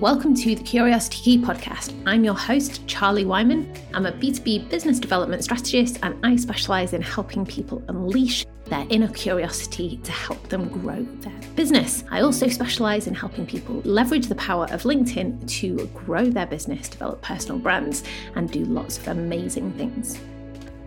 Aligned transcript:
Welcome 0.00 0.34
to 0.34 0.56
the 0.56 0.62
Curiosity 0.64 1.18
Key 1.22 1.38
podcast. 1.38 1.94
I'm 2.04 2.24
your 2.24 2.34
host, 2.34 2.84
Charlie 2.88 3.24
Wyman. 3.24 3.72
I'm 3.94 4.06
a 4.06 4.12
B2B 4.12 4.68
business 4.68 4.98
development 4.98 5.44
strategist 5.44 6.00
and 6.02 6.18
I 6.26 6.34
specialize 6.34 6.94
in 6.94 7.00
helping 7.00 7.46
people 7.46 7.80
unleash 7.86 8.44
their 8.64 8.84
inner 8.90 9.06
curiosity 9.06 9.98
to 9.98 10.10
help 10.10 10.48
them 10.48 10.68
grow 10.68 11.04
their 11.20 11.40
business. 11.54 12.02
I 12.10 12.22
also 12.22 12.48
specialize 12.48 13.06
in 13.06 13.14
helping 13.14 13.46
people 13.46 13.82
leverage 13.84 14.26
the 14.26 14.34
power 14.34 14.64
of 14.72 14.82
LinkedIn 14.82 15.48
to 15.60 15.86
grow 15.94 16.24
their 16.24 16.46
business, 16.46 16.88
develop 16.88 17.22
personal 17.22 17.60
brands, 17.60 18.02
and 18.34 18.50
do 18.50 18.64
lots 18.64 18.98
of 18.98 19.06
amazing 19.06 19.74
things. 19.74 20.18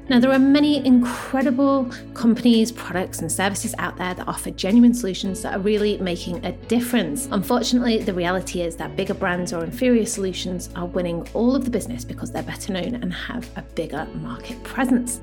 Now, 0.09 0.21
there 0.21 0.31
are 0.31 0.39
many 0.39 0.85
incredible 0.85 1.91
companies, 2.13 2.71
products, 2.71 3.19
and 3.19 3.29
services 3.29 3.75
out 3.77 3.97
there 3.97 4.13
that 4.13 4.25
offer 4.25 4.51
genuine 4.51 4.93
solutions 4.93 5.41
that 5.41 5.53
are 5.53 5.59
really 5.59 5.97
making 5.97 6.45
a 6.45 6.53
difference. 6.53 7.27
Unfortunately, 7.31 7.97
the 7.97 8.13
reality 8.13 8.61
is 8.61 8.77
that 8.77 8.95
bigger 8.95 9.13
brands 9.13 9.51
or 9.51 9.65
inferior 9.65 10.05
solutions 10.05 10.69
are 10.77 10.85
winning 10.85 11.27
all 11.33 11.57
of 11.57 11.65
the 11.65 11.71
business 11.71 12.05
because 12.05 12.31
they're 12.31 12.41
better 12.41 12.71
known 12.71 12.95
and 12.95 13.13
have 13.13 13.49
a 13.57 13.61
bigger 13.75 14.05
market 14.15 14.63
presence. 14.63 15.19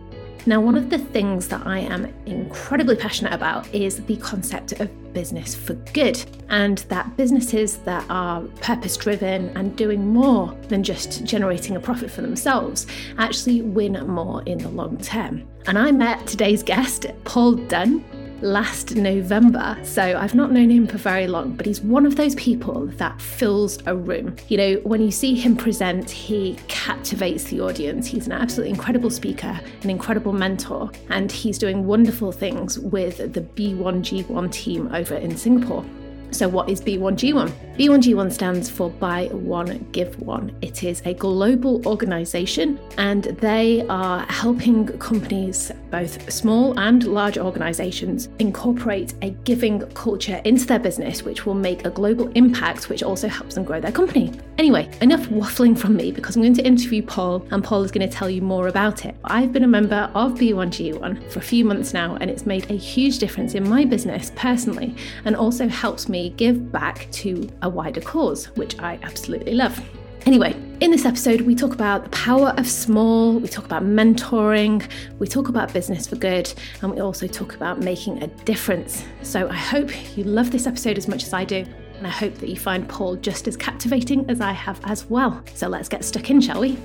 Now, 0.47 0.61
one 0.61 0.77
of 0.77 0.91
the 0.91 0.99
things 0.99 1.49
that 1.49 1.67
I 1.67 1.79
am 1.79 2.13
incredibly 2.27 2.97
passionate 2.97 3.33
about 3.33 3.67
is 3.75 4.05
the 4.05 4.17
concept 4.17 4.73
of 4.73 5.15
business 5.15 5.55
for 5.55 5.73
good, 5.95 6.23
and 6.51 6.79
that 6.91 7.17
businesses 7.17 7.79
that 7.79 8.05
are 8.11 8.43
purpose 8.61 8.99
driven 8.99 9.49
and 9.57 9.75
doing 9.75 10.07
more 10.07 10.55
than 10.69 10.83
just 10.83 11.25
generating 11.25 11.77
a 11.77 11.81
profit 11.81 12.11
for 12.11 12.21
themselves 12.21 12.87
actually 13.17 13.63
win 13.63 13.95
more 14.07 14.43
in 14.43 14.59
the 14.59 14.69
long 14.69 14.99
term. 14.99 15.49
And 15.67 15.79
I 15.79 15.91
met 15.93 16.27
today's 16.27 16.63
guest, 16.63 17.07
Paul 17.25 17.55
Dunn 17.55 18.05
last 18.45 18.95
November. 18.95 19.77
So 19.83 20.03
I've 20.03 20.35
not 20.35 20.53
known 20.53 20.71
him 20.71 20.87
for 20.87 20.99
very 20.99 21.27
long, 21.27 21.53
but 21.53 21.67
he's 21.67 21.81
one 21.81 22.07
of 22.07 22.17
those 22.17 22.35
people 22.35 22.87
that 22.99 23.21
fills 23.21 23.79
a 23.87 23.97
room. 23.97 24.37
You 24.49 24.59
know, 24.59 24.75
when 24.85 25.01
you 25.01 25.11
see 25.11 25.35
him 25.35 25.57
present, 25.57 26.11
he 26.11 26.59
captivates 26.69 27.45
the 27.45 27.61
audience. 27.61 28.07
He's 28.07 28.27
an 28.27 28.33
absolutely 28.33 28.71
incredible 28.71 29.11
speaker, 29.11 29.59
an 29.83 29.91
incredible 29.91 30.33
mentor, 30.33 30.91
and 31.09 31.33
he's 31.33 31.59
doing 31.59 31.87
wonderful 31.87 32.31
things 32.33 32.79
with 32.79 33.33
the 33.33 33.41
B1G1 33.41 34.53
team 34.53 34.95
over 34.95 35.15
in 35.15 35.37
Singapore. 35.37 35.85
So, 36.31 36.49
what 36.49 36.69
is 36.69 36.81
B1G1? 36.81 37.77
B1G1 37.77 38.33
stands 38.33 38.71
for 38.71 38.91
Buy 38.91 39.27
One, 39.33 39.85
Give 39.91 40.19
One. 40.21 40.57
It 40.63 40.85
is 40.85 41.03
a 41.05 41.15
global 41.15 41.85
organization 41.87 42.79
and 42.99 43.25
they 43.25 43.85
are 43.89 44.21
helping 44.31 44.87
companies, 44.99 45.73
both 45.91 46.33
small 46.33 46.79
and 46.79 47.05
large 47.05 47.37
organizations, 47.37 48.29
incorporate 48.39 49.15
a 49.23 49.31
giving 49.31 49.81
culture 49.95 50.41
into 50.45 50.67
their 50.67 50.79
business, 50.79 51.25
which 51.25 51.47
will 51.47 51.55
make 51.55 51.85
a 51.85 51.91
global 51.91 52.29
impact, 52.37 52.89
which 52.89 53.03
also 53.03 53.27
helps 53.27 53.57
them 53.57 53.65
grow 53.65 53.81
their 53.81 53.93
company. 53.93 54.33
Anyway, 54.59 54.89
enough 55.01 55.27
waffling 55.27 55.77
from 55.77 55.97
me 55.97 56.13
because 56.13 56.37
I'm 56.37 56.43
going 56.43 56.55
to 56.55 56.65
interview 56.65 57.03
Paul 57.03 57.45
and 57.51 57.63
Paul 57.65 57.83
is 57.83 57.91
going 57.91 58.09
to 58.09 58.15
tell 58.15 58.31
you 58.31 58.41
more 58.41 58.69
about 58.69 59.05
it. 59.05 59.17
I've 59.25 59.53
been 59.53 59.65
a 59.65 59.69
member 59.69 60.09
of 60.15 60.35
B1G1 60.35 61.31
for 61.31 61.41
a 61.41 61.43
few 61.43 61.65
months 61.65 61.93
now 61.93 62.17
and 62.21 62.31
it's 62.31 62.47
made 62.47 62.71
a 62.71 62.77
huge 62.77 63.19
difference 63.19 63.55
in 63.55 63.69
my 63.69 63.85
business 63.85 64.31
personally 64.37 64.95
and 65.25 65.35
also 65.35 65.67
helps 65.67 66.09
me 66.09 66.14
give 66.37 66.73
back 66.73 67.09
to 67.13 67.49
a 67.63 67.69
wider 67.69 68.01
cause, 68.01 68.47
which 68.57 68.79
I 68.79 68.99
absolutely 69.03 69.55
love. 69.55 69.81
Anyway, 70.27 70.57
in 70.81 70.91
this 70.91 71.05
episode, 71.05 71.43
we 71.43 71.55
talk 71.55 71.75
about 71.75 72.05
the 72.05 72.11
power 72.11 72.55
of 72.57 72.67
small, 72.67 73.39
we 73.39 73.47
talk 73.47 73.67
about 73.67 73.83
mentoring, 73.83 74.83
we 75.19 75.27
talk 75.27 75.49
about 75.49 75.71
business 75.73 76.07
for 76.07 76.17
good, 76.17 76.51
and 76.81 76.91
we 76.91 77.01
also 77.01 77.27
talk 77.27 77.55
about 77.55 77.81
making 77.81 78.23
a 78.23 78.27
difference. 78.45 79.05
So 79.23 79.49
I 79.49 79.57
hope 79.57 79.91
you 80.17 80.25
love 80.25 80.51
this 80.51 80.67
episode 80.67 80.97
as 80.97 81.09
much 81.09 81.25
as 81.25 81.35
I 81.35 81.45
do, 81.45 81.67
and 81.99 82.07
I 82.07 82.11
hope 82.11 82.35
that 82.37 82.49
you 82.49 82.57
find 82.57 82.89
Paul 82.89 83.17
just 83.17 83.47
as 83.47 83.57
captivating 83.57 84.29
as 84.31 84.41
I 84.41 84.53
have 84.53 84.81
as 84.85 85.05
well. 85.11 85.43
So 85.55 85.69
let's 85.69 85.91
get 85.91 86.03
stuck 86.05 86.31
in, 86.31 86.41
shall 86.41 86.61
we? 86.61 86.79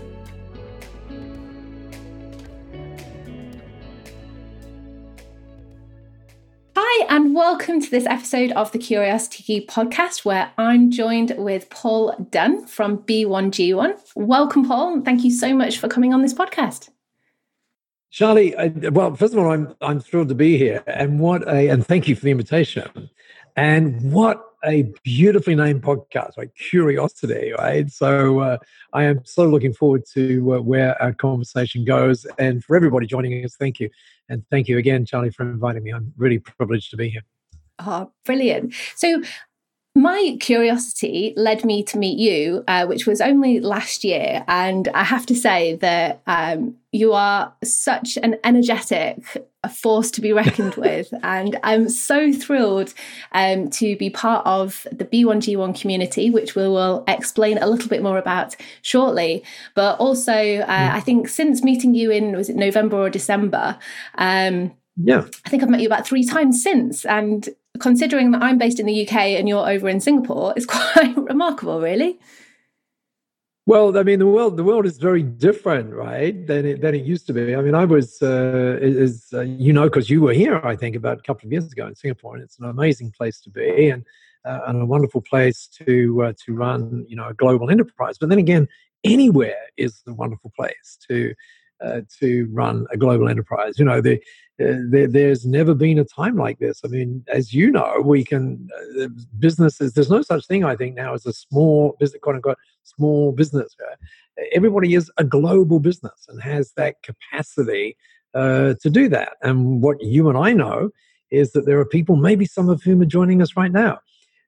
And 7.09 7.33
welcome 7.33 7.81
to 7.81 7.89
this 7.89 8.05
episode 8.05 8.52
of 8.52 8.71
the 8.71 8.77
Curiosity 8.77 9.65
podcast, 9.65 10.25
where 10.25 10.52
I'm 10.59 10.92
joined 10.92 11.33
with 11.37 11.67
Paul 11.71 12.15
Dunn 12.30 12.67
from 12.67 12.99
B1G1. 12.99 14.11
Welcome, 14.15 14.67
Paul. 14.67 14.93
and 14.93 15.03
Thank 15.03 15.23
you 15.23 15.31
so 15.31 15.55
much 15.55 15.80
for 15.80 15.87
coming 15.87 16.14
on 16.14 16.21
this 16.21 16.36
podcast. 16.36 16.89
Charlie, 18.11 18.55
I, 18.55 18.67
well, 18.67 19.15
first 19.15 19.33
of 19.33 19.39
all, 19.39 19.52
I'm 19.52 19.75
I'm 19.81 19.99
thrilled 19.99 20.30
to 20.30 20.36
be 20.36 20.58
here, 20.58 20.83
and 20.86 21.20
what 21.20 21.47
a 21.47 21.70
and 21.70 21.86
thank 21.86 22.08
you 22.08 22.15
for 22.15 22.25
the 22.25 22.31
invitation, 22.31 23.09
and 23.55 24.11
what 24.11 24.43
a 24.64 24.91
beautifully 25.03 25.55
named 25.55 25.81
podcast, 25.81 26.37
right? 26.37 26.53
Curiosity, 26.55 27.53
right? 27.58 27.89
So 27.91 28.39
uh, 28.39 28.58
I 28.93 29.03
am 29.03 29.26
so 29.26 29.47
looking 29.47 29.73
forward 29.73 30.03
to 30.14 30.55
uh, 30.55 30.61
where 30.61 31.02
our 31.02 31.14
conversation 31.14 31.86
goes, 31.86 32.26
and 32.37 32.64
for 32.64 32.76
everybody 32.76 33.08
joining 33.08 33.43
us, 33.43 33.55
thank 33.55 33.80
you. 33.80 33.89
And 34.30 34.44
thank 34.52 34.67
you 34.67 34.78
again, 34.78 35.06
Charlie, 35.06 35.32
for 35.32 35.44
inviting 35.44 35.84
me. 35.84 35.92
I'm 35.92 36.14
really 36.17 36.40
privileged 36.40 36.92
to 36.92 36.98
be 36.98 37.10
here. 37.10 37.23
Oh, 37.80 38.12
brilliant. 38.26 38.73
So, 38.95 39.22
my 39.95 40.38
curiosity 40.40 41.34
led 41.36 41.66
me 41.66 41.84
to 41.84 41.98
meet 41.98 42.20
you, 42.20 42.64
uh, 42.68 42.86
which 42.86 43.08
was 43.08 43.20
only 43.20 43.60
last 43.60 44.04
year. 44.04 44.45
And 44.48 44.88
I 44.89 45.04
have 45.04 45.26
to 45.26 45.36
say 45.36 45.76
that 45.78 46.22
um, 46.28 46.76
you 46.92 47.14
are 47.14 47.54
such 47.64 48.18
an 48.18 48.38
energetic 48.44 49.48
force 49.67 50.09
to 50.11 50.21
be 50.21 50.31
reckoned 50.31 50.75
with. 50.75 51.14
And 51.23 51.59
I'm 51.64 51.89
so 51.89 52.31
thrilled 52.31 52.93
um, 53.33 53.70
to 53.71 53.97
be 53.97 54.09
part 54.09 54.45
of 54.45 54.87
the 54.92 55.05
B1G1 55.05 55.80
community, 55.80 56.30
which 56.30 56.55
we 56.55 56.64
will 56.64 57.03
explain 57.08 57.58
a 57.58 57.67
little 57.67 57.89
bit 57.89 58.02
more 58.02 58.17
about 58.17 58.55
shortly. 58.81 59.43
But 59.75 59.99
also, 59.99 60.31
uh, 60.31 60.65
mm. 60.65 60.92
I 60.92 60.99
think 61.02 61.27
since 61.27 61.64
meeting 61.64 61.93
you 61.93 62.11
in, 62.11 62.36
was 62.36 62.49
it 62.49 62.55
November 62.55 62.97
or 62.97 63.09
December? 63.09 63.77
Um, 64.15 64.73
yeah. 64.95 65.25
I 65.45 65.49
think 65.49 65.64
I've 65.64 65.70
met 65.70 65.81
you 65.81 65.87
about 65.87 66.08
three 66.08 66.23
times 66.23 66.61
since. 66.61 67.05
And 67.05 67.49
considering 67.80 68.31
that 68.31 68.43
I'm 68.43 68.58
based 68.58 68.80
in 68.80 68.86
the 68.86 69.08
UK 69.08 69.15
and 69.15 69.47
you're 69.47 69.70
over 69.70 69.89
in 69.89 69.99
Singapore, 69.99 70.53
it's 70.55 70.65
quite 70.67 71.15
remarkable, 71.17 71.81
really. 71.81 72.20
Well, 73.70 73.96
I 73.96 74.02
mean, 74.02 74.18
the 74.18 74.26
world 74.26 74.58
the 74.58 74.64
world 74.64 74.88
is 74.88 74.98
very 74.98 75.22
different, 75.22 75.94
right, 75.94 76.36
than 76.48 76.66
it 76.66 76.82
than 76.82 76.96
it 76.96 77.06
used 77.06 77.28
to 77.28 77.34
be. 77.34 77.56
I 77.56 77.62
mean, 77.62 77.76
I 77.76 77.86
was, 77.86 78.20
uh, 78.20 78.80
is 78.82 79.28
uh, 79.32 79.42
you 79.42 79.74
know, 79.74 79.84
because 79.84 80.10
you 80.10 80.22
were 80.22 80.34
here, 80.34 80.60
I 80.64 80.76
think, 80.76 80.96
about 80.96 81.20
a 81.20 81.22
couple 81.22 81.46
of 81.46 81.52
years 81.52 81.72
ago 81.72 81.86
in 81.86 81.94
Singapore, 81.94 82.34
and 82.34 82.44
it's 82.44 82.58
an 82.58 82.66
amazing 82.66 83.12
place 83.12 83.40
to 83.42 83.52
be, 83.52 83.92
and 83.92 84.04
uh, 84.44 84.62
and 84.66 84.82
a 84.82 84.88
wonderful 84.88 85.22
place 85.22 85.68
to 85.86 86.24
uh, 86.24 86.34
to 86.44 86.56
run, 86.56 87.06
you 87.08 87.16
know, 87.16 87.28
a 87.28 87.36
global 87.36 87.70
enterprise. 87.70 88.18
But 88.18 88.30
then 88.30 88.40
again, 88.40 88.68
anywhere 89.04 89.62
is 89.78 90.02
a 90.08 90.16
wonderful 90.16 90.52
place 90.56 90.98
to 91.08 91.36
uh, 91.82 92.02
to 92.20 92.48
run 92.52 92.86
a 92.92 92.98
global 92.98 93.30
enterprise. 93.30 93.80
You 93.80 93.86
know, 93.86 94.02
the, 94.02 94.16
uh, 94.62 94.84
there, 94.90 95.08
there's 95.08 95.45
never 95.45 95.73
been 95.73 96.00
a 96.00 96.04
time 96.04 96.36
like 96.36 96.60
this. 96.60 96.82
I 96.84 96.88
mean, 96.88 97.23
as 97.28 97.54
you 97.54 97.72
know, 97.72 98.02
we 98.04 98.23
can 98.23 98.67
uh, 99.02 99.08
businesses. 99.40 99.94
There's 99.94 100.10
no 100.10 100.22
such 100.22 100.45
thing, 100.48 100.64
I 100.64 100.76
think, 100.76 100.95
now 100.95 101.14
as 101.14 101.26
a 101.26 101.34
small 101.34 101.95
business, 102.00 102.20
quote 102.22 102.36
unquote, 102.36 102.58
small 102.84 103.32
business. 103.32 103.76
Everybody 104.54 104.95
is 104.95 105.12
a 105.18 105.23
global 105.23 105.80
business 105.80 106.26
and 106.28 106.42
has 106.42 106.73
that 106.73 106.95
capacity 107.04 107.95
uh, 108.34 108.76
to 108.82 108.89
do 108.89 109.10
that. 109.10 109.34
And 109.42 109.82
what 109.82 110.02
you 110.02 110.30
and 110.30 110.38
I 110.38 110.54
know 110.54 110.89
is 111.32 111.52
that 111.52 111.66
there 111.66 111.80
are 111.80 111.86
people, 111.86 112.16
maybe 112.16 112.45
some 112.45 112.70
of 112.70 112.82
whom 112.84 113.02
are 113.02 113.06
joining 113.06 113.42
us 113.42 113.56
right 113.56 113.72
now, 113.72 114.00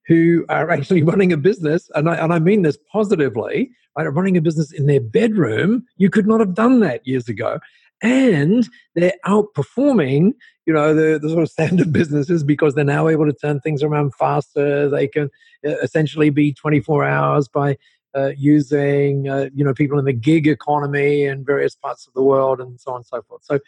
who 0.08 0.46
are 0.50 0.70
actually 0.72 1.04
running 1.04 1.32
a 1.32 1.38
business, 1.38 1.90
and 1.96 2.10
I, 2.10 2.16
and 2.16 2.34
I 2.34 2.40
mean 2.40 2.62
this 2.62 2.78
positively, 2.92 3.72
right, 3.98 4.08
are 4.08 4.12
running 4.12 4.38
a 4.38 4.42
business 4.42 4.72
in 4.72 4.86
their 4.86 5.02
bedroom. 5.02 5.86
You 5.98 6.10
could 6.10 6.28
not 6.28 6.40
have 6.40 6.54
done 6.54 6.80
that 6.82 7.06
years 7.06 7.28
ago. 7.28 7.60
And 8.04 8.68
they're 8.96 9.14
outperforming, 9.28 10.34
you 10.66 10.74
know, 10.74 10.96
the, 10.96 11.20
the 11.20 11.30
sort 11.30 11.44
of 11.44 11.50
standard 11.52 11.94
businesses 11.94 12.44
because 12.44 12.74
they're 12.74 12.84
now 12.84 13.08
able 13.08 13.26
to 13.26 13.34
turn 13.34 13.60
things 13.60 13.84
around 13.84 14.16
faster. 14.16 14.90
They 14.90 15.08
can 15.08 15.30
uh, 15.66 15.78
essentially 15.84 16.32
be 16.32 16.54
24 16.54 17.04
hours 17.06 17.48
by 17.48 17.78
uh, 18.16 18.32
using, 18.36 19.30
uh, 19.30 19.50
you 19.54 19.64
know, 19.64 19.74
people 19.74 20.00
in 20.00 20.06
the 20.06 20.14
gig 20.14 20.48
economy 20.48 21.24
in 21.24 21.46
various 21.46 21.76
parts 21.76 22.08
of 22.08 22.14
the 22.14 22.24
world 22.24 22.60
and 22.60 22.80
so 22.80 22.92
on 22.92 22.98
and 22.98 23.06
so 23.06 23.22
forth. 23.22 23.44
So 23.44 23.60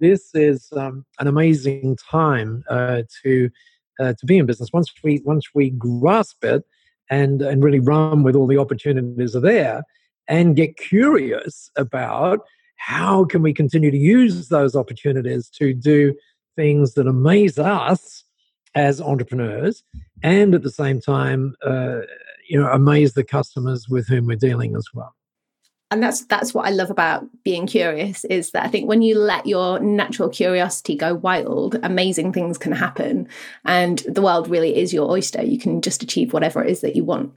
this 0.00 0.34
is 0.34 0.72
um, 0.76 1.04
an 1.20 1.28
amazing 1.28 1.96
time 2.10 2.64
uh, 2.68 3.02
to 3.22 3.50
uh, 4.00 4.14
to 4.18 4.26
be 4.26 4.38
in 4.38 4.46
business. 4.46 4.70
Once 4.72 4.92
we 5.02 5.20
once 5.24 5.46
we 5.54 5.70
grasp 5.70 6.44
it 6.44 6.64
and 7.10 7.42
and 7.42 7.62
really 7.62 7.80
run 7.80 8.22
with 8.22 8.36
all 8.36 8.46
the 8.46 8.58
opportunities 8.58 9.36
are 9.36 9.40
there, 9.40 9.82
and 10.28 10.56
get 10.56 10.76
curious 10.76 11.70
about 11.76 12.40
how 12.76 13.24
can 13.24 13.42
we 13.42 13.54
continue 13.54 13.90
to 13.90 13.96
use 13.96 14.48
those 14.48 14.74
opportunities 14.74 15.48
to 15.48 15.72
do 15.72 16.14
things 16.56 16.94
that 16.94 17.06
amaze 17.06 17.58
us 17.58 18.24
as 18.74 19.00
entrepreneurs, 19.00 19.84
and 20.22 20.54
at 20.54 20.62
the 20.62 20.70
same 20.70 21.00
time, 21.00 21.54
uh, 21.64 22.00
you 22.48 22.58
know, 22.60 22.70
amaze 22.70 23.12
the 23.12 23.24
customers 23.24 23.86
with 23.88 24.08
whom 24.08 24.26
we're 24.26 24.36
dealing 24.36 24.74
as 24.74 24.86
well 24.94 25.14
and 25.92 26.02
that's 26.02 26.24
that's 26.24 26.54
what 26.54 26.66
I 26.66 26.70
love 26.70 26.90
about 26.90 27.26
being 27.44 27.66
curious 27.66 28.24
is 28.24 28.52
that 28.52 28.64
I 28.64 28.68
think 28.68 28.88
when 28.88 29.02
you 29.02 29.18
let 29.18 29.46
your 29.46 29.78
natural 29.78 30.30
curiosity 30.30 30.96
go 30.96 31.14
wild, 31.14 31.78
amazing 31.82 32.32
things 32.32 32.56
can 32.56 32.72
happen, 32.72 33.28
and 33.66 33.98
the 34.08 34.22
world 34.22 34.48
really 34.48 34.74
is 34.74 34.94
your 34.94 35.10
oyster. 35.10 35.42
You 35.42 35.58
can 35.58 35.82
just 35.82 36.02
achieve 36.02 36.32
whatever 36.32 36.64
it 36.64 36.70
is 36.70 36.80
that 36.80 36.96
you 36.96 37.04
want. 37.04 37.34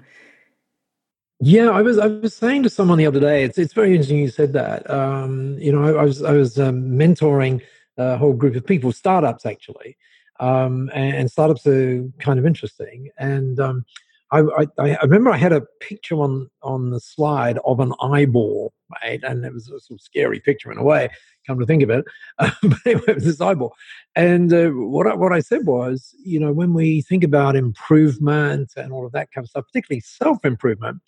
Yeah, 1.41 1.69
I 1.69 1.81
was 1.81 1.97
I 1.97 2.07
was 2.07 2.33
saying 2.33 2.63
to 2.63 2.69
someone 2.69 2.97
the 2.97 3.05
other 3.05 3.19
day. 3.19 3.43
It's 3.43 3.57
it's 3.57 3.73
very 3.73 3.91
interesting 3.91 4.19
you 4.19 4.29
said 4.29 4.53
that. 4.53 4.89
Um, 4.89 5.57
you 5.59 5.73
know, 5.73 5.83
I, 5.83 6.01
I, 6.01 6.05
was 6.05 6.23
I 6.23 6.31
was 6.31 6.57
um, 6.57 6.91
mentoring 6.91 7.61
a 7.97 8.15
whole 8.15 8.33
group 8.33 8.55
of 8.55 8.65
people, 8.65 8.93
startups 8.93 9.45
actually, 9.45 9.97
um, 10.39 10.89
and, 10.93 11.15
and, 11.17 11.31
startups 11.31 11.67
are 11.67 12.09
kind 12.19 12.39
of 12.39 12.45
interesting. 12.45 13.09
And 13.17 13.59
um, 13.59 13.85
I, 14.31 14.39
I, 14.39 14.67
I, 14.79 15.03
remember 15.03 15.29
I 15.29 15.37
had 15.37 15.53
a 15.53 15.65
picture 15.79 16.15
on 16.15 16.49
on 16.63 16.89
the 16.89 16.99
slide 16.99 17.59
of 17.65 17.79
an 17.79 17.93
eyeball, 18.01 18.73
right? 19.01 19.21
And 19.23 19.45
it 19.45 19.53
was 19.53 19.67
a 19.67 19.79
sort 19.79 19.99
of 19.99 20.01
scary 20.01 20.39
picture 20.39 20.71
in 20.71 20.77
a 20.77 20.83
way. 20.83 21.09
Come 21.45 21.59
to 21.59 21.65
think 21.65 21.83
of 21.83 21.89
it, 21.89 22.05
uh, 22.39 22.51
but 22.63 22.79
anyway, 22.85 23.03
it 23.07 23.15
was 23.15 23.25
this 23.25 23.41
eyeball. 23.41 23.75
And 24.15 24.51
uh, 24.51 24.69
what 24.69 25.07
I, 25.07 25.13
what 25.13 25.31
I 25.31 25.41
said 25.41 25.65
was, 25.65 26.15
you 26.23 26.39
know, 26.39 26.51
when 26.51 26.73
we 26.73 27.01
think 27.01 27.23
about 27.23 27.55
improvement 27.55 28.73
and 28.75 28.91
all 28.91 29.05
of 29.05 29.11
that 29.11 29.31
kind 29.31 29.45
of 29.45 29.49
stuff, 29.49 29.65
particularly 29.67 30.01
self 30.01 30.43
improvement, 30.43 31.01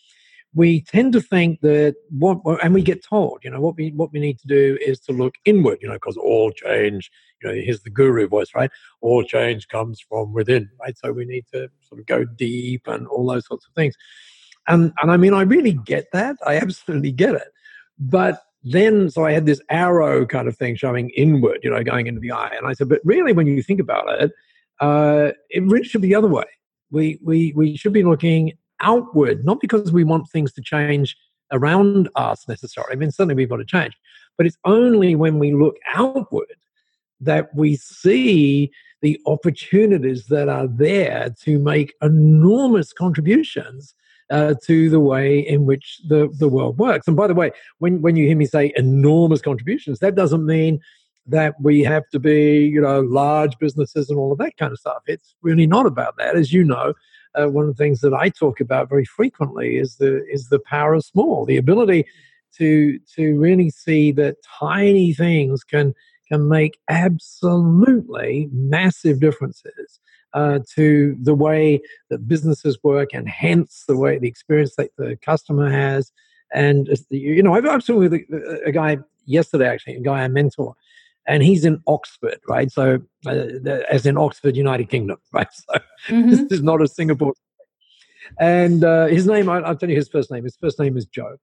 we 0.54 0.82
tend 0.82 1.14
to 1.14 1.22
think 1.22 1.62
that 1.62 1.96
what 2.10 2.40
and 2.64 2.74
we 2.74 2.82
get 2.82 3.04
told 3.04 3.40
you 3.44 3.50
know 3.50 3.62
what 3.62 3.76
we 3.76 3.92
what 3.92 4.12
we 4.12 4.20
need 4.20 4.40
to 4.40 4.48
do 4.48 4.78
is 4.86 5.00
to 5.00 5.12
look 5.12 5.36
inward 5.46 5.78
you 5.82 5.88
know 5.88 5.96
because 5.96 6.18
all 6.18 6.52
change 6.52 7.12
you 7.42 7.50
know 7.50 7.56
here's 7.56 7.82
the 7.82 7.90
guru 7.90 8.28
voice 8.28 8.50
right? 8.56 8.72
All 9.02 9.24
change 9.24 9.68
comes 9.68 10.00
from 10.00 10.34
within 10.34 10.70
right? 10.80 10.98
So 10.98 11.12
we 11.12 11.26
need 11.26 11.46
to 11.54 11.70
sort 11.82 12.00
of 12.00 12.06
go 12.06 12.26
deep 12.26 12.88
and 12.88 13.08
all 13.08 13.26
those 13.26 13.46
sorts 13.46 13.66
of 13.66 13.74
things. 13.74 13.96
And 14.68 14.92
and 15.02 15.12
i 15.12 15.18
mean 15.18 15.34
i 15.34 15.42
really 15.42 15.74
get 15.74 16.12
that. 16.14 16.38
I 16.46 16.58
absolutely 16.58 17.12
get 17.12 17.36
it. 17.36 17.50
But 18.00 18.42
then 18.64 19.10
so 19.10 19.26
i 19.26 19.32
had 19.32 19.46
this 19.46 19.62
arrow 19.70 20.26
kind 20.26 20.48
of 20.48 20.58
thing 20.58 20.76
showing 20.76 21.10
inward 21.12 21.60
you 21.64 21.70
know 21.70 21.84
going 21.84 22.08
into 22.08 22.20
the 22.20 22.32
eye. 22.32 22.54
And 22.58 22.68
i 22.68 22.74
said 22.74 22.90
but 22.90 23.02
really 23.04 23.34
when 23.34 23.48
you 23.48 23.62
think 23.64 23.80
about 23.80 24.10
it 24.22 24.32
uh, 24.80 25.32
it 25.50 25.64
really 25.64 25.84
should 25.84 26.02
be 26.02 26.10
the 26.10 26.16
other 26.16 26.28
way. 26.28 26.46
We 26.92 27.20
we 27.24 27.54
we 27.56 27.76
should 27.76 27.94
be 27.94 28.04
looking 28.04 28.54
outward, 28.80 29.44
not 29.44 29.60
because 29.60 29.92
we 29.92 30.04
want 30.04 30.30
things 30.30 30.54
to 30.54 30.62
change 30.62 31.18
around 31.52 32.10
us 32.16 32.48
necessarily. 32.48 32.94
I 32.94 32.96
mean, 32.96 33.12
certainly 33.12 33.36
we've 33.36 33.50
got 33.50 33.58
to 33.58 33.66
change, 33.66 33.94
but 34.38 34.46
it's 34.46 34.58
only 34.66 35.16
when 35.16 35.40
we 35.40 35.54
look 35.54 35.76
outward 35.94 36.56
that 37.22 37.54
we 37.56 37.76
see 37.76 38.72
the 39.02 39.20
opportunities 39.26 40.26
that 40.28 40.50
are 40.50 40.68
there 40.68 41.34
to 41.44 41.60
make 41.60 41.94
enormous 42.02 42.94
contributions 42.94 43.94
uh, 44.30 44.56
to 44.66 44.90
the 44.90 45.00
way 45.00 45.40
in 45.40 45.66
which 45.66 46.02
the, 46.08 46.30
the 46.40 46.50
world 46.50 46.78
works. 46.78 47.08
And 47.08 47.16
by 47.16 47.28
the 47.28 47.36
way, 47.36 47.52
when, 47.80 48.02
when 48.02 48.16
you 48.16 48.28
hear 48.28 48.36
me 48.36 48.46
say 48.46 48.74
enormous 48.76 49.42
contributions, 49.42 50.00
that 50.00 50.16
doesn't 50.16 50.46
mean 50.46 50.80
that 51.28 51.56
we 51.62 51.82
have 51.84 52.08
to 52.10 52.20
be, 52.20 52.66
you 52.66 52.82
know, 52.82 53.02
large 53.02 53.58
businesses 53.60 54.10
and 54.10 54.18
all 54.18 54.32
of 54.32 54.38
that 54.40 54.58
kind 54.58 54.72
of 54.72 54.80
stuff. 54.80 55.04
It's 55.08 55.36
really 55.42 55.68
not 55.68 55.86
about 55.86 56.18
that. 56.18 56.36
As 56.36 56.54
you 56.54 56.64
know, 56.64 56.94
uh, 57.36 57.48
one 57.48 57.68
of 57.68 57.76
the 57.76 57.84
things 57.84 58.00
that 58.02 58.14
I 58.14 58.30
talk 58.30 58.60
about 58.60 58.90
very 58.90 59.06
frequently 59.06 59.78
is 59.78 59.98
the 59.98 60.26
is 60.32 60.50
the 60.50 60.60
power 60.60 60.94
of 60.94 61.04
small, 61.04 61.46
the 61.46 61.58
ability 61.58 62.06
to 62.58 63.00
to 63.16 63.38
really 63.38 63.70
see 63.70 64.12
that 64.14 64.38
tiny 64.60 65.14
things 65.14 65.64
can 65.64 65.94
can 66.32 66.48
make 66.48 66.78
absolutely 66.90 68.50
massive 68.52 69.20
differences 69.20 70.00
uh, 70.34 70.60
to 70.76 71.18
the 71.22 71.36
way 71.36 71.82
that 72.10 72.28
businesses 72.28 72.78
work 72.84 73.10
and 73.14 73.28
hence 73.28 73.86
the 73.88 73.98
way 73.98 74.18
the 74.18 74.28
experience 74.28 74.76
that 74.76 74.92
the 74.98 75.18
customer 75.22 75.70
has. 75.70 76.12
And 76.54 76.90
you 77.10 77.42
know, 77.42 77.56
I've, 77.56 77.66
I've 77.66 77.88
with 77.90 78.14
a, 78.14 78.62
a 78.66 78.72
guy 78.72 78.98
yesterday, 79.26 79.68
actually, 79.68 79.96
a 79.96 80.02
guy 80.02 80.24
I 80.24 80.28
mentor, 80.28 80.76
and 81.28 81.44
he's 81.44 81.66
in 81.66 81.82
Oxford, 81.88 82.40
right? 82.48 82.72
So, 82.72 83.00
uh, 83.26 83.32
as 83.90 84.06
in 84.06 84.18
Oxford, 84.18 84.56
United 84.56 84.90
Kingdom, 84.90 85.18
right? 85.34 85.48
So, 85.52 85.80
mm-hmm. 86.08 86.30
this 86.30 86.42
is 86.52 86.64
not 86.64 86.82
a 86.82 86.88
Singapore. 86.88 87.34
And 88.40 88.84
uh, 88.84 89.08
his 89.08 89.26
name, 89.26 89.50
I, 89.50 89.60
will 89.60 89.76
tell 89.76 89.90
you 89.90 89.96
his 89.96 90.10
first 90.10 90.32
name. 90.32 90.44
His 90.44 90.58
first 90.58 90.80
name 90.80 90.98
is 90.98 91.06
Joe, 91.06 91.38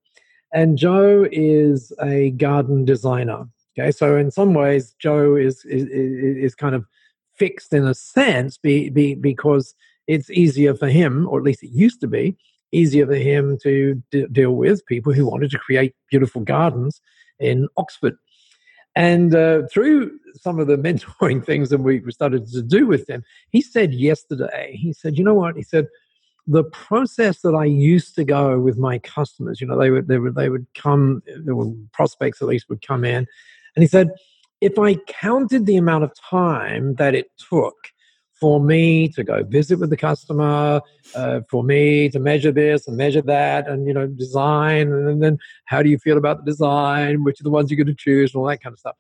and 0.53 0.77
Joe 0.77 1.27
is 1.31 1.93
a 2.03 2.31
garden 2.31 2.85
designer. 2.85 3.47
Okay, 3.77 3.91
so 3.91 4.17
in 4.17 4.31
some 4.31 4.55
ways, 4.55 4.95
Joe 4.99 5.37
is 5.37 5.65
is, 5.65 5.87
is 5.89 6.55
kind 6.55 6.75
of 6.75 6.87
fixed 7.37 7.73
in 7.73 7.85
a 7.87 7.95
sense, 7.95 8.57
be, 8.57 8.89
be, 8.91 9.15
because 9.15 9.75
it's 10.07 10.31
easier 10.31 10.75
for 10.75 10.89
him, 10.89 11.27
or 11.29 11.39
at 11.39 11.45
least 11.45 11.63
it 11.63 11.73
used 11.73 12.01
to 12.01 12.07
be 12.07 12.37
easier 12.73 13.07
for 13.07 13.15
him 13.15 13.57
to 13.63 14.03
deal 14.33 14.53
with 14.53 14.85
people 14.87 15.13
who 15.13 15.27
wanted 15.27 15.51
to 15.51 15.59
create 15.59 15.95
beautiful 16.11 16.43
gardens 16.43 17.01
in 17.39 17.69
Oxford. 17.77 18.17
And 18.97 19.35
uh, 19.35 19.63
through 19.73 20.19
some 20.35 20.59
of 20.59 20.67
the 20.67 20.77
mentoring 20.79 21.45
things 21.45 21.71
that 21.71 21.79
we 21.79 22.03
started 22.11 22.47
to 22.49 22.63
do 22.63 22.87
with 22.87 23.09
him, 23.09 23.25
he 23.51 23.61
said 23.61 23.93
yesterday, 23.95 24.77
he 24.81 24.93
said, 24.93 25.17
you 25.17 25.25
know 25.25 25.35
what? 25.35 25.57
He 25.57 25.63
said, 25.63 25.87
the 26.47 26.65
process 26.65 27.41
that 27.41 27.55
I 27.55 27.65
used 27.65 28.15
to 28.17 28.25
go 28.25 28.59
with 28.59 28.77
my 28.77 28.99
customers, 28.99 29.61
you 29.61 29.67
know, 29.67 29.79
they 29.79 29.91
would, 29.91 30.09
they 30.09 30.19
would, 30.19 30.35
they 30.35 30.51
would 30.51 30.67
come, 30.75 31.23
there 31.27 31.55
were 31.55 31.73
prospects 31.93 32.43
at 32.43 32.49
least 32.49 32.69
would 32.69 32.87
come 32.87 33.05
in. 33.05 33.27
And 33.77 33.83
he 33.83 33.89
said, 33.89 34.11
if 34.61 34.79
I 34.79 34.95
counted 35.07 35.67
the 35.67 35.77
amount 35.77 36.05
of 36.05 36.13
time 36.31 36.95
that 36.95 37.15
it 37.15 37.31
took 37.51 37.75
for 38.41 38.61
me 38.61 39.09
to 39.09 39.23
go 39.23 39.43
visit 39.45 39.79
with 39.79 39.91
the 39.91 39.97
customer, 39.97 40.81
uh, 41.15 41.41
for 41.51 41.63
me 41.63 42.09
to 42.11 42.19
measure 42.19 42.53
this 42.53 42.87
and 42.89 42.97
measure 42.97 43.23
that, 43.23 43.69
and 43.69 43.87
you 43.87 43.95
know, 43.95 44.07
design, 44.07 44.93
and 44.93 45.23
then 45.23 45.39
how 45.67 45.83
do 45.83 45.89
you 45.89 45.99
feel 45.99 46.19
about 46.19 46.39
the 46.39 46.51
design? 46.51 47.25
Which 47.25 47.41
are 47.41 47.45
the 47.45 47.51
ones 47.51 47.71
you're 47.71 47.83
going 47.83 47.87
to 47.87 47.95
choose, 47.95 48.35
and 48.35 48.41
all 48.41 48.49
that 48.49 48.63
kind 48.63 48.73
of 48.73 48.79
stuff. 48.79 48.97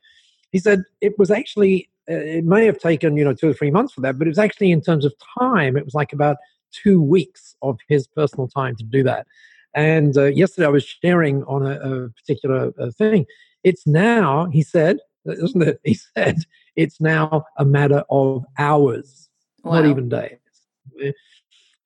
He 0.53 0.59
said 0.59 0.85
it 1.00 1.19
was 1.19 1.31
actually 1.31 1.91
uh, 2.11 2.15
it 2.15 2.44
may 2.44 2.67
have 2.67 2.79
taken 2.79 3.17
you 3.17 3.25
know 3.25 3.35
two 3.35 3.50
or 3.50 3.55
three 3.55 3.70
months 3.70 3.94
for 3.94 4.03
that, 4.03 4.19
but 4.19 4.27
it 4.27 4.31
was 4.31 4.38
actually 4.38 4.70
in 4.70 4.81
terms 4.81 5.05
of 5.05 5.12
time, 5.38 5.77
it 5.77 5.85
was 5.85 5.94
like 5.94 6.12
about 6.12 6.37
two 6.73 7.00
weeks 7.00 7.56
of 7.62 7.79
his 7.88 8.06
personal 8.06 8.49
time 8.49 8.77
to 8.77 8.85
do 8.85 9.03
that. 9.03 9.27
And 9.75 10.17
uh, 10.17 10.27
yesterday 10.27 10.67
I 10.67 10.70
was 10.70 10.85
sharing 10.85 11.43
on 11.44 11.67
a, 11.67 11.79
a 11.81 12.09
particular 12.11 12.73
uh, 12.79 12.91
thing. 12.91 13.27
It's 13.64 13.87
now, 13.87 14.46
he 14.46 14.62
said, 14.62 14.99
isn't 15.26 15.62
it? 15.62 15.81
He 15.84 15.94
said 16.16 16.38
it's 16.76 17.00
now 17.00 17.44
a 17.58 17.64
matter 17.64 18.05
of 18.11 18.44
hours, 18.58 19.28
wow. 19.62 19.81
not 19.81 19.87
even 19.87 20.08
days. 20.08 20.38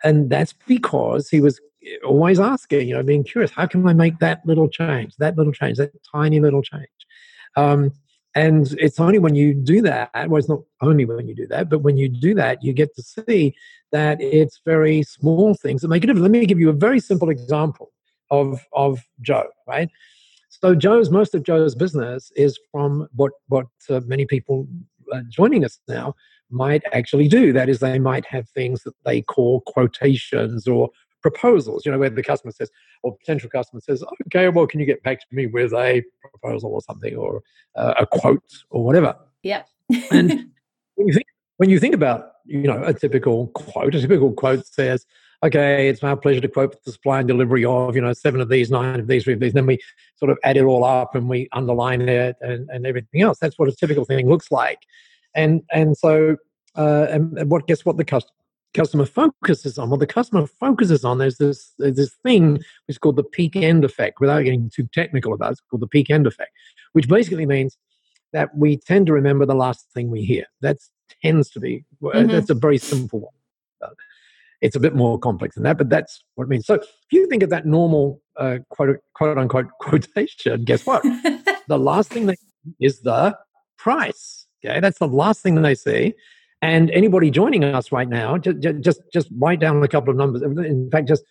And 0.04 0.30
that's 0.30 0.52
because 0.66 1.28
he 1.28 1.40
was 1.40 1.60
always 2.04 2.38
asking, 2.38 2.88
you 2.88 2.94
know, 2.94 3.02
being 3.02 3.25
curious, 3.25 3.50
how 3.50 3.66
can 3.66 3.86
I 3.86 3.92
make 3.92 4.19
that 4.19 4.44
little 4.44 4.69
change, 4.69 5.14
that 5.19 5.36
little 5.36 5.52
change, 5.52 5.78
that 5.78 5.92
tiny 6.12 6.40
little 6.40 6.62
change? 6.62 6.86
Um, 7.56 7.92
and 8.34 8.72
it's 8.78 9.00
only 9.00 9.19
when 9.19 9.34
you 9.34 9.54
do 9.54 9.82
that, 9.82 10.10
well, 10.14 10.36
it's 10.36 10.48
not 10.48 10.60
only 10.81 11.04
when 11.04 11.26
you 11.26 11.34
do 11.34 11.46
that, 11.48 11.69
but 11.69 11.81
when 11.81 11.96
you 11.96 12.08
do 12.08 12.34
that, 12.34 12.62
you 12.62 12.72
get 12.72 12.94
to 12.94 13.02
see 13.02 13.54
that 13.90 14.20
it's 14.20 14.60
very 14.64 15.02
small 15.02 15.54
things 15.54 15.82
that 15.82 15.88
make 15.88 16.04
a 16.04 16.06
difference. 16.06 16.22
Let 16.22 16.31
me 16.31 16.46
give 16.46 16.60
you 16.60 16.69
a 16.69 16.74
very 16.74 17.00
simple 17.00 17.31
example 17.31 17.90
of, 18.31 18.64
of 18.72 19.00
Joe, 19.20 19.48
right? 19.67 19.88
So 20.60 20.74
Joe's 20.74 21.10
most 21.10 21.34
of 21.34 21.44
Joe's 21.44 21.74
business 21.74 22.32
is 22.34 22.58
from 22.72 23.08
what 23.15 23.32
what 23.46 23.67
uh, 23.88 24.00
many 24.06 24.27
people 24.27 24.67
uh, 25.12 25.20
joining 25.29 25.65
us 25.65 25.79
now 25.88 26.15
might 26.50 26.82
actually 26.93 27.29
do. 27.29 27.53
That 27.53 27.69
is, 27.69 27.79
they 27.79 27.98
might 27.98 28.27
have 28.27 28.48
things 28.48 28.82
that 28.82 28.94
they 29.05 29.22
call 29.22 29.60
quotations 29.67 30.67
or 30.67 30.91
proposals. 31.22 31.86
You 31.86 31.93
know, 31.93 31.98
where 31.98 32.10
the 32.10 32.24
customer 32.24 32.53
says 32.53 32.70
or 33.05 33.17
potential 33.17 33.48
customer 33.50 33.81
says, 33.81 34.03
"Okay, 34.27 34.48
well, 34.48 34.67
can 34.67 34.81
you 34.81 34.86
get 34.86 35.03
back 35.05 35.20
to 35.20 35.27
me 35.31 35.46
with 35.46 35.72
a 35.72 36.03
proposal 36.20 36.72
or 36.72 36.81
something 36.81 37.15
or 37.15 37.43
uh, 37.77 37.94
a 38.00 38.06
quote 38.06 38.53
or 38.70 38.84
whatever?" 38.84 39.15
Yeah. 39.44 39.62
and 40.10 40.31
when 40.96 41.06
you 41.06 41.15
think 41.15 41.27
when 41.58 41.70
you 41.70 41.79
think 41.79 41.94
about 41.94 42.32
you 42.46 42.62
know 42.62 42.82
a 42.82 42.93
typical 42.93 43.46
quote, 43.48 43.94
a 43.94 44.00
typical 44.00 44.32
quote 44.32 44.67
says 44.67 45.06
okay, 45.42 45.88
it's 45.88 46.02
my 46.02 46.14
pleasure 46.14 46.40
to 46.40 46.48
quote 46.48 46.82
the 46.84 46.92
supply 46.92 47.20
and 47.20 47.28
delivery 47.28 47.64
of, 47.64 47.94
you 47.94 48.02
know, 48.02 48.12
seven 48.12 48.40
of 48.40 48.48
these, 48.48 48.70
nine 48.70 49.00
of 49.00 49.06
these, 49.06 49.24
three 49.24 49.34
of 49.34 49.40
these. 49.40 49.52
Then 49.52 49.66
we 49.66 49.78
sort 50.16 50.30
of 50.30 50.38
add 50.44 50.56
it 50.56 50.64
all 50.64 50.84
up 50.84 51.14
and 51.14 51.28
we 51.28 51.48
underline 51.52 52.02
it 52.08 52.36
and, 52.40 52.68
and 52.70 52.86
everything 52.86 53.22
else. 53.22 53.38
That's 53.38 53.58
what 53.58 53.68
a 53.68 53.72
typical 53.72 54.04
thing 54.04 54.28
looks 54.28 54.50
like. 54.50 54.80
And 55.34 55.62
and 55.72 55.96
so 55.96 56.36
uh, 56.76 57.06
and, 57.10 57.38
and 57.38 57.50
what 57.50 57.66
guess 57.66 57.84
what 57.84 57.96
the 57.96 58.04
customer 58.04 58.32
customer 58.74 59.06
focuses 59.06 59.78
on? 59.78 59.90
Well, 59.90 59.98
the 59.98 60.06
customer 60.06 60.46
focuses 60.46 61.04
on 61.04 61.18
there's 61.18 61.38
this 61.38 61.72
there's 61.78 61.96
this 61.96 62.14
thing 62.22 62.54
which 62.54 62.64
is 62.88 62.98
called 62.98 63.16
the 63.16 63.24
peak 63.24 63.56
end 63.56 63.84
effect. 63.84 64.20
Without 64.20 64.42
getting 64.42 64.70
too 64.70 64.88
technical 64.92 65.32
about 65.32 65.50
it, 65.50 65.52
it's 65.52 65.60
called 65.70 65.82
the 65.82 65.88
peak 65.88 66.10
end 66.10 66.26
effect, 66.26 66.52
which 66.92 67.08
basically 67.08 67.46
means 67.46 67.76
that 68.32 68.54
we 68.56 68.76
tend 68.76 69.06
to 69.06 69.12
remember 69.12 69.46
the 69.46 69.54
last 69.54 69.86
thing 69.94 70.10
we 70.10 70.22
hear. 70.22 70.44
That 70.60 70.78
tends 71.22 71.50
to 71.50 71.60
be 71.60 71.84
mm-hmm. 72.02 72.28
that's 72.28 72.50
a 72.50 72.54
very 72.54 72.78
simple 72.78 73.20
one. 73.20 73.92
It's 74.60 74.77
a 74.77 74.81
bit 74.81 74.94
more 74.94 75.19
complex 75.19 75.55
than 75.55 75.65
that, 75.65 75.79
but 75.79 75.88
that's 75.88 76.24
what 76.34 76.44
it 76.44 76.50
means. 76.50 76.67
So 76.67 76.74
if 76.74 76.86
you 77.12 77.27
think 77.29 77.43
of 77.43 77.50
that 77.50 77.65
normal 77.65 78.20
uh, 78.36 78.58
quote, 78.70 78.98
quote 79.15 79.38
unquote 79.38 79.69
quotation, 79.81 80.65
guess 80.65 80.84
what? 80.84 81.03
the 81.69 81.79
last 81.79 82.10
thing 82.10 82.27
they 82.27 82.36
is 82.81 83.00
the 83.00 83.36
price. 83.79 84.46
Okay, 84.65 84.81
that's 84.81 84.98
the 84.98 85.06
last 85.08 85.43
thing 85.43 85.55
that 85.55 85.62
they 85.62 85.74
see. 85.74 86.15
And 86.60 86.91
anybody 86.91 87.31
joining 87.31 87.62
us 87.62 87.93
right 87.93 88.08
now, 88.08 88.36
just 88.36 88.81
just 88.81 89.00
just 89.12 89.29
write 89.38 89.60
down 89.60 89.82
a 89.82 89.88
couple 89.88 90.10
of 90.10 90.17
numbers. 90.17 90.43
In 90.43 90.91
fact, 90.91 91.06
just 91.06 91.22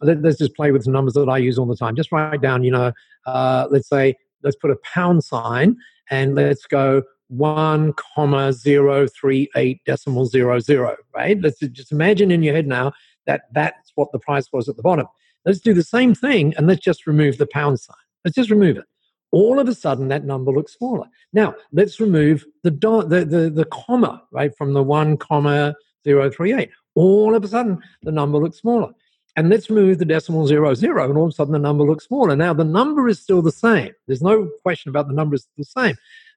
let's 0.00 0.38
just 0.38 0.54
play 0.54 0.70
with 0.70 0.84
some 0.84 0.92
numbers 0.92 1.14
that 1.14 1.28
I 1.28 1.38
use 1.38 1.58
all 1.58 1.66
the 1.66 1.76
time. 1.76 1.96
Just 1.96 2.12
write 2.12 2.40
down, 2.40 2.62
you 2.62 2.70
know, 2.70 2.92
uh, 3.26 3.66
let's 3.70 3.88
say 3.88 4.14
let's 4.42 4.56
put 4.56 4.70
a 4.70 4.76
pound 4.84 5.24
sign 5.24 5.76
and 6.10 6.36
let's 6.36 6.66
go 6.66 7.02
one 7.28 7.92
comma 7.94 8.52
zero 8.52 9.06
three 9.06 9.48
eight 9.56 9.80
decimal 9.84 10.26
zero 10.26 10.58
zero. 10.58 10.96
Right? 11.14 11.40
Let's 11.40 11.58
just 11.58 11.92
imagine 11.92 12.30
in 12.30 12.42
your 12.42 12.54
head 12.54 12.66
now 12.66 12.92
that 13.26 13.42
that's 13.52 13.92
what 13.94 14.12
the 14.12 14.18
price 14.18 14.52
was 14.52 14.68
at 14.68 14.76
the 14.76 14.82
bottom. 14.82 15.06
Let's 15.44 15.60
do 15.60 15.74
the 15.74 15.82
same 15.82 16.14
thing 16.14 16.54
and 16.56 16.66
let's 16.66 16.84
just 16.84 17.06
remove 17.06 17.38
the 17.38 17.46
pound 17.46 17.80
sign. 17.80 17.96
Let's 18.24 18.34
just 18.34 18.50
remove 18.50 18.76
it. 18.76 18.84
All 19.32 19.58
of 19.58 19.68
a 19.68 19.74
sudden, 19.74 20.08
that 20.08 20.24
number 20.24 20.52
looks 20.52 20.74
smaller. 20.74 21.06
Now, 21.32 21.54
let's 21.72 22.00
remove 22.00 22.44
the, 22.62 22.70
do- 22.70 23.02
the, 23.02 23.24
the, 23.24 23.50
the 23.50 23.64
comma, 23.66 24.22
right, 24.30 24.56
from 24.56 24.72
the 24.72 24.82
1 24.82 25.16
comma 25.18 25.74
zero 26.06 26.30
three 26.30 26.54
eight. 26.54 26.70
All 26.94 27.34
of 27.34 27.44
a 27.44 27.48
sudden, 27.48 27.82
the 28.02 28.12
number 28.12 28.38
looks 28.38 28.58
smaller. 28.58 28.92
And 29.38 29.50
let's 29.50 29.68
remove 29.68 29.98
the 29.98 30.06
decimal 30.06 30.46
zero 30.46 30.72
zero, 30.72 31.04
and 31.04 31.18
all 31.18 31.24
of 31.24 31.30
a 31.30 31.34
sudden 31.34 31.52
the 31.52 31.58
number 31.58 31.84
looks 31.84 32.06
smaller. 32.06 32.34
Now 32.34 32.54
the 32.54 32.64
number 32.64 33.06
is 33.06 33.20
still 33.20 33.42
the 33.42 33.52
same. 33.52 33.92
There's 34.06 34.22
no 34.22 34.48
question 34.62 34.88
about 34.88 35.08
the 35.08 35.14
number 35.14 35.34
is 35.34 35.46
the 35.58 35.64
same. 35.64 35.96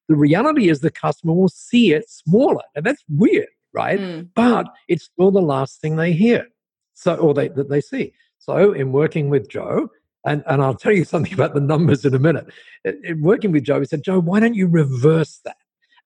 The 0.09 0.15
reality 0.15 0.69
is 0.69 0.81
the 0.81 0.91
customer 0.91 1.33
will 1.33 1.49
see 1.49 1.93
it 1.93 2.09
smaller, 2.09 2.63
and 2.75 2.85
that's 2.85 3.03
weird, 3.07 3.47
right? 3.73 3.99
Mm. 3.99 4.29
But 4.35 4.67
it's 4.89 5.05
still 5.05 5.31
the 5.31 5.41
last 5.41 5.79
thing 5.79 5.95
they 5.95 6.11
hear, 6.11 6.47
so 6.93 7.15
or 7.15 7.33
they 7.33 7.47
that 7.49 7.69
they 7.69 7.79
see. 7.79 8.11
So 8.39 8.73
in 8.73 8.91
working 8.91 9.29
with 9.29 9.49
Joe, 9.49 9.89
and, 10.25 10.43
and 10.47 10.61
I'll 10.61 10.75
tell 10.75 10.91
you 10.91 11.05
something 11.05 11.33
about 11.33 11.53
the 11.53 11.61
numbers 11.61 12.03
in 12.05 12.13
a 12.13 12.19
minute. 12.19 12.47
In 12.83 13.21
working 13.21 13.51
with 13.51 13.63
Joe, 13.63 13.79
he 13.79 13.85
said, 13.85 14.03
Joe, 14.03 14.19
why 14.19 14.39
don't 14.39 14.55
you 14.55 14.67
reverse 14.67 15.39
that? 15.45 15.57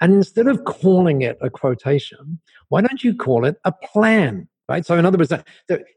And 0.02 0.14
instead 0.14 0.48
of 0.48 0.66
calling 0.66 1.22
it 1.22 1.38
a 1.42 1.50
quotation, 1.50 2.40
why 2.70 2.82
don't 2.82 3.04
you 3.04 3.16
call 3.16 3.46
it 3.46 3.58
a 3.64 3.72
plan? 3.72 4.48
Right. 4.70 4.86
So, 4.86 4.98
in 4.98 5.06
other 5.06 5.18
words, 5.18 5.34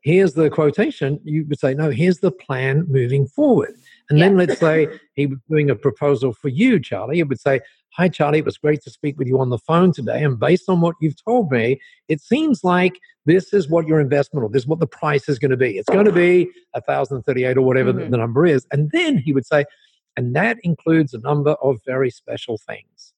here's 0.02 0.34
the 0.34 0.50
quotation. 0.50 1.20
You 1.22 1.46
would 1.48 1.58
say, 1.60 1.72
no, 1.72 1.90
here's 1.90 2.18
the 2.18 2.32
plan 2.32 2.84
moving 2.88 3.26
forward. 3.28 3.74
And 4.10 4.18
yeah. 4.18 4.24
then 4.24 4.36
let's 4.36 4.58
say 4.58 4.88
he 5.14 5.26
was 5.26 5.38
doing 5.48 5.70
a 5.70 5.76
proposal 5.76 6.32
for 6.32 6.48
you, 6.48 6.80
Charlie. 6.80 7.16
He 7.16 7.22
would 7.22 7.40
say, 7.40 7.60
Hi, 7.96 8.10
Charlie, 8.10 8.40
it 8.40 8.44
was 8.44 8.58
great 8.58 8.82
to 8.82 8.90
speak 8.90 9.18
with 9.18 9.26
you 9.26 9.40
on 9.40 9.48
the 9.48 9.56
phone 9.56 9.90
today. 9.90 10.22
And 10.22 10.38
based 10.38 10.68
on 10.68 10.82
what 10.82 10.96
you've 11.00 11.16
told 11.24 11.50
me, 11.50 11.80
it 12.08 12.20
seems 12.20 12.62
like 12.62 13.00
this 13.24 13.54
is 13.54 13.70
what 13.70 13.86
your 13.86 14.00
investment 14.00 14.44
or 14.44 14.50
this 14.50 14.64
is 14.64 14.68
what 14.68 14.80
the 14.80 14.86
price 14.86 15.30
is 15.30 15.38
going 15.38 15.50
to 15.50 15.56
be. 15.56 15.78
It's 15.78 15.88
going 15.88 16.04
to 16.04 16.12
be 16.12 16.44
1,038 16.72 17.56
or 17.56 17.62
whatever 17.62 17.94
mm-hmm. 17.94 18.10
the 18.10 18.18
number 18.18 18.44
is. 18.44 18.66
And 18.70 18.90
then 18.92 19.16
he 19.16 19.32
would 19.32 19.46
say, 19.46 19.64
and 20.14 20.36
that 20.36 20.58
includes 20.62 21.14
a 21.14 21.20
number 21.20 21.52
of 21.62 21.80
very 21.86 22.10
special 22.10 22.58
things. 22.58 23.14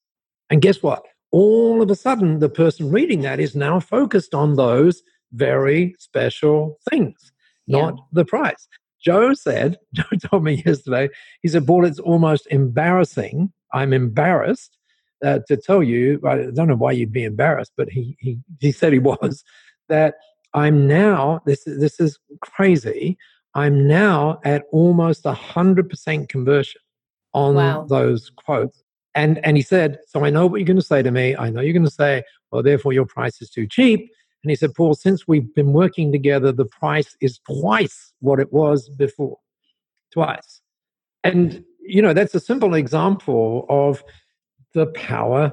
And 0.49 0.61
guess 0.61 0.81
what? 0.81 1.03
All 1.31 1.81
of 1.81 1.91
a 1.91 1.95
sudden, 1.95 2.39
the 2.39 2.47
person 2.47 2.89
reading 2.89 3.19
that 3.21 3.41
is 3.41 3.57
now 3.57 3.81
focused 3.81 4.33
on 4.33 4.55
those 4.55 5.03
very 5.33 5.93
special 5.99 6.79
things, 6.89 7.33
not 7.67 7.95
yeah. 7.95 8.01
the 8.13 8.23
price. 8.23 8.69
Joe 9.03 9.33
said, 9.33 9.77
Joe 9.93 10.05
told 10.23 10.45
me 10.45 10.63
yesterday, 10.65 11.09
he 11.41 11.49
said, 11.49 11.67
Paul, 11.67 11.83
it's 11.83 11.99
almost 11.99 12.47
embarrassing. 12.49 13.51
I'm 13.73 13.93
embarrassed 13.93 14.77
uh, 15.23 15.39
to 15.47 15.57
tell 15.57 15.83
you, 15.83 16.19
I 16.25 16.47
don't 16.53 16.67
know 16.67 16.75
why 16.75 16.93
you'd 16.93 17.11
be 17.11 17.23
embarrassed, 17.23 17.73
but 17.75 17.89
he, 17.89 18.15
he, 18.19 18.39
he 18.59 18.71
said 18.71 18.93
he 18.93 18.99
was, 18.99 19.43
that 19.89 20.15
I'm 20.53 20.87
now, 20.87 21.41
this, 21.45 21.63
this 21.65 21.99
is 21.99 22.19
crazy, 22.41 23.17
I'm 23.55 23.87
now 23.87 24.39
at 24.43 24.63
almost 24.71 25.23
100% 25.23 26.29
conversion 26.29 26.81
on 27.33 27.55
wow. 27.55 27.85
those 27.87 28.31
quotes. 28.37 28.83
And, 29.15 29.43
and 29.45 29.57
he 29.57 29.63
said, 29.63 29.99
So 30.07 30.23
I 30.23 30.29
know 30.29 30.45
what 30.45 30.57
you're 30.57 30.67
going 30.67 30.77
to 30.77 30.85
say 30.85 31.01
to 31.01 31.11
me. 31.11 31.35
I 31.35 31.49
know 31.49 31.61
you're 31.61 31.73
going 31.73 31.83
to 31.83 31.91
say, 31.91 32.23
Well, 32.51 32.63
therefore 32.63 32.93
your 32.93 33.05
price 33.05 33.41
is 33.41 33.49
too 33.49 33.67
cheap. 33.67 34.09
And 34.43 34.49
he 34.49 34.55
said, 34.55 34.73
Paul, 34.73 34.93
since 34.93 35.27
we've 35.27 35.53
been 35.53 35.73
working 35.73 36.11
together, 36.11 36.51
the 36.51 36.65
price 36.65 37.17
is 37.19 37.39
twice 37.39 38.13
what 38.19 38.39
it 38.39 38.53
was 38.53 38.87
before. 38.87 39.37
Twice. 40.13 40.61
And, 41.23 41.65
you 41.89 42.01
know, 42.01 42.13
that's 42.13 42.35
a 42.35 42.39
simple 42.39 42.73
example 42.73 43.65
of 43.69 44.03
the 44.73 44.87
power 44.87 45.51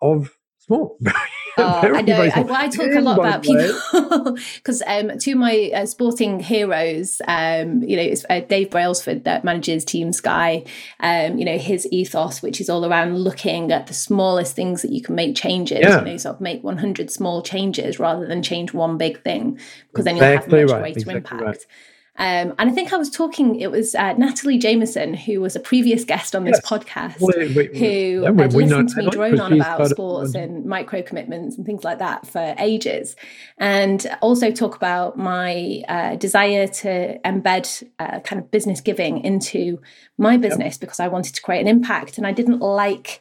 of 0.00 0.30
small. 0.58 0.98
Oh, 1.56 1.62
I 1.62 2.02
know. 2.02 2.16
I, 2.16 2.40
well, 2.40 2.54
I 2.54 2.68
talk 2.68 2.92
a 2.92 3.00
lot 3.00 3.18
about 3.18 3.42
people 3.42 4.36
because 4.56 4.82
um, 4.88 5.16
two 5.18 5.32
of 5.32 5.38
my 5.38 5.70
uh, 5.72 5.86
sporting 5.86 6.40
heroes, 6.40 7.22
um, 7.28 7.82
you 7.82 7.96
know, 7.96 8.02
it's 8.02 8.24
uh, 8.28 8.40
Dave 8.40 8.70
Brailsford 8.70 9.22
that 9.22 9.44
manages 9.44 9.84
Team 9.84 10.12
Sky. 10.12 10.64
Um, 10.98 11.38
you 11.38 11.44
know, 11.44 11.58
his 11.58 11.86
ethos, 11.92 12.42
which 12.42 12.60
is 12.60 12.68
all 12.68 12.84
around 12.84 13.18
looking 13.18 13.70
at 13.70 13.86
the 13.86 13.94
smallest 13.94 14.56
things 14.56 14.82
that 14.82 14.90
you 14.90 15.00
can 15.00 15.14
make 15.14 15.36
changes. 15.36 15.78
Yeah. 15.80 16.00
You 16.00 16.06
know, 16.06 16.16
sort 16.16 16.34
of 16.34 16.40
make 16.40 16.64
100 16.64 17.10
small 17.10 17.40
changes 17.40 18.00
rather 18.00 18.26
than 18.26 18.42
change 18.42 18.74
one 18.74 18.98
big 18.98 19.22
thing, 19.22 19.60
because 19.92 20.06
then 20.06 20.16
you'll 20.16 20.24
have 20.24 20.48
much 20.48 20.70
right. 20.72 20.80
greater 20.80 20.98
exactly 20.98 21.14
impact. 21.14 21.42
Right. 21.42 21.66
Um, 22.16 22.54
and 22.58 22.70
I 22.70 22.70
think 22.70 22.92
I 22.92 22.96
was 22.96 23.10
talking, 23.10 23.58
it 23.58 23.72
was 23.72 23.96
uh, 23.96 24.12
Natalie 24.12 24.56
Jameson, 24.56 25.14
who 25.14 25.40
was 25.40 25.56
a 25.56 25.60
previous 25.60 26.04
guest 26.04 26.36
on 26.36 26.44
this 26.44 26.60
yes. 26.62 26.70
podcast, 26.70 27.16
wait, 27.20 27.56
wait, 27.56 27.76
who 27.76 28.22
yeah, 28.22 28.32
had 28.42 28.52
listened 28.52 28.88
to 28.90 28.96
me 28.98 29.10
drone 29.10 29.40
on 29.40 29.52
about 29.52 29.88
sports 29.88 30.34
and 30.36 30.64
micro 30.64 31.02
commitments 31.02 31.56
and 31.56 31.66
things 31.66 31.82
like 31.82 31.98
that 31.98 32.24
for 32.24 32.54
ages. 32.58 33.16
And 33.58 34.06
also 34.22 34.52
talk 34.52 34.76
about 34.76 35.18
my 35.18 35.82
uh, 35.88 36.14
desire 36.14 36.68
to 36.68 37.18
embed 37.24 37.82
uh, 37.98 38.20
kind 38.20 38.40
of 38.40 38.48
business 38.52 38.80
giving 38.80 39.24
into 39.24 39.80
my 40.16 40.36
business 40.36 40.74
yep. 40.74 40.80
because 40.80 41.00
I 41.00 41.08
wanted 41.08 41.34
to 41.34 41.42
create 41.42 41.62
an 41.62 41.68
impact. 41.68 42.16
And 42.16 42.28
I 42.28 42.32
didn't 42.32 42.60
like 42.60 43.20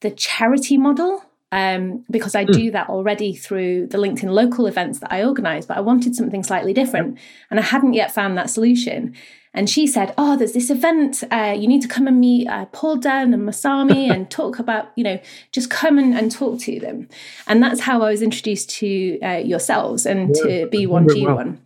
the 0.00 0.10
charity 0.10 0.78
model 0.78 1.24
um, 1.52 2.04
because 2.10 2.34
I 2.34 2.46
mm. 2.46 2.52
do 2.52 2.70
that 2.72 2.88
already 2.88 3.34
through 3.34 3.86
the 3.88 3.98
LinkedIn 3.98 4.30
local 4.30 4.66
events 4.66 4.98
that 5.00 5.12
I 5.12 5.22
organize, 5.22 5.66
but 5.66 5.76
I 5.76 5.80
wanted 5.80 6.16
something 6.16 6.42
slightly 6.42 6.72
different. 6.72 7.18
And 7.50 7.60
I 7.60 7.62
hadn't 7.62 7.92
yet 7.92 8.12
found 8.12 8.36
that 8.38 8.48
solution. 8.48 9.14
And 9.54 9.68
she 9.68 9.86
said, 9.86 10.14
Oh, 10.16 10.34
there's 10.34 10.54
this 10.54 10.70
event. 10.70 11.22
Uh, 11.30 11.54
you 11.56 11.68
need 11.68 11.82
to 11.82 11.88
come 11.88 12.06
and 12.06 12.18
meet 12.18 12.48
uh, 12.48 12.64
Paul 12.66 12.96
Dunn 12.96 13.34
and 13.34 13.46
Masami 13.46 14.10
and 14.14 14.30
talk 14.30 14.58
about, 14.58 14.92
you 14.96 15.04
know, 15.04 15.20
just 15.52 15.68
come 15.68 15.98
and, 15.98 16.14
and 16.14 16.32
talk 16.32 16.58
to 16.60 16.80
them. 16.80 17.06
And 17.46 17.62
that's 17.62 17.80
how 17.80 18.00
I 18.02 18.10
was 18.10 18.22
introduced 18.22 18.70
to 18.70 19.20
uh, 19.20 19.36
yourselves 19.36 20.06
and 20.06 20.34
yeah, 20.34 20.42
to 20.42 20.68
B1G1 20.68 21.58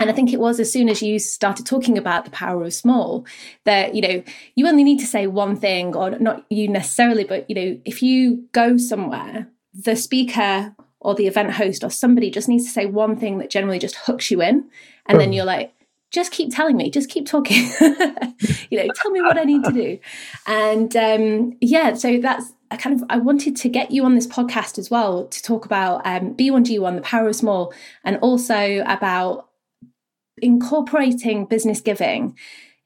and 0.00 0.10
i 0.10 0.12
think 0.12 0.32
it 0.32 0.40
was 0.40 0.58
as 0.58 0.72
soon 0.72 0.88
as 0.88 1.00
you 1.00 1.18
started 1.18 1.64
talking 1.64 1.96
about 1.96 2.24
the 2.24 2.30
power 2.30 2.64
of 2.64 2.74
small 2.74 3.24
that 3.64 3.94
you 3.94 4.00
know 4.00 4.22
you 4.56 4.66
only 4.66 4.82
need 4.82 4.98
to 4.98 5.06
say 5.06 5.28
one 5.28 5.54
thing 5.54 5.94
or 5.94 6.10
not 6.18 6.44
you 6.50 6.66
necessarily 6.66 7.22
but 7.22 7.48
you 7.48 7.54
know 7.54 7.80
if 7.84 8.02
you 8.02 8.44
go 8.52 8.76
somewhere 8.76 9.46
the 9.72 9.94
speaker 9.94 10.74
or 11.00 11.14
the 11.14 11.26
event 11.26 11.52
host 11.52 11.82
or 11.82 11.90
somebody 11.90 12.30
just 12.30 12.48
needs 12.48 12.64
to 12.64 12.70
say 12.70 12.86
one 12.86 13.16
thing 13.16 13.38
that 13.38 13.50
generally 13.50 13.78
just 13.78 13.96
hooks 13.96 14.30
you 14.30 14.42
in. 14.42 14.68
And 15.06 15.18
then 15.18 15.32
you're 15.32 15.44
like 15.44 15.72
just 16.10 16.30
keep 16.32 16.54
telling 16.54 16.76
me 16.76 16.90
just 16.90 17.10
keep 17.10 17.26
talking. 17.26 17.68
You 18.70 18.78
know 18.78 18.92
tell 18.94 19.10
me 19.10 19.20
what 19.20 19.36
i 19.36 19.42
need 19.42 19.64
to 19.64 19.72
do. 19.72 19.98
And 20.46 20.96
um 20.96 21.56
yeah 21.60 21.94
so 21.94 22.18
that's 22.20 22.52
I 22.70 22.76
kind 22.76 22.94
of 22.94 23.04
I 23.10 23.18
wanted 23.18 23.56
to 23.56 23.68
get 23.68 23.90
you 23.90 24.04
on 24.04 24.14
this 24.14 24.28
podcast 24.28 24.78
as 24.78 24.90
well 24.90 25.26
to 25.26 25.42
talk 25.42 25.64
about 25.64 26.06
um, 26.06 26.36
B1G1, 26.36 26.94
the 26.94 27.02
power 27.02 27.28
of 27.28 27.34
small, 27.34 27.74
and 28.04 28.16
also 28.18 28.84
about 28.86 29.49
incorporating 30.42 31.46
business 31.46 31.80
giving 31.80 32.36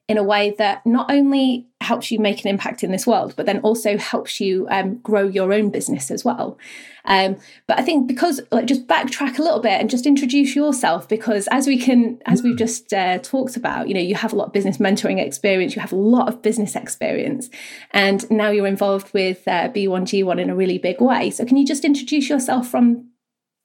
in 0.07 0.17
a 0.17 0.23
way 0.23 0.53
that 0.59 0.85
not 0.85 1.11
only 1.11 1.67
helps 1.81 2.11
you 2.11 2.19
make 2.19 2.43
an 2.43 2.49
impact 2.49 2.83
in 2.83 2.91
this 2.91 3.07
world, 3.07 3.33
but 3.35 3.47
then 3.47 3.59
also 3.59 3.97
helps 3.97 4.39
you 4.39 4.67
um, 4.69 4.97
grow 4.97 5.27
your 5.27 5.51
own 5.51 5.71
business 5.71 6.11
as 6.11 6.23
well. 6.23 6.59
Um, 7.05 7.37
but 7.67 7.79
I 7.79 7.81
think 7.81 8.07
because 8.07 8.39
like 8.51 8.67
just 8.67 8.87
backtrack 8.87 9.39
a 9.39 9.41
little 9.41 9.59
bit 9.59 9.79
and 9.79 9.89
just 9.89 10.05
introduce 10.05 10.55
yourself, 10.55 11.07
because 11.09 11.47
as 11.51 11.65
we 11.65 11.79
can, 11.79 12.19
as 12.27 12.43
we've 12.43 12.57
just 12.57 12.93
uh, 12.93 13.17
talked 13.19 13.57
about, 13.57 13.87
you 13.87 13.95
know, 13.95 13.99
you 13.99 14.13
have 14.13 14.31
a 14.31 14.35
lot 14.35 14.47
of 14.47 14.53
business 14.53 14.77
mentoring 14.77 15.19
experience, 15.19 15.75
you 15.75 15.81
have 15.81 15.93
a 15.93 15.97
lot 15.97 16.27
of 16.27 16.41
business 16.41 16.75
experience, 16.75 17.49
and 17.91 18.29
now 18.29 18.49
you're 18.49 18.67
involved 18.67 19.11
with 19.11 19.47
uh, 19.47 19.69
B1G1 19.69 20.39
in 20.39 20.51
a 20.51 20.55
really 20.55 20.77
big 20.77 21.01
way. 21.01 21.31
So 21.31 21.45
can 21.45 21.57
you 21.57 21.65
just 21.65 21.83
introduce 21.83 22.29
yourself 22.29 22.67
from 22.67 23.09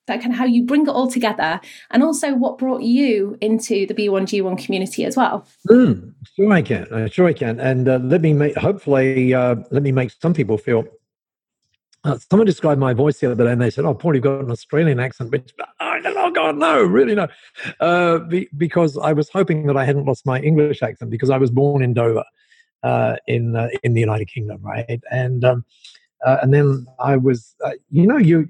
that 0.07 0.21
kind 0.21 0.33
of 0.33 0.39
how 0.39 0.45
you 0.45 0.65
bring 0.65 0.83
it 0.83 0.91
all 0.91 1.11
together 1.11 1.61
and 1.91 2.03
also 2.03 2.35
what 2.35 2.59
brought 2.59 2.83
you 2.83 3.37
into 3.41 3.87
the 3.87 3.95
B1G1 3.95 4.63
community 4.65 5.05
as 5.05 5.17
well. 5.17 5.47
Mm, 5.69 6.13
sure 6.37 6.53
I 6.53 6.63
can. 6.63 6.85
Uh, 6.93 7.09
sure 7.09 7.27
I 7.27 7.33
can. 7.33 7.61
And 7.61 7.89
uh, 7.89 7.99
let 8.03 8.21
me 8.21 8.33
make, 8.33 8.57
hopefully, 8.57 9.33
uh, 9.33 9.57
let 9.71 9.83
me 9.83 9.93
make 9.93 10.11
some 10.21 10.35
people 10.35 10.59
feel. 10.59 10.85
Uh, 12.03 12.19
someone 12.31 12.47
described 12.47 12.81
my 12.81 12.95
voice 12.95 13.21
the 13.21 13.31
other 13.31 13.45
day 13.45 13.53
and 13.53 13.61
they 13.61 13.71
said, 13.71 13.85
Oh, 13.85 13.95
Paul, 13.95 14.15
you've 14.15 14.25
got 14.25 14.41
an 14.41 14.51
Australian 14.51 14.99
accent, 14.99 15.31
which, 15.31 15.53
oh, 15.81 16.31
God, 16.35 16.57
no, 16.57 16.83
really 16.83 17.15
no. 17.15 17.29
Uh, 17.79 18.19
be, 18.21 18.49
because 18.57 18.97
I 18.97 19.13
was 19.13 19.29
hoping 19.29 19.67
that 19.67 19.77
I 19.77 19.85
hadn't 19.85 20.07
lost 20.07 20.25
my 20.25 20.41
English 20.41 20.83
accent 20.83 21.11
because 21.11 21.31
I 21.31 21.37
was 21.37 21.51
born 21.51 21.83
in 21.83 21.93
Dover 21.93 22.25
uh, 22.83 23.17
in, 23.27 23.55
in 23.83 23.93
the 23.93 24.01
United 24.01 24.27
Kingdom, 24.27 24.63
right? 24.63 25.01
And, 25.11 25.45
um, 25.45 25.65
and 26.25 26.55
then 26.55 26.87
I 26.99 27.17
was, 27.17 27.55
you 27.91 28.07
know, 28.07 28.17
you 28.17 28.49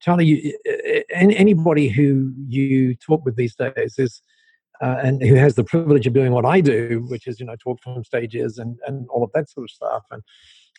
Charlie, 0.00 0.26
you, 0.26 1.04
anybody 1.10 1.88
who 1.88 2.32
you 2.46 2.94
talk 2.94 3.24
with 3.24 3.36
these 3.36 3.54
days 3.54 3.98
is, 3.98 4.22
uh, 4.80 4.96
and 5.02 5.22
who 5.22 5.34
has 5.34 5.56
the 5.56 5.64
privilege 5.64 6.06
of 6.06 6.12
doing 6.12 6.32
what 6.32 6.44
I 6.44 6.60
do, 6.60 7.04
which 7.08 7.26
is, 7.26 7.40
you 7.40 7.46
know, 7.46 7.56
talk 7.56 7.82
from 7.82 8.04
stages 8.04 8.58
and, 8.58 8.78
and 8.86 9.08
all 9.08 9.24
of 9.24 9.30
that 9.34 9.50
sort 9.50 9.64
of 9.64 9.70
stuff. 9.70 10.04
And 10.10 10.22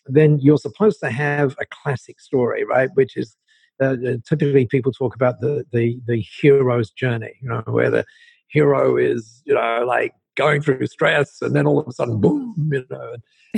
then 0.06 0.38
you're 0.40 0.58
supposed 0.58 1.00
to 1.00 1.10
have 1.10 1.54
a 1.60 1.66
classic 1.66 2.20
story, 2.20 2.64
right? 2.64 2.88
Which 2.94 3.16
is 3.16 3.36
uh, 3.80 3.96
uh, 4.06 4.16
typically 4.26 4.66
people 4.66 4.92
talk 4.92 5.14
about 5.14 5.40
the, 5.40 5.64
the, 5.72 6.00
the 6.06 6.24
hero's 6.40 6.90
journey, 6.90 7.32
you 7.42 7.48
know, 7.48 7.62
where 7.66 7.90
the 7.90 8.04
hero 8.48 8.96
is, 8.96 9.42
you 9.44 9.54
know, 9.54 9.84
like 9.86 10.14
going 10.34 10.62
through 10.62 10.86
stress 10.86 11.42
and 11.42 11.54
then 11.54 11.66
all 11.66 11.78
of 11.78 11.86
a 11.86 11.92
sudden, 11.92 12.20
boom, 12.20 12.54
you 12.72 12.84
know, 12.90 13.16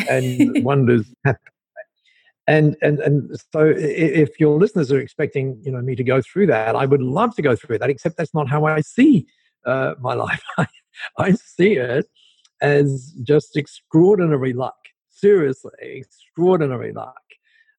and, 0.08 0.40
and 0.40 0.64
wonders 0.64 1.12
happen 1.24 1.51
and 2.46 2.76
and 2.82 2.98
and 3.00 3.30
so 3.52 3.72
if 3.76 4.40
your 4.40 4.58
listeners 4.58 4.90
are 4.90 4.98
expecting 4.98 5.60
you 5.62 5.70
know 5.70 5.80
me 5.80 5.94
to 5.94 6.02
go 6.02 6.20
through 6.20 6.46
that 6.46 6.74
i 6.74 6.84
would 6.84 7.00
love 7.00 7.34
to 7.36 7.42
go 7.42 7.54
through 7.54 7.78
that 7.78 7.88
except 7.88 8.16
that's 8.16 8.34
not 8.34 8.48
how 8.48 8.64
i 8.64 8.80
see 8.80 9.24
uh, 9.64 9.94
my 10.00 10.14
life 10.14 10.42
I 11.18 11.32
see 11.32 11.74
it 11.74 12.06
as 12.60 13.12
just 13.22 13.56
extraordinary 13.56 14.52
luck. 14.52 14.76
Seriously, 15.08 15.70
extraordinary 15.80 16.92
luck. 16.92 17.22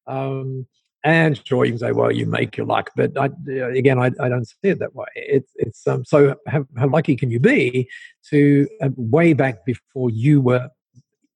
Um, 0.06 0.66
and 1.02 1.40
sure, 1.46 1.66
you 1.66 1.72
can 1.72 1.78
say, 1.78 1.92
well, 1.92 2.10
you 2.10 2.24
make 2.24 2.56
your 2.56 2.66
luck, 2.66 2.90
but 2.96 3.18
I, 3.18 3.28
again, 3.74 3.98
I, 3.98 4.10
I, 4.20 4.28
don't 4.30 4.46
see 4.46 4.70
it 4.70 4.78
that 4.78 4.94
way. 4.94 5.06
It's, 5.14 5.52
it's 5.56 5.86
um, 5.86 6.02
so 6.04 6.34
how, 6.46 6.64
how, 6.78 6.88
lucky 6.88 7.14
can 7.14 7.30
you 7.30 7.38
be 7.38 7.90
to 8.30 8.66
uh, 8.82 8.88
way 8.96 9.34
back 9.34 9.66
before 9.66 10.08
you 10.08 10.40
were 10.40 10.70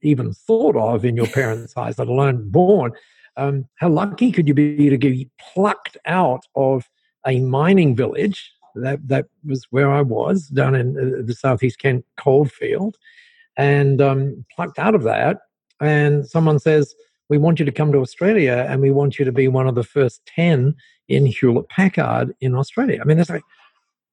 even 0.00 0.32
thought 0.32 0.74
of 0.74 1.04
in 1.04 1.16
your 1.16 1.26
parents' 1.26 1.76
eyes, 1.76 1.98
let 1.98 2.08
alone 2.08 2.48
born? 2.50 2.92
Um, 3.38 3.68
how 3.76 3.88
lucky 3.88 4.32
could 4.32 4.48
you 4.48 4.54
be 4.54 4.90
to 4.90 4.98
be 4.98 5.30
plucked 5.38 5.96
out 6.04 6.44
of 6.54 6.88
a 7.26 7.40
mining 7.40 7.96
village? 7.96 8.52
That 8.74 9.06
that 9.08 9.26
was 9.46 9.66
where 9.70 9.90
I 9.90 10.02
was 10.02 10.48
down 10.48 10.74
in 10.74 10.96
uh, 10.98 11.22
the 11.24 11.34
southeast 11.34 11.78
Kent 11.78 12.04
coalfield, 12.16 12.96
and 13.56 14.00
um, 14.02 14.44
plucked 14.54 14.78
out 14.78 14.94
of 14.94 15.04
that. 15.04 15.38
And 15.80 16.26
someone 16.26 16.58
says, 16.58 16.94
we 17.28 17.38
want 17.38 17.58
you 17.58 17.64
to 17.64 17.72
come 17.72 17.92
to 17.92 17.98
Australia 17.98 18.66
and 18.68 18.80
we 18.80 18.90
want 18.90 19.18
you 19.18 19.24
to 19.24 19.32
be 19.32 19.48
one 19.48 19.68
of 19.68 19.74
the 19.74 19.84
first 19.84 20.24
10 20.34 20.74
in 21.08 21.26
Hewlett 21.26 21.68
Packard 21.68 22.34
in 22.40 22.54
Australia. 22.54 23.00
I 23.00 23.04
mean, 23.04 23.16
that's 23.16 23.30
like, 23.30 23.42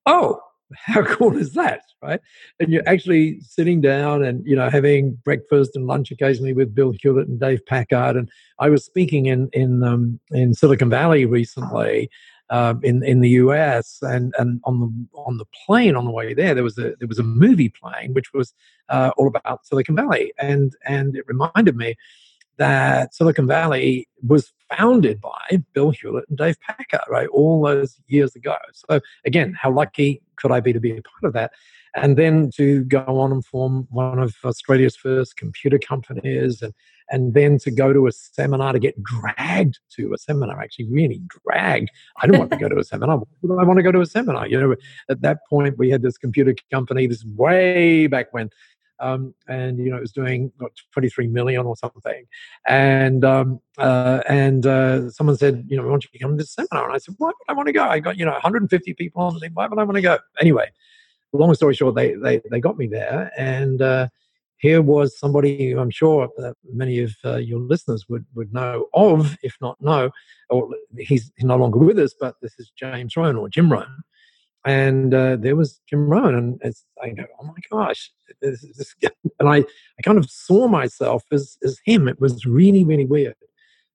oh, 0.05 0.41
how 0.75 1.03
cool 1.03 1.35
is 1.37 1.53
that, 1.53 1.81
right? 2.01 2.19
And 2.59 2.71
you're 2.71 2.87
actually 2.87 3.39
sitting 3.41 3.81
down 3.81 4.23
and, 4.23 4.45
you 4.45 4.55
know, 4.55 4.69
having 4.69 5.13
breakfast 5.23 5.75
and 5.75 5.87
lunch 5.87 6.11
occasionally 6.11 6.53
with 6.53 6.73
Bill 6.73 6.93
Hewlett 7.01 7.27
and 7.27 7.39
Dave 7.39 7.65
Packard. 7.65 8.15
And 8.15 8.29
I 8.59 8.69
was 8.69 8.83
speaking 8.83 9.27
in, 9.27 9.49
in, 9.53 9.83
um, 9.83 10.19
in 10.31 10.53
Silicon 10.53 10.89
Valley 10.89 11.25
recently 11.25 12.09
um, 12.49 12.79
in 12.83 13.03
in 13.03 13.21
the 13.21 13.29
US, 13.29 13.99
and 14.01 14.33
and 14.37 14.61
on 14.65 14.79
the 14.79 15.19
on 15.19 15.37
the 15.37 15.45
plane 15.65 15.95
on 15.95 16.05
the 16.05 16.11
way 16.11 16.33
there, 16.33 16.53
there 16.53 16.63
was 16.63 16.77
a 16.77 16.93
there 16.99 17.07
was 17.07 17.19
a 17.19 17.23
movie 17.23 17.69
playing 17.69 18.13
which 18.13 18.33
was 18.33 18.53
uh, 18.89 19.11
all 19.17 19.27
about 19.27 19.65
Silicon 19.65 19.95
Valley, 19.95 20.31
and 20.37 20.73
and 20.85 21.15
it 21.15 21.25
reminded 21.27 21.75
me 21.75 21.95
that 22.57 23.13
Silicon 23.13 23.47
Valley 23.47 24.07
was 24.25 24.51
founded 24.75 25.21
by 25.21 25.61
Bill 25.73 25.91
Hewlett 25.91 26.25
and 26.29 26.37
Dave 26.37 26.59
Packard, 26.61 27.07
right, 27.09 27.27
all 27.27 27.61
those 27.61 27.99
years 28.07 28.35
ago. 28.35 28.55
So, 28.73 28.99
again, 29.25 29.53
how 29.59 29.71
lucky 29.71 30.21
could 30.37 30.51
I 30.51 30.59
be 30.59 30.73
to 30.73 30.79
be 30.79 30.91
a 30.91 31.01
part 31.01 31.23
of 31.23 31.33
that? 31.33 31.51
And 31.95 32.17
then 32.17 32.51
to 32.57 32.83
go 32.85 33.05
on 33.07 33.31
and 33.31 33.45
form 33.45 33.87
one 33.89 34.19
of 34.19 34.35
Australia's 34.43 34.97
first 34.97 35.37
computer 35.37 35.79
companies, 35.79 36.61
and, 36.61 36.73
and 37.09 37.33
then 37.33 37.57
to 37.59 37.71
go 37.71 37.93
to 37.93 38.07
a 38.07 38.11
seminar 38.11 38.73
to 38.73 38.79
get 38.79 39.01
dragged 39.01 39.79
to 39.91 40.13
a 40.13 40.17
seminar, 40.17 40.61
actually, 40.61 40.89
really 40.89 41.21
dragged. 41.27 41.89
I 42.17 42.25
didn't 42.25 42.39
want 42.39 42.51
to 42.51 42.57
go 42.57 42.67
to 42.67 42.79
a 42.79 42.83
seminar. 42.83 43.21
I 43.43 43.63
want 43.63 43.77
to 43.77 43.83
go 43.83 43.93
to 43.93 44.01
a 44.01 44.05
seminar? 44.05 44.45
You 44.47 44.59
know, 44.59 44.75
at 45.09 45.21
that 45.21 45.39
point, 45.49 45.77
we 45.77 45.89
had 45.89 46.01
this 46.01 46.17
computer 46.17 46.53
company, 46.69 47.07
this 47.07 47.23
way 47.23 48.07
back 48.07 48.33
when 48.33 48.49
um, 48.99 49.33
and 49.47 49.77
you 49.77 49.89
know 49.89 49.97
it 49.97 50.01
was 50.01 50.11
doing 50.11 50.51
what, 50.57 50.71
23 50.91 51.27
million 51.27 51.65
or 51.65 51.75
something. 51.75 52.25
And 52.67 53.23
um, 53.23 53.59
uh, 53.77 54.21
and 54.27 54.65
uh, 54.65 55.09
someone 55.09 55.37
said 55.37 55.65
you 55.67 55.77
know 55.77 55.83
we 55.83 55.89
want 55.89 56.03
you 56.03 56.09
to 56.11 56.19
come 56.19 56.31
to 56.31 56.37
this 56.37 56.53
seminar? 56.53 56.85
And 56.85 56.95
i 56.95 56.97
said 56.97 57.15
why 57.17 57.27
would 57.27 57.35
i 57.49 57.53
want 57.53 57.67
to 57.67 57.73
go? 57.73 57.83
I 57.83 57.99
got 57.99 58.17
you 58.17 58.25
know 58.25 58.31
150 58.31 58.93
people 58.93 59.21
on 59.21 59.33
the 59.39 59.49
why 59.53 59.67
would 59.67 59.79
i 59.79 59.83
want 59.83 59.95
to 59.95 60.01
go? 60.01 60.17
Anyway 60.39 60.69
long 61.35 61.53
story 61.53 61.75
short 61.75 61.95
they 61.95 62.15
they, 62.15 62.41
they 62.49 62.59
got 62.59 62.77
me 62.77 62.87
there. 62.87 63.31
And 63.37 63.81
uh, 63.81 64.07
here 64.57 64.81
was 64.81 65.17
somebody 65.17 65.71
who 65.71 65.79
I'm 65.79 65.91
sure 65.91 66.29
many 66.71 66.99
of 66.99 67.13
uh, 67.23 67.37
your 67.37 67.59
listeners 67.59 68.07
would, 68.09 68.25
would 68.35 68.53
know 68.53 68.87
of, 68.93 69.37
if 69.43 69.57
not 69.61 69.79
know, 69.81 70.09
or 70.49 70.69
he's, 70.97 71.31
no 71.41 71.57
longer 71.57 71.79
with 71.79 71.99
us, 71.99 72.15
but 72.19 72.35
this 72.41 72.57
is 72.57 72.71
James 72.75 73.15
Rohn 73.15 73.35
or 73.35 73.49
Jim 73.49 73.71
Rohn, 73.71 74.03
and 74.65 75.13
uh, 75.13 75.35
there 75.35 75.55
was 75.55 75.79
Jim 75.87 76.09
Rohn, 76.09 76.33
and 76.33 76.59
it's, 76.63 76.83
I 77.01 77.09
go, 77.09 77.25
oh 77.39 77.45
my 77.45 77.53
gosh, 77.71 78.11
this, 78.41 78.65
this, 78.75 78.95
and 79.39 79.47
I, 79.47 79.57
I 79.57 80.01
kind 80.03 80.17
of 80.17 80.29
saw 80.29 80.67
myself 80.67 81.23
as 81.31 81.57
as 81.63 81.79
him. 81.85 82.07
It 82.07 82.19
was 82.19 82.45
really 82.45 82.83
really 82.83 83.05
weird, 83.05 83.35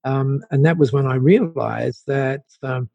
um, 0.05 0.43
and 0.51 0.65
that 0.65 0.79
was 0.79 0.93
when 0.93 1.07
I 1.07 1.17
realized 1.17 2.05
that 2.07 2.45
um, 2.63 2.89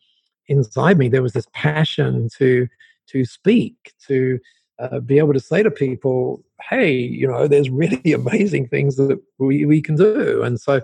inside 0.47 0.97
me 0.97 1.09
there 1.09 1.21
was 1.21 1.33
this 1.33 1.47
passion 1.53 2.29
to 2.37 2.67
to 3.07 3.25
speak, 3.25 3.93
to 4.07 4.39
uh, 4.79 4.99
be 5.01 5.19
able 5.19 5.33
to 5.33 5.39
say 5.39 5.61
to 5.61 5.69
people, 5.69 6.43
hey, 6.69 6.93
you 6.93 7.27
know, 7.27 7.47
there's 7.47 7.69
really 7.69 8.13
amazing 8.13 8.69
things 8.69 8.95
that 8.95 9.21
we 9.37 9.65
we 9.65 9.81
can 9.81 9.95
do, 9.95 10.41
and 10.43 10.59
so. 10.59 10.81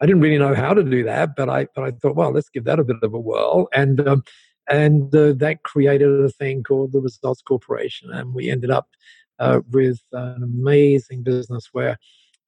I 0.00 0.06
didn't 0.06 0.22
really 0.22 0.38
know 0.38 0.56
how 0.56 0.74
to 0.74 0.82
do 0.82 1.04
that, 1.04 1.36
but 1.36 1.48
I 1.48 1.68
but 1.74 1.84
I 1.84 1.92
thought, 1.92 2.16
well, 2.16 2.32
let's 2.32 2.50
give 2.50 2.64
that 2.64 2.80
a 2.80 2.84
bit 2.84 2.96
of 3.00 3.14
a 3.14 3.18
whirl. 3.18 3.68
And 3.72 4.06
um, 4.06 4.24
and 4.68 5.10
that 5.12 5.62
created 5.62 6.08
a 6.08 6.28
thing 6.30 6.62
called 6.62 6.92
the 6.92 7.00
Results 7.00 7.42
Corporation, 7.42 8.10
and 8.10 8.34
we 8.34 8.50
ended 8.50 8.70
up 8.70 8.88
uh, 9.38 9.60
with 9.70 10.00
an 10.12 10.42
amazing 10.42 11.22
business 11.22 11.68
where 11.72 11.98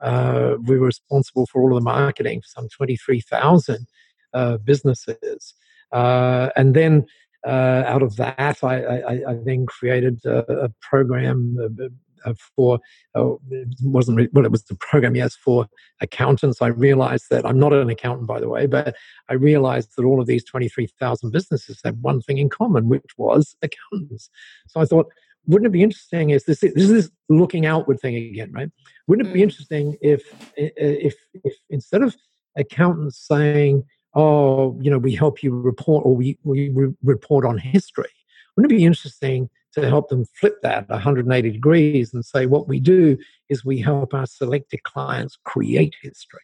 uh, 0.00 0.56
we 0.64 0.78
were 0.78 0.86
responsible 0.86 1.46
for 1.46 1.62
all 1.62 1.76
of 1.76 1.82
the 1.82 1.84
marketing 1.84 2.40
for 2.40 2.48
some 2.48 2.68
23,000 2.68 3.86
uh, 4.34 4.58
businesses. 4.58 5.54
Uh, 5.92 6.50
and 6.56 6.74
then 6.74 7.06
uh, 7.46 7.82
out 7.86 8.02
of 8.02 8.16
that, 8.16 8.62
I, 8.62 8.82
I, 8.82 9.12
I 9.30 9.34
then 9.44 9.66
created 9.66 10.24
a, 10.24 10.64
a 10.64 10.68
program, 10.80 11.56
uh, 11.62 11.88
for 12.34 12.78
oh, 13.14 13.40
it 13.50 13.68
wasn't 13.82 14.16
really, 14.16 14.28
well 14.32 14.44
it 14.44 14.50
was 14.50 14.64
the 14.64 14.74
program 14.76 15.16
yes 15.16 15.34
for 15.34 15.66
accountants. 16.00 16.60
I 16.60 16.68
realized 16.68 17.26
that 17.30 17.46
i'm 17.46 17.58
not 17.58 17.72
an 17.72 17.90
accountant 17.90 18.26
by 18.26 18.40
the 18.40 18.48
way 18.48 18.66
but 18.66 18.94
i 19.28 19.34
realized 19.34 19.90
that 19.96 20.04
all 20.04 20.20
of 20.20 20.26
these 20.26 20.44
23000 20.44 21.30
businesses 21.30 21.80
had 21.84 22.02
one 22.02 22.20
thing 22.20 22.38
in 22.38 22.48
common 22.48 22.88
which 22.88 23.12
was 23.16 23.56
accountants. 23.62 24.30
So 24.68 24.80
i 24.80 24.84
thought 24.84 25.06
wouldn't 25.46 25.68
it 25.68 25.72
be 25.72 25.82
interesting 25.82 26.30
if 26.30 26.44
this, 26.44 26.60
this 26.60 26.74
is 26.74 26.90
this 26.90 27.10
looking 27.28 27.66
outward 27.66 28.00
thing 28.00 28.16
again 28.16 28.52
right? 28.52 28.70
Wouldn't 29.06 29.28
it 29.28 29.32
be 29.32 29.40
mm. 29.40 29.44
interesting 29.44 29.96
if 30.00 30.22
if 30.56 31.14
if 31.44 31.54
instead 31.70 32.02
of 32.02 32.16
accountants 32.56 33.18
saying 33.18 33.84
oh 34.14 34.78
you 34.80 34.90
know 34.90 34.98
we 34.98 35.14
help 35.14 35.42
you 35.42 35.54
report 35.54 36.04
or 36.04 36.16
we, 36.16 36.38
we 36.42 36.70
re- 36.70 36.94
report 37.04 37.44
on 37.44 37.58
history 37.58 38.10
wouldn't 38.56 38.72
it 38.72 38.76
be 38.76 38.84
interesting 38.84 39.48
to 39.76 39.88
help 39.88 40.08
them 40.08 40.24
flip 40.24 40.56
that 40.62 40.88
180 40.88 41.50
degrees 41.50 42.14
and 42.14 42.24
say 42.24 42.46
what 42.46 42.66
we 42.66 42.80
do 42.80 43.16
is 43.50 43.64
we 43.64 43.78
help 43.78 44.14
our 44.14 44.26
selected 44.26 44.82
clients 44.84 45.38
create 45.44 45.94
history. 46.02 46.40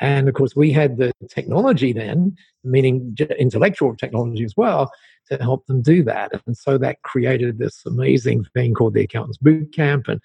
And 0.00 0.28
of 0.28 0.34
course, 0.34 0.56
we 0.56 0.72
had 0.72 0.96
the 0.96 1.12
technology 1.28 1.92
then, 1.92 2.36
meaning 2.64 3.16
intellectual 3.38 3.94
technology 3.94 4.42
as 4.42 4.54
well, 4.56 4.90
to 5.30 5.38
help 5.38 5.66
them 5.66 5.82
do 5.82 6.02
that. 6.02 6.32
And 6.46 6.56
so 6.56 6.76
that 6.78 7.00
created 7.02 7.58
this 7.58 7.86
amazing 7.86 8.44
thing 8.54 8.74
called 8.74 8.94
the 8.94 9.04
Accountants 9.04 9.38
Boot 9.38 9.72
Camp. 9.72 10.08
And 10.08 10.20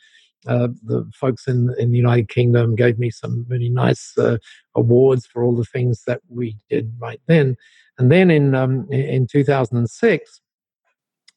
uh, 0.47 0.69
the 0.83 1.07
folks 1.13 1.47
in, 1.47 1.75
in 1.77 1.91
the 1.91 1.97
United 1.97 2.29
Kingdom 2.29 2.75
gave 2.75 2.97
me 2.97 3.11
some 3.11 3.45
really 3.47 3.69
nice 3.69 4.17
uh, 4.17 4.37
awards 4.73 5.27
for 5.27 5.43
all 5.43 5.55
the 5.55 5.65
things 5.65 6.03
that 6.07 6.21
we 6.29 6.57
did 6.67 6.91
right 6.97 7.21
then. 7.27 7.55
And 7.99 8.11
then 8.11 8.31
in, 8.31 8.55
um, 8.55 8.91
in 8.91 9.27
2006, 9.27 10.41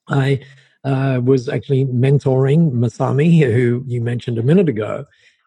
I 0.09 0.41
uh, 0.85 1.21
was 1.23 1.49
actually 1.49 1.85
mentoring 1.87 2.73
Masami, 2.73 3.41
who 3.41 3.85
you 3.87 4.01
mentioned 4.01 4.39
a 4.39 4.43
minute 4.43 4.69
ago, 4.69 5.05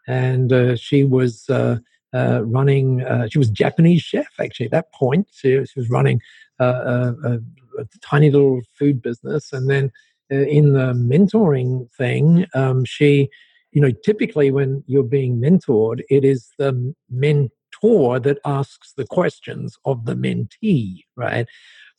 and 0.08 0.52
uh, 0.54 0.76
she 0.76 1.04
was 1.04 1.50
uh, 1.50 1.78
uh 2.13 2.41
running. 2.43 3.02
Uh, 3.04 3.28
she 3.30 3.39
was 3.39 3.50
Japanese 3.50 4.02
chef 4.02 4.39
actually 4.39 4.67
at 4.67 4.71
that 4.71 4.91
point. 4.93 5.28
She, 5.32 5.63
she 5.65 5.80
was 5.80 5.89
running 5.89 6.21
a, 6.60 6.65
a, 6.65 7.39
a, 7.80 7.86
tiny 8.02 8.32
little 8.32 8.62
food 8.78 9.02
business, 9.02 9.52
and 9.52 9.69
then 9.69 9.91
uh, 10.32 10.38
in 10.38 10.74
the 10.74 10.93
mentoring 10.93 11.91
thing, 11.91 12.45
um, 12.54 12.86
she, 12.86 13.30
you 13.71 13.82
know, 13.82 13.91
typically 14.04 14.52
when 14.52 14.84
you're 14.88 15.04
being 15.04 15.38
mentored, 15.39 16.02
it 16.10 16.26
is 16.26 16.52
the 16.58 16.95
mentor 17.10 18.19
that 18.19 18.39
asks 18.45 18.93
the 18.93 19.06
questions 19.06 19.78
of 19.86 20.06
the 20.06 20.15
mentee, 20.15 21.04
right? 21.15 21.48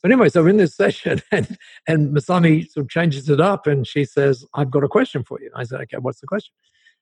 But 0.01 0.11
anyway, 0.11 0.29
so 0.29 0.45
in 0.45 0.57
this 0.57 0.75
session, 0.83 1.21
and, 1.31 1.57
and 1.87 2.15
Masami 2.15 2.69
sort 2.69 2.85
of 2.85 2.89
changes 2.89 3.29
it 3.29 3.39
up, 3.39 3.67
and 3.67 3.85
she 3.85 4.05
says, 4.05 4.45
"I've 4.53 4.71
got 4.71 4.83
a 4.83 4.87
question 4.87 5.23
for 5.23 5.39
you." 5.41 5.49
I 5.55 5.63
said, 5.63 5.81
"Okay, 5.81 5.97
what's 5.97 6.21
the 6.21 6.27
question?" 6.27 6.53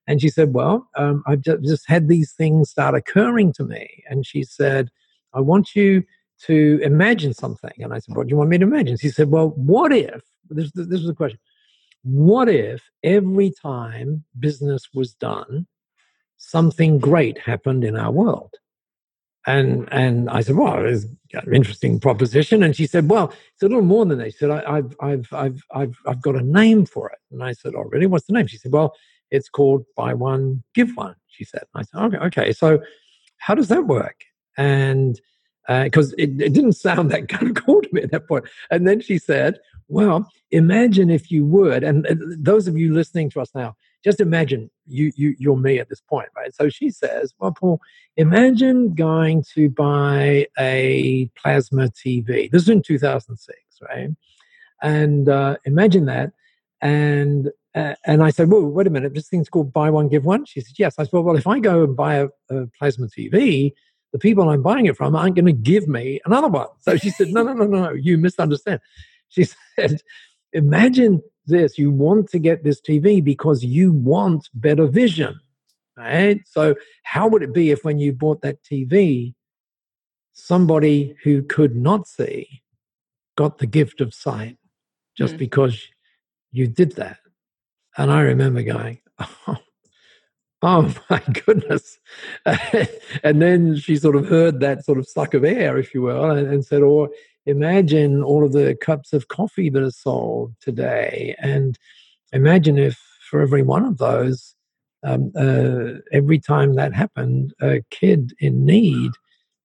And 0.08 0.22
she 0.22 0.30
said, 0.30 0.54
"Well, 0.54 0.88
um, 0.96 1.24
I've 1.28 1.42
just 1.42 1.88
had 1.88 2.08
these 2.08 2.34
things 2.34 2.70
start 2.70 2.96
occurring 2.96 3.54
to 3.54 3.64
me." 3.64 4.04
And 4.10 4.26
she 4.26 4.44
said, 4.44 4.90
"I 5.34 5.42
want 5.42 5.76
you 5.76 6.04
to 6.44 6.80
imagine 6.84 7.34
something." 7.34 7.74
And 7.80 7.94
I 7.94 8.00
said, 8.00 8.16
"What 8.16 8.28
do 8.28 8.32
you 8.32 8.38
want 8.38 8.50
me 8.50 8.58
to 8.58 8.66
imagine?" 8.66 8.98
She 8.98 9.10
said, 9.10 9.32
"Well, 9.32 9.50
what 9.50 9.92
if?" 9.92 10.22
This, 10.50 10.72
this 10.74 10.88
was 10.88 11.08
the 11.08 11.16
question. 11.16 11.40
What 12.04 12.50
if 12.50 12.84
every 13.04 13.52
time 13.62 14.24
business 14.40 14.90
was 14.94 15.16
done, 15.16 15.66
something 16.38 17.00
great 17.00 17.40
happened 17.40 17.84
in 17.84 17.98
our 17.98 18.12
world? 18.12 18.54
And 19.48 19.88
and 19.92 20.30
I 20.30 20.42
said, 20.42 20.56
well, 20.56 20.84
it's 20.86 21.06
an 21.34 21.54
interesting 21.54 22.00
proposition. 22.00 22.64
And 22.64 22.76
she 22.76 22.88
said, 22.88 23.10
well, 23.10 23.32
it's 23.54 23.62
a 23.62 23.68
little 23.68 23.84
more 23.84 24.06
than 24.06 24.18
that. 24.20 24.32
She 24.32 24.38
said, 24.38 24.50
I, 24.50 24.76
have 24.76 24.96
I've, 25.00 25.28
I've, 25.32 25.64
I've, 25.74 25.96
I've 26.08 26.22
got 26.22 26.36
a 26.36 26.42
name 26.42 26.86
for 26.86 27.10
it. 27.10 27.20
And 27.32 27.44
I 27.44 27.54
said, 27.54 27.74
oh, 27.76 27.84
really? 27.84 28.08
What's 28.08 28.26
the 28.26 28.34
name? 28.34 28.48
She 28.48 28.58
said, 28.58 28.72
well, 28.72 28.96
it's 29.30 29.50
called 29.50 29.86
Buy 29.96 30.14
One, 30.14 30.64
Give 30.74 30.96
One, 30.96 31.16
she 31.28 31.44
said. 31.44 31.64
And 31.74 31.82
I 31.82 31.84
said, 31.84 32.06
okay, 32.06 32.26
okay. 32.26 32.52
So 32.54 32.80
how 33.38 33.54
does 33.54 33.68
that 33.68 33.86
work? 33.86 34.24
And 34.58 35.20
because 35.68 36.14
uh, 36.14 36.18
it, 36.18 36.42
it 36.42 36.54
didn't 36.54 36.74
sound 36.74 37.12
that 37.12 37.28
kind 37.30 37.56
of 37.56 37.64
cool 37.64 37.82
to 37.82 37.90
me 37.92 38.02
at 38.02 38.12
that 38.12 38.28
point. 38.28 38.46
And 38.72 38.88
then 38.88 39.02
she 39.02 39.18
said, 39.18 39.60
"Well, 39.88 40.30
imagine 40.52 41.10
if 41.10 41.32
you 41.32 41.46
would." 41.46 41.84
And, 41.84 42.06
and 42.06 42.44
those 42.44 42.68
of 42.68 42.78
you 42.78 42.94
listening 42.94 43.30
to 43.32 43.42
us 43.42 43.50
now, 43.56 43.76
just 44.06 44.22
imagine 44.22 44.70
you 44.86 45.12
you 45.16 45.36
you're 45.40 45.58
me 45.58 45.80
at 45.80 45.90
this 45.90 46.00
point, 46.00 46.30
right? 46.36 46.54
So 46.54 46.70
she 46.70 46.92
says, 46.92 47.34
"Well, 47.40 47.52
Paul, 47.52 47.82
imagine 48.16 48.94
going 48.94 49.44
to 49.56 49.68
buy 49.68 50.46
a 50.60 51.30
plasma 51.36 51.90
TV. 51.90 52.50
This 52.50 52.62
is 52.62 52.70
in 52.70 52.84
2006, 52.84 53.58
right? 53.82 54.10
And 54.82 55.28
uh, 55.28 55.58
imagine 55.66 56.06
that." 56.06 56.34
And 56.82 57.52
uh, 57.74 57.96
and 58.06 58.22
I 58.24 58.30
said, 58.30 58.52
"Well, 58.52 58.62
wait 58.62 58.86
a 58.86 58.92
minute. 58.92 59.16
This 59.16 59.28
thing's 59.28 59.50
called 59.50 59.74
buy 59.74 59.90
one 59.90 60.08
give 60.08 60.24
one." 60.24 60.46
She 60.46 60.62
said, 60.62 60.76
"Yes." 60.78 60.96
I 61.00 61.04
said, 61.04 61.12
"Well, 61.12 61.36
if 61.36 61.48
I 61.48 61.60
go 61.60 61.84
and 61.84 61.98
buy 61.98 62.16
a, 62.16 62.28
a 62.50 62.68
plasma 62.78 63.08
TV." 63.08 63.74
the 64.12 64.20
people 64.20 64.48
I'm 64.48 64.62
buying 64.62 64.86
it 64.86 64.96
from 64.96 65.14
aren't 65.14 65.36
going 65.36 65.46
to 65.46 65.52
give 65.52 65.90
me 65.90 66.22
another 66.24 66.48
one. 66.48 66.70
So 66.80 66.96
she 66.96 67.10
said, 67.10 67.34
no, 67.34 67.44
no, 67.44 67.52
no, 67.52 67.66
no, 67.66 67.92
you 67.92 68.18
misunderstand. 68.18 68.80
She 69.28 69.44
said, 69.76 70.02
imagine 70.54 71.22
this. 71.46 71.78
You 71.78 71.92
want 71.92 72.30
to 72.30 72.40
get 72.40 72.64
this 72.64 72.82
TV 72.82 73.24
because 73.24 73.64
you 73.64 73.94
want 73.94 74.50
better 74.54 74.88
vision. 74.88 75.40
Right? 75.98 76.42
So 76.46 76.76
how 77.04 77.28
would 77.28 77.42
it 77.42 77.54
be 77.54 77.72
if 77.72 77.84
when 77.84 78.00
you 78.00 78.12
bought 78.12 78.42
that 78.42 78.64
TV, 78.64 79.34
somebody 80.34 81.16
who 81.24 81.42
could 81.42 81.76
not 81.76 82.08
see 82.08 82.62
got 83.38 83.58
the 83.60 83.68
gift 83.68 84.02
of 84.02 84.14
sight 84.14 84.58
just 85.18 85.36
mm. 85.36 85.40
because 85.40 85.82
you 86.52 86.68
did 86.68 86.94
that? 86.94 87.18
And 87.98 88.12
I 88.12 88.22
remember 88.22 88.62
going, 88.62 89.00
oh, 89.20 89.58
oh 90.62 90.96
my 91.10 91.22
goodness. 91.46 91.98
and 92.46 93.42
then 93.42 93.78
she 93.78 93.96
sort 93.96 94.18
of 94.18 94.28
heard 94.28 94.60
that 94.60 94.84
sort 94.84 94.98
of 94.98 95.08
suck 95.08 95.34
of 95.34 95.46
air, 95.46 95.78
if 95.78 95.94
you 95.94 96.02
will, 96.02 96.30
and, 96.32 96.48
and 96.48 96.66
said, 96.66 96.82
oh, 96.82 97.10
imagine 97.46 98.24
all 98.24 98.46
of 98.46 98.54
the 98.54 98.76
cups 98.76 99.14
of 99.14 99.28
coffee 99.28 99.70
that 99.70 99.84
are 99.84 99.92
sold 99.92 100.56
today. 100.60 101.36
And 101.40 101.78
imagine 102.34 102.78
if 102.78 103.00
for 103.30 103.42
every 103.42 103.64
one 103.64 103.86
of 103.86 103.98
those, 103.98 104.56
um, 105.04 105.32
uh, 105.38 106.00
every 106.12 106.40
time 106.40 106.76
that 106.76 106.94
happened, 106.94 107.54
a 107.62 107.82
kid 107.92 108.34
in 108.40 108.66
need 108.66 109.12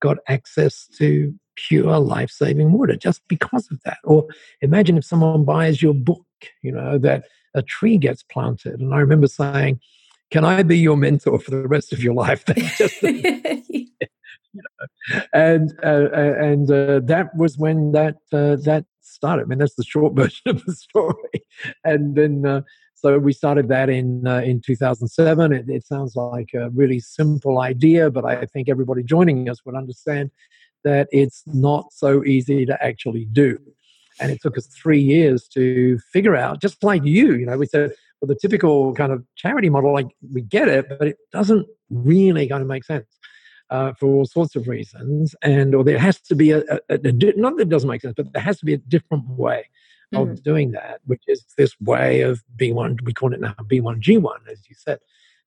got 0.01 0.19
access 0.29 0.87
to 0.99 1.35
pure 1.57 1.99
life 1.99 2.31
saving 2.31 2.73
water 2.73 2.97
just 2.97 3.23
because 3.29 3.71
of 3.71 3.81
that. 3.85 3.99
Or 4.05 4.27
imagine 4.61 4.97
if 4.99 5.05
someone 5.05 5.45
buys 5.45 5.83
your 5.83 5.95
book, 5.95 6.27
you 6.63 6.73
know, 6.73 6.99
that 6.99 7.25
a 7.55 7.63
tree 7.63 7.99
gets 7.99 8.23
planted. 8.23 8.81
And 8.81 8.95
I 8.95 8.99
remember 8.99 9.27
saying, 9.27 9.81
can 10.31 10.45
I 10.45 10.63
be 10.63 10.79
your 10.79 10.97
mentor 10.97 11.39
for 11.39 11.51
the 11.51 11.67
rest 11.67 11.93
of 11.93 12.03
your 12.03 12.15
life? 12.15 12.45
and 15.33 15.73
uh, 15.83 16.09
and 16.13 16.71
uh, 16.71 17.01
that 17.05 17.35
was 17.37 17.59
when 17.59 17.93
that 17.93 18.17
uh, 18.33 18.57
that 18.65 18.85
started. 19.01 19.43
I 19.43 19.45
mean, 19.47 19.59
that's 19.59 19.75
the 19.75 19.85
short 19.85 20.15
version 20.15 20.43
of 20.47 20.65
the 20.65 20.75
story. 20.75 21.45
And 21.85 22.15
then 22.17 22.47
uh, 22.47 22.63
so 22.95 23.19
we 23.19 23.33
started 23.33 23.69
that 23.69 23.89
in 23.89 24.27
uh, 24.27 24.39
in 24.39 24.61
2007. 24.61 25.53
It, 25.53 25.69
it, 25.69 25.87
sounds 25.87 26.17
like 26.17 26.51
a 26.55 26.71
really 26.71 27.01
simple 27.01 27.61
idea, 27.61 28.11
but 28.11 28.25
I 28.25 28.47
think 28.47 28.69
everybody 28.69 29.03
joining 29.03 29.49
us 29.49 29.65
would 29.65 29.75
understand 29.75 30.31
that 30.85 31.09
it's 31.11 31.43
not 31.47 31.93
so 31.93 32.25
easy 32.25 32.65
to 32.67 32.83
actually 32.83 33.27
do. 33.27 33.59
And 34.19 34.31
it 34.31 34.41
took 34.43 34.59
us 34.59 34.67
three 34.67 35.01
years 35.01 35.49
to 35.49 35.99
figure 36.13 36.37
out, 36.37 36.61
just 36.61 36.83
like 36.85 37.05
you. 37.05 37.35
You 37.35 37.47
know, 37.47 37.57
we 37.57 37.67
said 37.67 37.93
but 38.21 38.29
the 38.29 38.35
typical 38.35 38.95
kind 38.95 39.13
of 39.13 39.25
charity 39.35 39.71
model, 39.71 39.93
like 39.93 40.09
we 40.33 40.43
get 40.43 40.69
it, 40.69 40.89
but 40.89 41.09
it 41.09 41.19
doesn't 41.33 41.67
really 41.89 42.47
kind 42.49 42.61
of 42.61 42.69
make 42.69 42.85
sense. 42.85 43.07
Uh, 43.71 43.93
for 43.93 44.07
all 44.09 44.25
sorts 44.27 44.57
of 44.57 44.67
reasons, 44.67 45.37
and 45.43 45.77
or 45.77 45.85
there 45.85 45.97
has 45.97 46.21
to 46.21 46.35
be 46.35 46.51
a, 46.51 46.59
a, 46.59 46.81
a, 46.89 47.13
not 47.37 47.57
that 47.57 47.63
it 47.63 47.69
doesn't 47.69 47.89
make 47.89 48.01
sense, 48.01 48.15
but 48.17 48.33
there 48.33 48.43
has 48.43 48.59
to 48.59 48.65
be 48.65 48.75
a 48.75 48.79
different 48.79 49.25
way 49.29 49.65
of 50.13 50.29
mm. 50.29 50.43
doing 50.43 50.73
that, 50.73 51.01
which 51.07 51.23
is 51.29 51.45
this 51.57 51.79
way 51.81 52.23
of 52.23 52.43
B1. 52.57 52.99
We 53.05 53.13
call 53.13 53.33
it 53.33 53.41
now 53.41 53.55
B1G1, 53.63 54.49
as 54.51 54.69
you 54.69 54.75
said. 54.77 54.99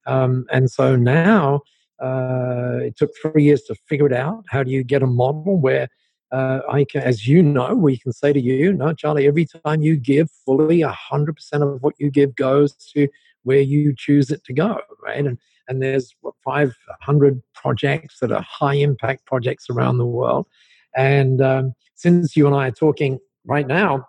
Um, 0.05 0.45
and 0.51 0.71
so 0.71 0.95
now 0.95 1.61
uh, 2.01 2.79
it 2.81 2.97
took 2.97 3.11
three 3.21 3.43
years 3.43 3.63
to 3.63 3.75
figure 3.87 4.07
it 4.07 4.13
out. 4.13 4.45
How 4.49 4.63
do 4.63 4.71
you 4.71 4.83
get 4.83 5.03
a 5.03 5.07
model 5.07 5.57
where 5.57 5.89
uh, 6.31 6.61
I 6.69 6.85
can, 6.85 7.01
as 7.01 7.27
you 7.27 7.43
know, 7.43 7.75
we 7.75 7.97
can 7.97 8.11
say 8.11 8.33
to 8.33 8.41
you, 8.41 8.73
no, 8.73 8.93
Charlie, 8.93 9.27
every 9.27 9.45
time 9.45 9.81
you 9.81 9.95
give 9.95 10.31
fully 10.45 10.79
100% 10.79 11.35
of 11.53 11.83
what 11.83 11.93
you 11.99 12.09
give 12.09 12.35
goes 12.35 12.73
to 12.93 13.07
where 13.43 13.61
you 13.61 13.93
choose 13.95 14.31
it 14.31 14.43
to 14.45 14.53
go, 14.53 14.79
right? 15.01 15.25
And, 15.25 15.37
and 15.67 15.81
there's 15.81 16.15
500 16.43 17.41
projects 17.53 18.19
that 18.19 18.31
are 18.31 18.41
high 18.41 18.75
impact 18.75 19.25
projects 19.25 19.69
around 19.69 19.97
the 19.97 20.05
world. 20.05 20.47
And 20.95 21.41
um, 21.41 21.73
since 21.95 22.35
you 22.35 22.47
and 22.47 22.55
I 22.55 22.67
are 22.67 22.71
talking 22.71 23.19
right 23.45 23.67
now 23.67 24.07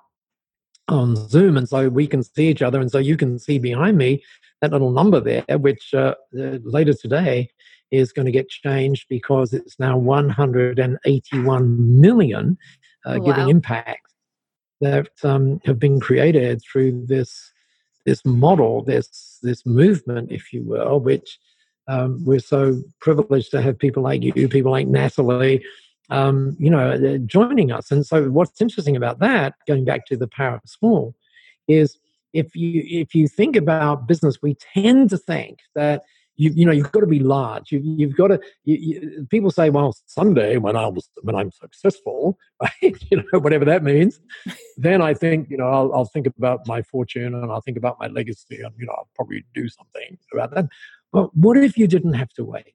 on 0.88 1.16
Zoom, 1.16 1.56
and 1.56 1.68
so 1.68 1.88
we 1.88 2.06
can 2.06 2.22
see 2.22 2.48
each 2.48 2.62
other, 2.62 2.80
and 2.80 2.90
so 2.90 2.98
you 2.98 3.16
can 3.16 3.38
see 3.38 3.58
behind 3.58 3.96
me 3.96 4.22
that 4.60 4.72
little 4.72 4.90
number 4.90 5.20
there, 5.20 5.44
which 5.58 5.94
uh, 5.94 6.14
later 6.32 6.94
today 6.94 7.48
is 7.90 8.12
going 8.12 8.26
to 8.26 8.32
get 8.32 8.48
changed 8.48 9.06
because 9.08 9.52
it's 9.52 9.78
now 9.78 9.96
181 9.96 12.00
million 12.00 12.58
uh, 13.06 13.18
wow. 13.18 13.26
giving 13.26 13.48
impact 13.48 14.12
that 14.80 15.08
um, 15.22 15.60
have 15.64 15.78
been 15.78 16.00
created 16.00 16.60
through 16.62 17.06
this 17.06 17.52
this 18.04 18.24
model, 18.24 18.84
this 18.84 19.33
this 19.44 19.64
movement, 19.64 20.32
if 20.32 20.52
you 20.52 20.62
will, 20.62 21.00
which 21.00 21.38
um, 21.88 22.24
we're 22.24 22.40
so 22.40 22.82
privileged 23.00 23.50
to 23.52 23.62
have 23.62 23.78
people 23.78 24.02
like 24.02 24.22
you, 24.22 24.48
people 24.48 24.72
like 24.72 24.88
Natalie, 24.88 25.64
um, 26.10 26.56
you 26.58 26.70
know, 26.70 26.92
uh, 26.92 27.18
joining 27.18 27.72
us. 27.72 27.90
And 27.90 28.04
so, 28.04 28.30
what's 28.30 28.60
interesting 28.60 28.96
about 28.96 29.20
that, 29.20 29.54
going 29.66 29.84
back 29.84 30.06
to 30.06 30.16
the 30.16 30.28
power 30.28 30.56
of 30.56 30.62
small, 30.66 31.14
is 31.68 31.98
if 32.32 32.54
you 32.54 32.82
if 32.84 33.14
you 33.14 33.28
think 33.28 33.56
about 33.56 34.08
business, 34.08 34.42
we 34.42 34.56
tend 34.74 35.10
to 35.10 35.18
think 35.18 35.60
that 35.74 36.02
you, 36.36 36.50
you 36.54 36.66
know 36.66 36.72
you've 36.72 36.92
got 36.92 37.00
to 37.00 37.06
be 37.06 37.18
large. 37.18 37.72
You, 37.72 37.80
you've 37.82 38.16
got 38.16 38.28
to 38.28 38.40
you, 38.64 38.76
you, 38.76 39.26
people 39.30 39.50
say 39.50 39.70
well 39.70 39.94
someday 40.06 40.56
when 40.56 40.76
i 40.76 40.86
was 40.86 41.08
when 41.22 41.34
i'm 41.34 41.50
successful 41.50 42.38
right? 42.62 42.96
You 43.10 43.22
know 43.32 43.38
whatever 43.40 43.64
that 43.64 43.82
means. 43.82 44.20
Then 44.76 45.02
i 45.02 45.14
think 45.14 45.50
you 45.50 45.56
know 45.56 45.68
I'll, 45.68 45.92
I'll 45.94 46.04
think 46.04 46.26
about 46.26 46.66
my 46.66 46.82
fortune 46.82 47.34
and 47.34 47.50
i'll 47.50 47.60
think 47.60 47.76
about 47.76 47.98
my 48.00 48.08
legacy 48.08 48.60
and 48.62 48.74
you 48.78 48.86
know 48.86 48.92
i'll 48.92 49.08
probably 49.14 49.44
do 49.54 49.68
something 49.68 50.18
about 50.32 50.54
that. 50.54 50.66
But 51.12 51.34
what 51.36 51.56
if 51.56 51.76
you 51.76 51.86
didn't 51.86 52.14
have 52.14 52.30
to 52.34 52.44
wait? 52.44 52.74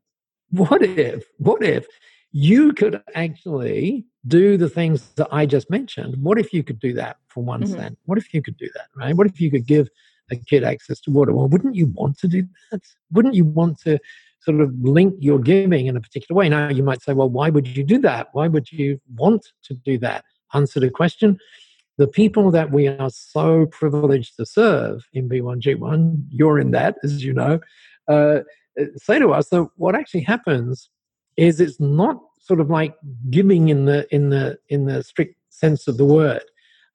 What 0.51 0.81
if 0.81 1.25
what 1.37 1.63
if 1.63 1.87
you 2.31 2.73
could 2.73 3.01
actually 3.15 4.05
do 4.27 4.57
the 4.57 4.69
things 4.69 5.09
that 5.15 5.27
i 5.31 5.45
just 5.45 5.69
mentioned? 5.69 6.15
What 6.21 6.39
if 6.39 6.53
you 6.53 6.63
could 6.63 6.79
do 6.79 6.93
that 6.93 7.17
for 7.27 7.43
one 7.43 7.63
mm-hmm. 7.63 7.73
cent? 7.73 7.97
what 8.05 8.17
if 8.17 8.33
you 8.33 8.41
could 8.41 8.57
do 8.57 8.69
that 8.75 8.87
right? 8.95 9.15
What 9.15 9.27
if 9.27 9.41
you 9.41 9.51
could 9.51 9.65
give 9.65 9.89
a 10.31 10.35
kid 10.35 10.63
access 10.63 10.99
to 11.01 11.11
water. 11.11 11.33
Well, 11.33 11.47
wouldn't 11.47 11.75
you 11.75 11.87
want 11.87 12.17
to 12.19 12.27
do 12.27 12.47
that? 12.71 12.81
Wouldn't 13.11 13.35
you 13.35 13.45
want 13.45 13.79
to 13.81 13.99
sort 14.41 14.61
of 14.61 14.73
link 14.81 15.15
your 15.19 15.39
giving 15.39 15.87
in 15.87 15.97
a 15.97 16.01
particular 16.01 16.37
way? 16.37 16.49
Now, 16.49 16.69
you 16.69 16.83
might 16.83 17.01
say, 17.01 17.13
well, 17.13 17.29
why 17.29 17.49
would 17.49 17.67
you 17.67 17.83
do 17.83 17.99
that? 17.99 18.29
Why 18.33 18.47
would 18.47 18.71
you 18.71 18.99
want 19.15 19.47
to 19.63 19.73
do 19.73 19.97
that? 19.99 20.23
Answer 20.53 20.79
the 20.79 20.89
question. 20.89 21.37
The 21.97 22.07
people 22.07 22.49
that 22.51 22.71
we 22.71 22.87
are 22.87 23.09
so 23.09 23.65
privileged 23.65 24.37
to 24.37 24.45
serve 24.45 25.03
in 25.13 25.27
B1G1, 25.27 26.23
you're 26.29 26.57
in 26.57 26.71
that, 26.71 26.95
as 27.03 27.23
you 27.23 27.33
know, 27.33 27.59
uh, 28.07 28.39
say 28.95 29.19
to 29.19 29.33
us 29.33 29.49
that 29.49 29.67
what 29.75 29.95
actually 29.95 30.21
happens 30.21 30.89
is 31.35 31.59
it's 31.59 31.79
not 31.79 32.21
sort 32.39 32.59
of 32.59 32.69
like 32.69 32.95
giving 33.29 33.69
in 33.69 33.85
the 33.85 34.07
in 34.13 34.29
the 34.29 34.57
in 34.69 34.85
the 34.85 35.03
strict 35.03 35.35
sense 35.49 35.87
of 35.87 35.97
the 35.97 36.05
word. 36.05 36.43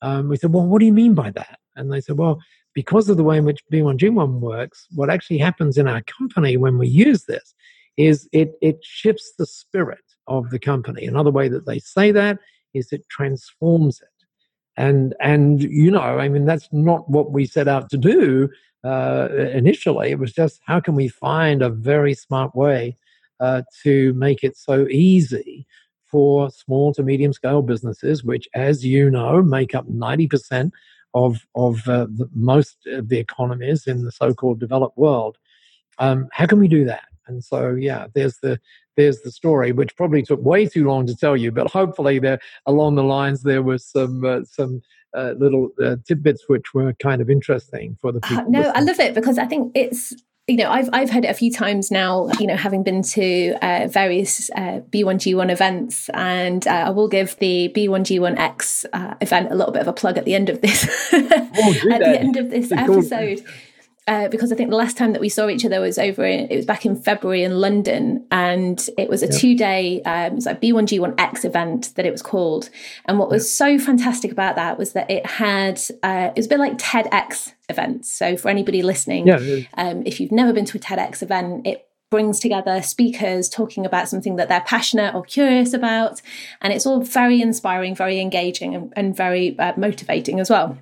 Um, 0.02 0.28
we 0.28 0.36
said, 0.36 0.52
well, 0.52 0.66
what 0.66 0.80
do 0.80 0.86
you 0.86 0.92
mean 0.92 1.14
by 1.14 1.30
that? 1.30 1.58
And 1.76 1.92
they 1.92 2.00
said, 2.00 2.18
well, 2.18 2.40
because 2.74 3.08
of 3.08 3.16
the 3.16 3.24
way 3.24 3.38
in 3.38 3.44
which 3.44 3.64
B1G1 3.72 4.40
works, 4.40 4.86
what 4.94 5.10
actually 5.10 5.38
happens 5.38 5.78
in 5.78 5.88
our 5.88 6.02
company 6.02 6.56
when 6.56 6.78
we 6.78 6.88
use 6.88 7.24
this 7.24 7.54
is 7.96 8.28
it, 8.32 8.54
it 8.60 8.78
shifts 8.82 9.32
the 9.38 9.46
spirit 9.46 10.04
of 10.26 10.50
the 10.50 10.58
company. 10.58 11.06
Another 11.06 11.30
way 11.30 11.48
that 11.48 11.66
they 11.66 11.78
say 11.78 12.10
that 12.10 12.38
is 12.74 12.92
it 12.92 13.08
transforms 13.08 14.00
it. 14.00 14.08
And, 14.76 15.14
and 15.20 15.62
you 15.62 15.90
know, 15.90 16.00
I 16.00 16.28
mean, 16.28 16.44
that's 16.44 16.68
not 16.72 17.08
what 17.08 17.30
we 17.30 17.46
set 17.46 17.68
out 17.68 17.88
to 17.90 17.96
do 17.96 18.48
uh, 18.84 19.28
initially. 19.52 20.10
It 20.10 20.18
was 20.18 20.32
just 20.32 20.60
how 20.66 20.80
can 20.80 20.96
we 20.96 21.06
find 21.06 21.62
a 21.62 21.70
very 21.70 22.14
smart 22.14 22.54
way 22.56 22.96
uh, 23.38 23.62
to 23.84 24.12
make 24.14 24.42
it 24.42 24.56
so 24.56 24.88
easy 24.88 25.66
for 26.10 26.50
small 26.50 26.92
to 26.94 27.02
medium 27.02 27.32
scale 27.32 27.62
businesses, 27.62 28.24
which, 28.24 28.48
as 28.54 28.84
you 28.84 29.10
know, 29.10 29.42
make 29.42 29.74
up 29.74 29.88
90% 29.88 30.70
of 31.14 31.46
of 31.54 31.88
uh, 31.88 32.06
the, 32.10 32.28
most 32.34 32.76
of 32.86 33.08
the 33.08 33.18
economies 33.18 33.86
in 33.86 34.04
the 34.04 34.12
so-called 34.12 34.60
developed 34.60 34.98
world. 34.98 35.38
Um, 35.98 36.28
how 36.32 36.46
can 36.46 36.58
we 36.58 36.68
do 36.68 36.84
that? 36.84 37.04
And 37.26 37.42
so, 37.42 37.74
yeah, 37.74 38.08
there's 38.14 38.38
the 38.38 38.60
there's 38.96 39.20
the 39.22 39.30
story, 39.30 39.72
which 39.72 39.96
probably 39.96 40.22
took 40.22 40.42
way 40.44 40.66
too 40.66 40.86
long 40.86 41.06
to 41.06 41.16
tell 41.16 41.36
you, 41.36 41.50
but 41.50 41.70
hopefully, 41.70 42.18
there 42.18 42.40
along 42.66 42.96
the 42.96 43.02
lines 43.02 43.42
there 43.42 43.62
was 43.62 43.84
some 43.84 44.24
uh, 44.24 44.40
some 44.44 44.82
uh, 45.16 45.34
little 45.38 45.70
uh, 45.82 45.96
tidbits 46.06 46.48
which 46.48 46.74
were 46.74 46.92
kind 46.94 47.22
of 47.22 47.30
interesting 47.30 47.96
for 48.00 48.12
the 48.12 48.20
uh, 48.24 48.28
people. 48.28 48.50
no, 48.50 48.72
I 48.74 48.80
love 48.80 49.00
it 49.00 49.14
because 49.14 49.38
I 49.38 49.46
think 49.46 49.72
it's 49.74 50.14
you 50.46 50.56
know, 50.56 50.70
I've 50.70 50.90
I've 50.92 51.10
heard 51.10 51.24
it 51.24 51.28
a 51.30 51.34
few 51.34 51.50
times 51.50 51.90
now. 51.90 52.28
You 52.38 52.46
know, 52.46 52.56
having 52.56 52.82
been 52.82 53.02
to 53.02 53.54
uh, 53.62 53.88
various 53.88 54.50
uh, 54.50 54.80
B1G1 54.90 55.50
events, 55.50 56.10
and 56.10 56.66
uh, 56.66 56.70
I 56.70 56.90
will 56.90 57.08
give 57.08 57.38
the 57.38 57.72
B1G1X 57.74 58.84
uh, 58.92 59.14
event 59.22 59.50
a 59.50 59.54
little 59.54 59.72
bit 59.72 59.80
of 59.80 59.88
a 59.88 59.94
plug 59.94 60.18
at 60.18 60.26
the 60.26 60.34
end 60.34 60.50
of 60.50 60.60
this. 60.60 60.84
oh, 61.12 61.74
at 61.92 62.00
the 62.00 62.18
end 62.20 62.36
of 62.36 62.50
this 62.50 62.70
episode. 62.72 63.42
Uh, 64.06 64.28
because 64.28 64.52
I 64.52 64.56
think 64.56 64.68
the 64.68 64.76
last 64.76 64.98
time 64.98 65.12
that 65.12 65.20
we 65.22 65.30
saw 65.30 65.48
each 65.48 65.64
other 65.64 65.80
was 65.80 65.98
over 65.98 66.26
in, 66.26 66.50
it 66.50 66.56
was 66.56 66.66
back 66.66 66.84
in 66.84 66.94
February 66.94 67.42
in 67.42 67.58
London, 67.58 68.26
and 68.30 68.86
it 68.98 69.08
was 69.08 69.22
a 69.22 69.28
two 69.28 69.56
day 69.56 70.02
um, 70.02 70.32
it 70.32 70.34
was 70.34 70.46
like 70.46 70.60
B1G1X 70.60 71.44
event 71.46 71.94
that 71.94 72.04
it 72.04 72.12
was 72.12 72.20
called. 72.20 72.68
And 73.06 73.18
what 73.18 73.30
was 73.30 73.50
so 73.50 73.78
fantastic 73.78 74.30
about 74.30 74.56
that 74.56 74.76
was 74.76 74.92
that 74.92 75.10
it 75.10 75.24
had 75.24 75.80
uh, 76.02 76.30
it 76.34 76.36
was 76.36 76.46
a 76.46 76.48
bit 76.50 76.58
like 76.58 76.76
TEDx 76.76 77.54
events. 77.70 78.12
So 78.12 78.36
for 78.36 78.50
anybody 78.50 78.82
listening, 78.82 79.26
yeah, 79.26 79.60
um, 79.74 80.02
if 80.04 80.20
you've 80.20 80.32
never 80.32 80.52
been 80.52 80.66
to 80.66 80.76
a 80.76 80.80
TEDx 80.80 81.22
event, 81.22 81.66
it 81.66 81.88
brings 82.10 82.40
together 82.40 82.82
speakers 82.82 83.48
talking 83.48 83.86
about 83.86 84.10
something 84.10 84.36
that 84.36 84.50
they're 84.50 84.60
passionate 84.60 85.14
or 85.14 85.22
curious 85.22 85.72
about, 85.72 86.20
and 86.60 86.74
it's 86.74 86.84
all 86.84 87.00
very 87.00 87.40
inspiring, 87.40 87.94
very 87.94 88.20
engaging, 88.20 88.74
and, 88.74 88.92
and 88.96 89.16
very 89.16 89.58
uh, 89.58 89.72
motivating 89.78 90.40
as 90.40 90.50
well. 90.50 90.76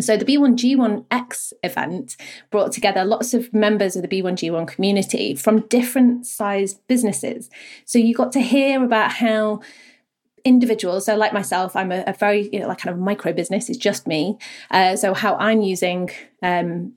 So 0.00 0.16
the 0.16 0.24
B1G1X 0.24 1.52
event 1.62 2.16
brought 2.50 2.72
together 2.72 3.04
lots 3.04 3.34
of 3.34 3.52
members 3.52 3.96
of 3.96 4.02
the 4.02 4.08
B1G1 4.08 4.68
community 4.68 5.34
from 5.34 5.60
different 5.68 6.26
sized 6.26 6.86
businesses. 6.86 7.50
So 7.84 7.98
you 7.98 8.14
got 8.14 8.32
to 8.32 8.40
hear 8.40 8.82
about 8.84 9.12
how 9.12 9.60
individuals, 10.44 11.06
so 11.06 11.16
like 11.16 11.32
myself, 11.32 11.74
I'm 11.74 11.90
a, 11.90 12.04
a 12.06 12.12
very, 12.12 12.48
you 12.52 12.60
know, 12.60 12.68
like 12.68 12.78
kind 12.78 12.94
of 12.94 13.00
micro 13.00 13.32
business, 13.32 13.68
it's 13.68 13.78
just 13.78 14.06
me. 14.06 14.38
Uh, 14.70 14.96
so 14.96 15.12
how 15.12 15.34
I'm 15.36 15.62
using 15.62 16.10
um, 16.42 16.92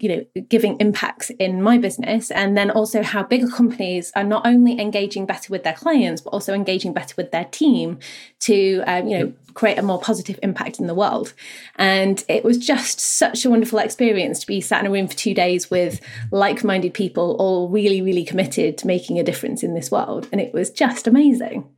you 0.00 0.08
know 0.08 0.42
giving 0.48 0.76
impacts 0.80 1.30
in 1.30 1.62
my 1.62 1.78
business 1.78 2.30
and 2.30 2.56
then 2.56 2.70
also 2.70 3.02
how 3.02 3.22
bigger 3.22 3.48
companies 3.48 4.12
are 4.14 4.24
not 4.24 4.46
only 4.46 4.80
engaging 4.80 5.26
better 5.26 5.50
with 5.50 5.64
their 5.64 5.74
clients 5.74 6.20
but 6.20 6.30
also 6.30 6.54
engaging 6.54 6.92
better 6.92 7.14
with 7.16 7.30
their 7.30 7.44
team 7.46 7.98
to 8.40 8.82
um, 8.86 9.06
you 9.06 9.18
know 9.18 9.32
create 9.58 9.76
a 9.76 9.82
more 9.82 10.00
positive 10.00 10.38
impact 10.40 10.78
in 10.78 10.86
the 10.86 10.94
world. 10.94 11.34
And 11.74 12.24
it 12.28 12.44
was 12.44 12.58
just 12.58 13.00
such 13.00 13.44
a 13.44 13.50
wonderful 13.50 13.80
experience 13.80 14.38
to 14.38 14.46
be 14.46 14.60
sat 14.60 14.80
in 14.80 14.86
a 14.86 14.90
room 14.90 15.08
for 15.08 15.16
two 15.16 15.34
days 15.34 15.68
with 15.68 16.00
like-minded 16.30 16.94
people 16.94 17.34
all 17.40 17.68
really 17.68 18.00
really 18.00 18.24
committed 18.24 18.78
to 18.78 18.86
making 18.86 19.18
a 19.18 19.24
difference 19.24 19.64
in 19.64 19.74
this 19.74 19.90
world. 19.90 20.28
And 20.30 20.40
it 20.40 20.54
was 20.54 20.70
just 20.70 21.08
amazing. 21.08 21.68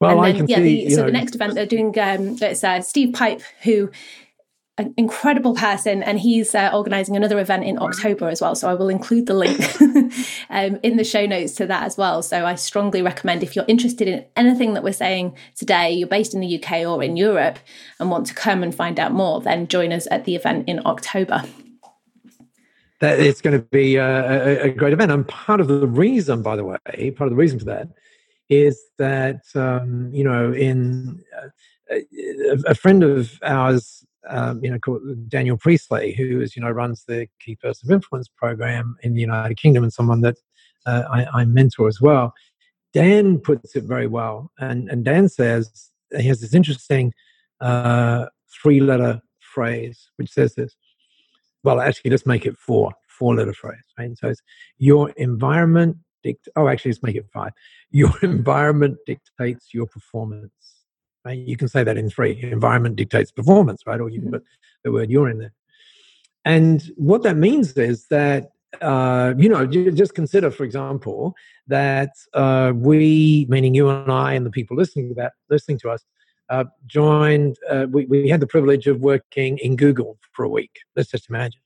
Well, 0.00 0.22
and 0.22 0.40
then, 0.40 0.48
yeah, 0.48 0.56
see, 0.56 0.84
the, 0.84 0.90
so 0.90 1.00
know, 1.00 1.06
the 1.06 1.12
next 1.12 1.34
event 1.34 1.54
they're 1.54 1.64
doing 1.64 1.98
um, 1.98 2.36
it's 2.42 2.62
uh, 2.62 2.82
Steve 2.82 3.14
Pipe 3.14 3.40
who 3.62 3.90
an 4.76 4.92
incredible 4.96 5.54
person 5.54 6.02
and 6.02 6.18
he's 6.18 6.52
uh, 6.54 6.70
organizing 6.72 7.16
another 7.16 7.38
event 7.38 7.64
in 7.64 7.78
october 7.78 8.28
as 8.28 8.40
well 8.40 8.56
so 8.56 8.68
i 8.68 8.74
will 8.74 8.88
include 8.88 9.26
the 9.26 9.34
link 9.34 9.60
um, 10.50 10.78
in 10.82 10.96
the 10.96 11.04
show 11.04 11.26
notes 11.26 11.54
to 11.54 11.66
that 11.66 11.84
as 11.84 11.96
well. 11.96 12.22
So 12.22 12.44
i 12.44 12.54
strongly 12.54 13.02
recommend 13.02 13.42
if 13.42 13.54
you're 13.54 13.64
interested 13.68 14.08
in 14.08 14.24
anything 14.36 14.74
that 14.74 14.82
we're 14.82 14.92
saying 14.92 15.36
today 15.54 15.92
you're 15.92 16.08
based 16.08 16.34
in 16.34 16.40
the 16.40 16.62
uk 16.62 16.72
or 16.72 17.02
in 17.02 17.16
europe 17.16 17.58
and 18.00 18.10
want 18.10 18.26
to 18.26 18.34
come 18.34 18.62
and 18.62 18.74
find 18.74 18.98
out 18.98 19.12
more 19.12 19.40
then 19.40 19.68
join 19.68 19.92
us 19.92 20.08
at 20.10 20.24
the 20.24 20.34
event 20.34 20.68
in 20.68 20.80
october. 20.84 21.42
That 23.00 23.20
it's 23.20 23.40
going 23.40 23.58
to 23.58 23.64
be 23.66 23.96
a, 23.96 24.62
a 24.64 24.70
great 24.70 24.92
event. 24.92 25.10
And 25.10 25.26
part 25.28 25.60
of 25.60 25.68
the 25.68 25.86
reason 25.86 26.42
by 26.42 26.56
the 26.56 26.64
way 26.64 27.10
part 27.10 27.28
of 27.28 27.30
the 27.30 27.40
reason 27.40 27.58
for 27.58 27.66
that 27.66 27.88
is 28.48 28.80
that 28.98 29.42
um, 29.54 30.10
you 30.12 30.24
know 30.24 30.52
in 30.52 31.22
uh, 31.36 31.98
a 32.66 32.74
friend 32.74 33.02
of 33.02 33.38
ours 33.42 34.03
um, 34.28 34.62
you 34.62 34.70
know, 34.70 34.78
called 34.78 35.28
Daniel 35.28 35.56
Priestley, 35.56 36.14
who 36.14 36.40
is, 36.40 36.56
you 36.56 36.62
know, 36.62 36.70
runs 36.70 37.04
the 37.06 37.28
Key 37.40 37.56
Person 37.56 37.88
of 37.90 37.94
Influence 37.94 38.28
program 38.28 38.96
in 39.02 39.14
the 39.14 39.20
United 39.20 39.56
Kingdom 39.56 39.82
and 39.82 39.92
someone 39.92 40.20
that 40.22 40.36
uh, 40.86 41.02
I, 41.10 41.40
I, 41.40 41.44
mentor 41.44 41.88
as 41.88 42.00
well. 42.00 42.34
Dan 42.92 43.38
puts 43.38 43.74
it 43.74 43.84
very 43.84 44.06
well. 44.06 44.50
And, 44.58 44.88
and 44.88 45.04
Dan 45.04 45.28
says, 45.28 45.90
he 46.16 46.28
has 46.28 46.40
this 46.40 46.54
interesting 46.54 47.12
uh, 47.60 48.26
three 48.62 48.80
letter 48.80 49.20
phrase, 49.40 50.10
which 50.16 50.30
says 50.30 50.54
this. 50.54 50.76
Well, 51.62 51.80
actually, 51.80 52.10
let's 52.10 52.26
make 52.26 52.46
it 52.46 52.58
four, 52.58 52.92
four 53.08 53.34
letter 53.34 53.54
phrase. 53.54 53.82
Right? 53.98 54.16
So 54.18 54.28
it's 54.28 54.42
your 54.78 55.10
environment, 55.10 55.96
dict- 56.22 56.48
oh, 56.56 56.68
actually, 56.68 56.92
let's 56.92 57.02
make 57.02 57.16
it 57.16 57.26
five. 57.32 57.52
Your 57.90 58.12
environment 58.22 58.98
dictates 59.06 59.72
your 59.72 59.86
performance. 59.86 60.52
Right? 61.24 61.38
You 61.38 61.56
can 61.56 61.68
say 61.68 61.84
that 61.84 61.96
in 61.96 62.10
three. 62.10 62.38
Environment 62.42 62.96
dictates 62.96 63.30
performance, 63.30 63.82
right? 63.86 64.00
Or 64.00 64.08
you 64.08 64.20
can 64.20 64.28
mm-hmm. 64.28 64.36
put 64.36 64.46
the 64.82 64.92
word 64.92 65.10
you're 65.10 65.28
in 65.28 65.38
there. 65.38 65.52
And 66.44 66.82
what 66.96 67.22
that 67.22 67.36
means 67.36 67.72
is 67.72 68.06
that 68.08 68.50
uh, 68.80 69.34
you 69.38 69.48
know, 69.48 69.66
just 69.66 70.14
consider, 70.14 70.50
for 70.50 70.64
example, 70.64 71.34
that 71.66 72.10
uh, 72.32 72.72
we, 72.74 73.46
meaning 73.48 73.74
you 73.74 73.88
and 73.88 74.10
I, 74.10 74.32
and 74.34 74.44
the 74.44 74.50
people 74.50 74.76
listening 74.76 75.08
to 75.10 75.14
that, 75.14 75.34
listening 75.48 75.78
to 75.80 75.90
us, 75.90 76.04
uh, 76.50 76.64
joined. 76.86 77.56
Uh, 77.70 77.86
we, 77.90 78.06
we 78.06 78.28
had 78.28 78.40
the 78.40 78.46
privilege 78.46 78.86
of 78.86 79.00
working 79.00 79.58
in 79.58 79.76
Google 79.76 80.18
for 80.32 80.44
a 80.44 80.48
week. 80.48 80.80
Let's 80.96 81.10
just 81.10 81.28
imagine. 81.28 81.60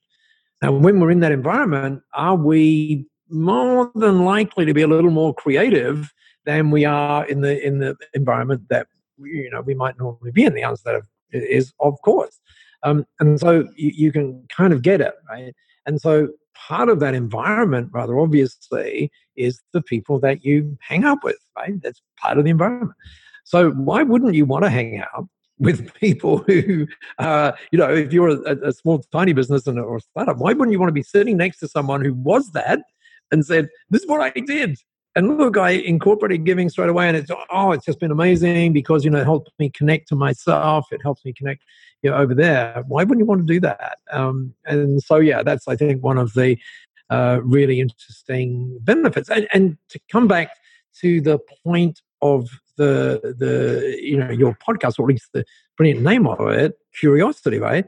Now, 0.61 0.71
when 0.73 0.99
we're 0.99 1.11
in 1.11 1.21
that 1.21 1.31
environment, 1.31 2.01
are 2.13 2.35
we 2.35 3.05
more 3.29 3.91
than 3.95 4.25
likely 4.25 4.65
to 4.65 4.73
be 4.73 4.81
a 4.81 4.87
little 4.87 5.11
more 5.11 5.33
creative 5.33 6.13
than 6.45 6.71
we 6.71 6.85
are 6.85 7.25
in 7.25 7.41
the 7.41 7.63
in 7.65 7.79
the 7.79 7.95
environment 8.13 8.63
that 8.69 8.87
you 9.23 9.49
know 9.51 9.61
we 9.61 9.73
might 9.73 9.97
normally 9.97 10.31
be 10.31 10.45
in. 10.45 10.53
The 10.53 10.63
answer 10.63 11.01
is 11.31 11.73
of 11.79 12.01
course, 12.03 12.39
um, 12.83 13.05
and 13.19 13.39
so 13.39 13.67
you, 13.75 13.91
you 13.95 14.11
can 14.11 14.45
kind 14.49 14.73
of 14.73 14.81
get 14.81 15.01
it 15.01 15.13
right. 15.29 15.53
And 15.85 15.99
so 15.99 16.29
part 16.55 16.89
of 16.89 16.99
that 16.99 17.15
environment, 17.15 17.89
rather 17.91 18.19
obviously, 18.19 19.11
is 19.35 19.61
the 19.73 19.81
people 19.81 20.19
that 20.19 20.43
you 20.43 20.77
hang 20.81 21.03
out 21.03 21.23
with. 21.23 21.37
Right, 21.57 21.81
that's 21.81 22.01
part 22.17 22.37
of 22.37 22.43
the 22.43 22.51
environment. 22.51 22.91
So 23.43 23.71
why 23.71 24.03
wouldn't 24.03 24.35
you 24.35 24.45
want 24.45 24.63
to 24.65 24.69
hang 24.69 24.99
out 24.99 25.27
with 25.59 25.93
people 25.95 26.37
who, 26.39 26.87
uh, 27.17 27.51
you 27.71 27.79
know, 27.79 27.93
if 27.93 28.13
you're 28.13 28.29
a, 28.29 28.69
a 28.69 28.71
small, 28.71 29.03
tiny 29.11 29.33
business 29.33 29.67
and, 29.67 29.77
or 29.79 29.99
startup, 29.99 30.37
why 30.37 30.53
wouldn't 30.53 30.71
you 30.71 30.79
want 30.79 30.89
to 30.89 30.93
be 30.93 31.03
sitting 31.03 31.35
next 31.35 31.57
to 31.59 31.67
someone 31.67 32.03
who 32.03 32.13
was 32.13 32.51
that 32.51 32.79
and 33.31 33.45
said, 33.45 33.67
"This 33.89 34.03
is 34.03 34.07
what 34.07 34.21
I 34.21 34.39
did," 34.39 34.77
and 35.15 35.37
look, 35.37 35.57
I 35.57 35.71
incorporated 35.71 36.45
giving 36.45 36.69
straight 36.69 36.89
away, 36.89 37.07
and 37.07 37.17
it's 37.17 37.31
oh, 37.51 37.71
it's 37.71 37.85
just 37.85 37.99
been 37.99 38.11
amazing 38.11 38.73
because 38.73 39.03
you 39.03 39.09
know 39.11 39.19
it 39.19 39.25
helped 39.25 39.51
me 39.59 39.69
connect 39.69 40.07
to 40.09 40.15
myself. 40.15 40.87
It 40.91 41.01
helps 41.01 41.25
me 41.25 41.33
connect 41.33 41.63
you 42.01 42.09
know, 42.09 42.17
over 42.17 42.33
there. 42.33 42.83
Why 42.87 43.03
wouldn't 43.03 43.19
you 43.19 43.25
want 43.25 43.45
to 43.47 43.53
do 43.53 43.59
that? 43.61 43.97
Um, 44.11 44.53
and 44.65 45.01
so, 45.01 45.17
yeah, 45.17 45.43
that's 45.43 45.67
I 45.67 45.75
think 45.75 46.03
one 46.03 46.17
of 46.17 46.33
the 46.33 46.57
uh, 47.09 47.39
really 47.43 47.79
interesting 47.79 48.77
benefits. 48.81 49.29
And, 49.29 49.47
and 49.53 49.77
to 49.89 49.99
come 50.11 50.27
back 50.27 50.51
to 51.01 51.21
the 51.21 51.39
point 51.63 52.01
of 52.21 52.49
the 52.77 53.35
the 53.37 53.97
you 54.01 54.17
know 54.17 54.29
your 54.29 54.57
podcast, 54.65 54.99
or 54.99 55.03
at 55.03 55.13
least 55.13 55.29
the 55.33 55.43
brilliant 55.77 56.01
name 56.01 56.27
of 56.27 56.39
it, 56.49 56.77
curiosity, 56.97 57.59
right? 57.59 57.85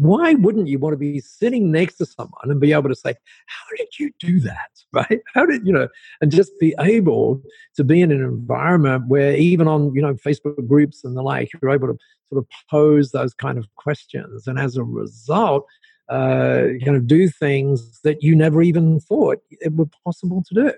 Why 0.00 0.32
wouldn't 0.32 0.66
you 0.66 0.78
want 0.78 0.94
to 0.94 0.96
be 0.96 1.20
sitting 1.20 1.70
next 1.70 1.96
to 1.96 2.06
someone 2.06 2.50
and 2.50 2.58
be 2.58 2.72
able 2.72 2.88
to 2.88 2.94
say, 2.94 3.14
How 3.46 3.76
did 3.76 3.98
you 3.98 4.10
do 4.18 4.40
that? 4.40 4.70
Right? 4.92 5.20
How 5.34 5.46
did, 5.46 5.64
you 5.64 5.72
know, 5.72 5.86
and 6.20 6.32
just 6.32 6.50
be 6.58 6.74
able 6.80 7.40
to 7.76 7.84
be 7.84 8.00
in 8.00 8.10
an 8.10 8.24
environment 8.24 9.06
where 9.06 9.36
even 9.36 9.68
on, 9.68 9.94
you 9.94 10.02
know, 10.02 10.14
Facebook 10.14 10.66
groups 10.66 11.04
and 11.04 11.16
the 11.16 11.22
like, 11.22 11.48
you're 11.62 11.70
able 11.70 11.86
to 11.86 11.96
sort 12.28 12.40
of 12.40 12.48
pose 12.68 13.12
those 13.12 13.32
kind 13.32 13.56
of 13.56 13.72
questions. 13.76 14.48
And 14.48 14.58
as 14.58 14.76
a 14.76 14.82
result, 14.82 15.64
uh, 16.08 16.70
kind 16.84 16.96
of 16.96 17.06
do 17.06 17.28
things 17.28 18.00
that 18.00 18.20
you 18.24 18.34
never 18.34 18.62
even 18.62 18.98
thought 18.98 19.38
it 19.50 19.72
were 19.74 19.86
possible 20.04 20.42
to 20.48 20.54
do. 20.54 20.72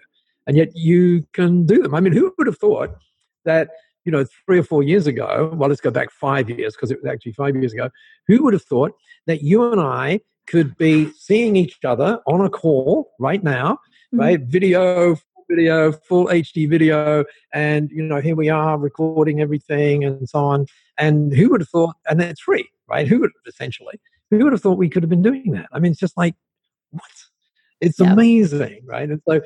And 0.47 0.59
yet 0.59 0.77
you 0.77 1.27
can 1.33 1.65
do 1.65 1.83
them. 1.83 1.95
I 1.95 2.01
mean, 2.01 2.13
who 2.13 2.35
would 2.37 2.47
have 2.47 2.59
thought 2.59 2.91
that 3.47 3.71
you 4.05 4.13
know, 4.13 4.25
three 4.47 4.59
or 4.59 4.63
four 4.63 4.83
years 4.83 5.07
ago, 5.07 5.51
well, 5.55 5.69
let's 5.69 5.81
go 5.81 5.91
back 5.91 6.11
five 6.11 6.51
years 6.51 6.75
because 6.75 6.91
it 6.91 7.03
was 7.03 7.11
actually 7.11 7.33
five 7.33 7.55
years 7.57 7.73
ago, 7.73 7.89
who 8.27 8.43
would 8.43 8.53
have 8.53 8.65
thought 8.65 8.93
that 9.27 9.43
you 9.43 9.71
and 9.71 9.81
I 9.81 10.21
could 10.47 10.77
be 10.77 11.11
seeing 11.13 11.57
each 11.57 11.79
other 11.85 12.21
on 12.27 12.45
a 12.45 12.51
call 12.51 13.13
right 13.19 13.43
now, 13.43 13.75
mm-hmm. 13.75 14.21
right? 14.21 14.41
Video, 14.41 15.17
video, 15.49 15.93
full 15.93 16.27
HD 16.27 16.69
video, 16.69 17.25
and, 17.53 17.91
you 17.91 18.03
know, 18.03 18.21
here 18.21 18.37
we 18.37 18.49
are 18.49 18.79
recording 18.79 19.41
everything 19.41 20.05
and 20.05 20.29
so 20.29 20.41
on. 20.41 20.67
And 20.99 21.33
who 21.33 21.51
would 21.51 21.61
have 21.61 21.69
thought, 21.69 21.95
and 22.09 22.21
it's 22.21 22.41
free, 22.41 22.69
right? 22.89 23.07
Who 23.07 23.21
would 23.21 23.31
have, 23.31 23.53
essentially, 23.53 24.01
who 24.31 24.39
would 24.39 24.53
have 24.53 24.63
thought 24.63 24.79
we 24.79 24.89
could 24.89 25.03
have 25.03 25.11
been 25.11 25.23
doing 25.23 25.53
that? 25.53 25.69
I 25.73 25.79
mean, 25.79 25.93
it's 25.93 26.01
just 26.01 26.17
like, 26.17 26.35
what? 26.91 27.03
It's 27.81 28.01
yeah. 28.01 28.13
amazing, 28.13 28.83
right? 28.85 29.09
And 29.09 29.21
so 29.29 29.41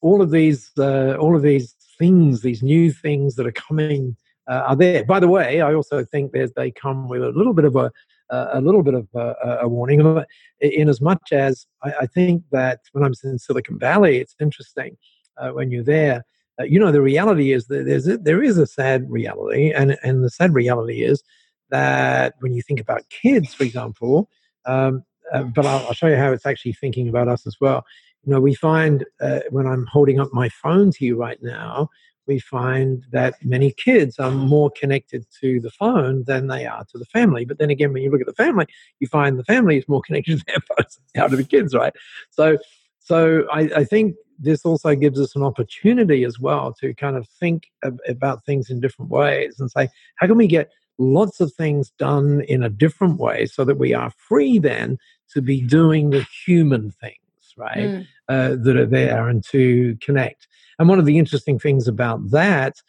all 0.00 0.22
of 0.22 0.30
these, 0.30 0.70
uh, 0.78 1.16
all 1.18 1.34
of 1.34 1.42
these 1.42 1.74
things, 1.98 2.42
these 2.42 2.62
new 2.62 2.92
things 2.92 3.34
that 3.36 3.46
are 3.46 3.52
coming 3.52 4.16
uh, 4.48 4.64
are 4.68 4.76
there. 4.76 5.04
By 5.04 5.20
the 5.20 5.28
way, 5.28 5.60
I 5.60 5.74
also 5.74 6.04
think 6.04 6.32
that 6.32 6.54
they 6.56 6.70
come 6.70 7.08
with 7.08 7.22
a 7.22 7.30
little 7.30 7.54
bit 7.54 7.64
of 7.64 7.76
a 7.76 7.92
a 8.30 8.60
little 8.60 8.82
bit 8.82 8.94
of 8.94 9.08
a, 9.14 9.58
a 9.62 9.68
warning, 9.68 10.22
in 10.60 10.88
as 10.88 11.00
much 11.00 11.32
as 11.32 11.66
I, 11.82 11.92
I, 12.02 12.06
think 12.06 12.42
that 12.52 12.80
when 12.92 13.02
I'm 13.02 13.14
in 13.24 13.38
Silicon 13.38 13.78
Valley, 13.78 14.18
it's 14.18 14.34
interesting 14.38 14.98
uh, 15.38 15.50
when 15.50 15.70
you're 15.70 15.84
there. 15.84 16.24
Uh, 16.60 16.64
you 16.64 16.78
know, 16.78 16.92
the 16.92 17.00
reality 17.00 17.52
is 17.52 17.68
that 17.68 17.86
there's 17.86 18.06
a, 18.06 18.18
there 18.18 18.42
is 18.42 18.58
a 18.58 18.66
sad 18.66 19.10
reality, 19.10 19.72
and 19.72 19.96
and 20.02 20.22
the 20.22 20.30
sad 20.30 20.54
reality 20.54 21.02
is 21.02 21.22
that 21.70 22.34
when 22.40 22.52
you 22.52 22.62
think 22.62 22.80
about 22.80 23.08
kids, 23.08 23.54
for 23.54 23.64
example, 23.64 24.28
um, 24.66 25.04
uh, 25.32 25.44
but 25.44 25.66
I'll, 25.66 25.86
I'll, 25.86 25.94
show 25.94 26.08
you 26.08 26.16
how 26.16 26.32
it's 26.32 26.46
actually 26.46 26.72
thinking 26.72 27.08
about 27.08 27.28
us 27.28 27.46
as 27.46 27.56
well. 27.60 27.84
You 28.24 28.32
know, 28.32 28.40
we 28.40 28.54
find 28.54 29.04
uh, 29.20 29.40
when 29.50 29.66
I'm 29.66 29.86
holding 29.86 30.20
up 30.20 30.32
my 30.32 30.48
phone 30.48 30.90
to 30.92 31.04
you 31.04 31.16
right 31.16 31.42
now, 31.42 31.88
we 32.26 32.38
find 32.38 33.04
that 33.10 33.34
many 33.42 33.72
kids 33.72 34.18
are 34.18 34.30
more 34.30 34.70
connected 34.70 35.26
to 35.40 35.60
the 35.60 35.70
phone 35.70 36.24
than 36.24 36.46
they 36.46 36.66
are 36.66 36.84
to 36.84 36.98
the 36.98 37.06
family. 37.06 37.46
But 37.46 37.58
then 37.58 37.70
again, 37.70 37.92
when 37.92 38.02
you 38.02 38.10
look 38.10 38.20
at 38.20 38.26
the 38.26 38.34
family, 38.34 38.66
you 39.00 39.08
find 39.08 39.38
the 39.38 39.44
family 39.44 39.78
is 39.78 39.88
more 39.88 40.02
connected 40.06 40.38
to 40.38 40.44
their 40.46 40.60
phones 40.76 40.98
out 41.16 41.32
of 41.32 41.38
the 41.38 41.44
kids, 41.44 41.74
right? 41.74 41.94
So, 42.30 42.58
so 42.98 43.46
I, 43.50 43.70
I 43.76 43.84
think 43.84 44.16
this 44.38 44.64
also 44.64 44.94
gives 44.94 45.18
us 45.18 45.34
an 45.34 45.42
opportunity 45.42 46.24
as 46.24 46.38
well 46.38 46.72
to 46.74 46.94
kind 46.94 47.16
of 47.16 47.26
think 47.40 47.70
ab- 47.82 47.98
about 48.06 48.44
things 48.44 48.70
in 48.70 48.80
different 48.80 49.10
ways 49.10 49.58
and 49.58 49.70
say, 49.70 49.88
how 50.16 50.26
can 50.26 50.36
we 50.36 50.46
get 50.46 50.70
lots 50.98 51.40
of 51.40 51.52
things 51.54 51.90
done 51.98 52.42
in 52.42 52.62
a 52.62 52.68
different 52.68 53.18
way 53.18 53.46
so 53.46 53.64
that 53.64 53.78
we 53.78 53.94
are 53.94 54.10
free 54.10 54.58
then 54.58 54.98
to 55.32 55.40
be 55.40 55.60
doing 55.60 56.10
the 56.10 56.26
human 56.44 56.90
things, 56.90 57.16
right? 57.58 57.76
Mm. 57.76 58.06
Uh, 58.28 58.56
that 58.60 58.76
are 58.76 58.86
there 58.86 59.28
and 59.28 59.42
to 59.42 59.96
connect. 60.00 60.46
And 60.78 60.88
one 60.88 60.98
of 60.98 61.06
the 61.06 61.18
interesting 61.18 61.58
things 61.58 61.88
about 61.88 62.30
that, 62.30 62.80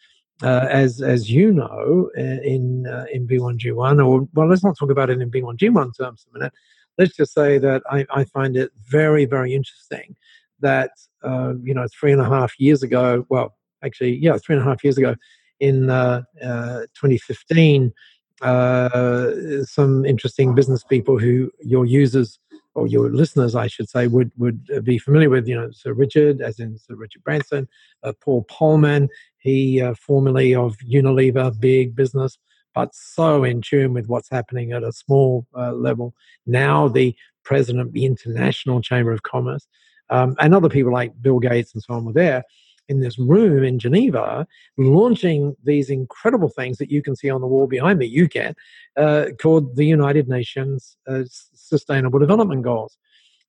uh, 0.42 0.66
as 0.70 1.02
as 1.02 1.30
you 1.30 1.52
know, 1.52 2.10
uh, 2.16 2.20
in 2.20 2.86
uh, 2.86 3.06
in 3.12 3.26
B1G1, 3.26 4.06
or 4.06 4.28
well, 4.32 4.48
let's 4.48 4.64
not 4.64 4.78
talk 4.78 4.90
about 4.90 5.10
it 5.10 5.20
in 5.20 5.30
B1G1 5.30 5.96
terms 5.98 6.26
a 6.28 6.38
minute. 6.38 6.52
Let's 6.98 7.16
just 7.16 7.32
say 7.32 7.58
that 7.58 7.82
I, 7.90 8.06
I 8.10 8.24
find 8.24 8.56
it 8.56 8.70
very 8.78 9.24
very 9.24 9.54
interesting 9.54 10.16
that 10.60 10.92
uh, 11.22 11.54
you 11.62 11.74
know 11.74 11.86
three 11.88 12.12
and 12.12 12.20
a 12.20 12.28
half 12.28 12.58
years 12.58 12.82
ago, 12.82 13.26
well, 13.28 13.56
actually, 13.82 14.16
yeah, 14.16 14.36
three 14.38 14.56
and 14.56 14.64
a 14.64 14.68
half 14.68 14.84
years 14.84 14.98
ago, 14.98 15.16
in 15.58 15.90
uh, 15.90 16.22
2015, 16.40 17.92
some 19.64 20.04
interesting 20.06 20.54
business 20.54 20.84
people 20.84 21.18
who 21.18 21.50
your 21.60 21.84
users 21.84 22.38
or 22.74 22.86
your 22.86 23.10
listeners, 23.10 23.54
I 23.54 23.66
should 23.66 23.88
say, 23.88 24.06
would 24.06 24.30
would 24.38 24.84
be 24.84 24.98
familiar 24.98 25.30
with. 25.30 25.48
You 25.48 25.56
know, 25.56 25.70
Sir 25.70 25.92
Richard, 25.92 26.40
as 26.40 26.58
in 26.58 26.78
Sir 26.78 26.94
Richard 26.94 27.24
Branson, 27.24 27.68
uh, 28.02 28.12
Paul 28.20 28.44
Polman. 28.44 29.08
He 29.38 29.80
uh, 29.80 29.94
formerly 29.94 30.54
of 30.54 30.76
Unilever, 30.78 31.58
big 31.58 31.96
business, 31.96 32.38
but 32.74 32.94
so 32.94 33.42
in 33.42 33.62
tune 33.62 33.94
with 33.94 34.06
what's 34.08 34.30
happening 34.30 34.72
at 34.72 34.84
a 34.84 34.92
small 34.92 35.46
uh, 35.56 35.72
level. 35.72 36.14
Now 36.46 36.88
the 36.88 37.14
president 37.42 37.80
of 37.80 37.92
the 37.92 38.04
International 38.04 38.82
Chamber 38.82 39.12
of 39.12 39.22
Commerce, 39.22 39.66
um, 40.10 40.36
and 40.38 40.54
other 40.54 40.68
people 40.68 40.92
like 40.92 41.20
Bill 41.20 41.38
Gates 41.38 41.74
and 41.74 41.82
so 41.82 41.94
on 41.94 42.04
were 42.04 42.12
there 42.12 42.44
in 42.90 43.00
this 43.00 43.18
room 43.18 43.62
in 43.64 43.78
Geneva, 43.78 44.46
launching 44.76 45.56
these 45.64 45.88
incredible 45.88 46.48
things 46.48 46.76
that 46.78 46.90
you 46.90 47.02
can 47.02 47.14
see 47.16 47.30
on 47.30 47.40
the 47.40 47.46
wall 47.46 47.66
behind 47.66 47.98
me. 48.00 48.06
You 48.06 48.28
can, 48.28 48.54
uh, 48.96 49.26
called 49.40 49.76
the 49.76 49.86
United 49.86 50.28
Nations 50.28 50.96
uh, 51.08 51.22
Sustainable 51.54 52.18
Development 52.18 52.62
Goals, 52.62 52.98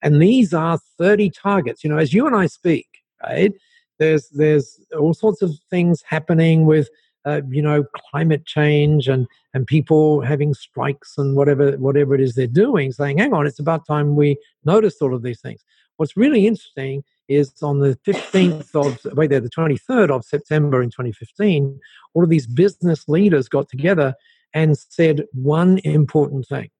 and 0.00 0.22
these 0.22 0.54
are 0.54 0.78
thirty 0.96 1.28
targets. 1.28 1.82
You 1.82 1.90
know, 1.90 1.98
as 1.98 2.14
you 2.14 2.26
and 2.26 2.36
I 2.36 2.46
speak, 2.46 2.86
right? 3.22 3.52
There's 3.98 4.28
there's 4.30 4.80
all 4.98 5.12
sorts 5.12 5.42
of 5.42 5.50
things 5.68 6.02
happening 6.06 6.64
with. 6.64 6.88
Uh, 7.24 7.40
you 7.50 7.62
know, 7.62 7.84
climate 8.10 8.44
change 8.46 9.06
and 9.06 9.28
and 9.54 9.64
people 9.64 10.22
having 10.22 10.52
strikes 10.54 11.16
and 11.16 11.36
whatever 11.36 11.70
whatever 11.78 12.16
it 12.16 12.20
is 12.20 12.34
they're 12.34 12.48
doing, 12.48 12.90
saying, 12.90 13.18
"Hang 13.18 13.32
on, 13.32 13.46
it's 13.46 13.60
about 13.60 13.86
time 13.86 14.16
we 14.16 14.36
noticed 14.64 15.00
all 15.00 15.14
of 15.14 15.22
these 15.22 15.40
things." 15.40 15.62
What's 15.98 16.16
really 16.16 16.48
interesting 16.48 17.04
is 17.34 17.52
on 17.62 17.80
the 17.80 17.98
15th 18.06 18.74
of, 18.74 18.98
wait 19.14 19.30
there, 19.30 19.40
the 19.40 19.50
23rd 19.50 20.10
of 20.10 20.24
September 20.24 20.82
in 20.82 20.90
2015, 20.90 21.78
all 22.14 22.22
of 22.24 22.30
these 22.30 22.46
business 22.46 23.08
leaders 23.08 23.48
got 23.48 23.68
together 23.68 24.14
and 24.54 24.76
said 24.76 25.24
one 25.32 25.80
important 25.84 26.46
thing. 26.46 26.70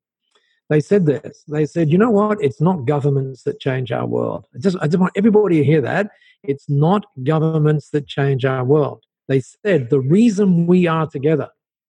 They 0.69 0.81
said 0.81 1.07
this. 1.07 1.45
They 1.49 1.67
said, 1.67 1.91
you 1.91 1.99
know 1.99 2.11
what? 2.11 2.39
It's 2.41 2.61
not 2.61 2.87
governments 2.87 3.43
that 3.43 3.61
change 3.61 3.93
our 3.93 4.07
world. 4.07 4.47
I 4.55 4.59
just, 4.59 4.77
I 4.81 4.87
just 4.87 4.99
want 4.99 5.13
everybody 5.17 5.59
to 5.59 5.65
hear 5.65 5.81
that. 5.83 6.11
It's 6.43 6.69
not 6.69 7.05
governments 7.23 7.91
that 7.91 8.07
change 8.07 8.45
our 8.45 8.65
world. 8.65 9.05
They 9.29 9.41
said 9.41 9.91
the 9.91 10.01
reason 10.01 10.67
we 10.67 10.87
are 10.87 11.07
together 11.07 11.49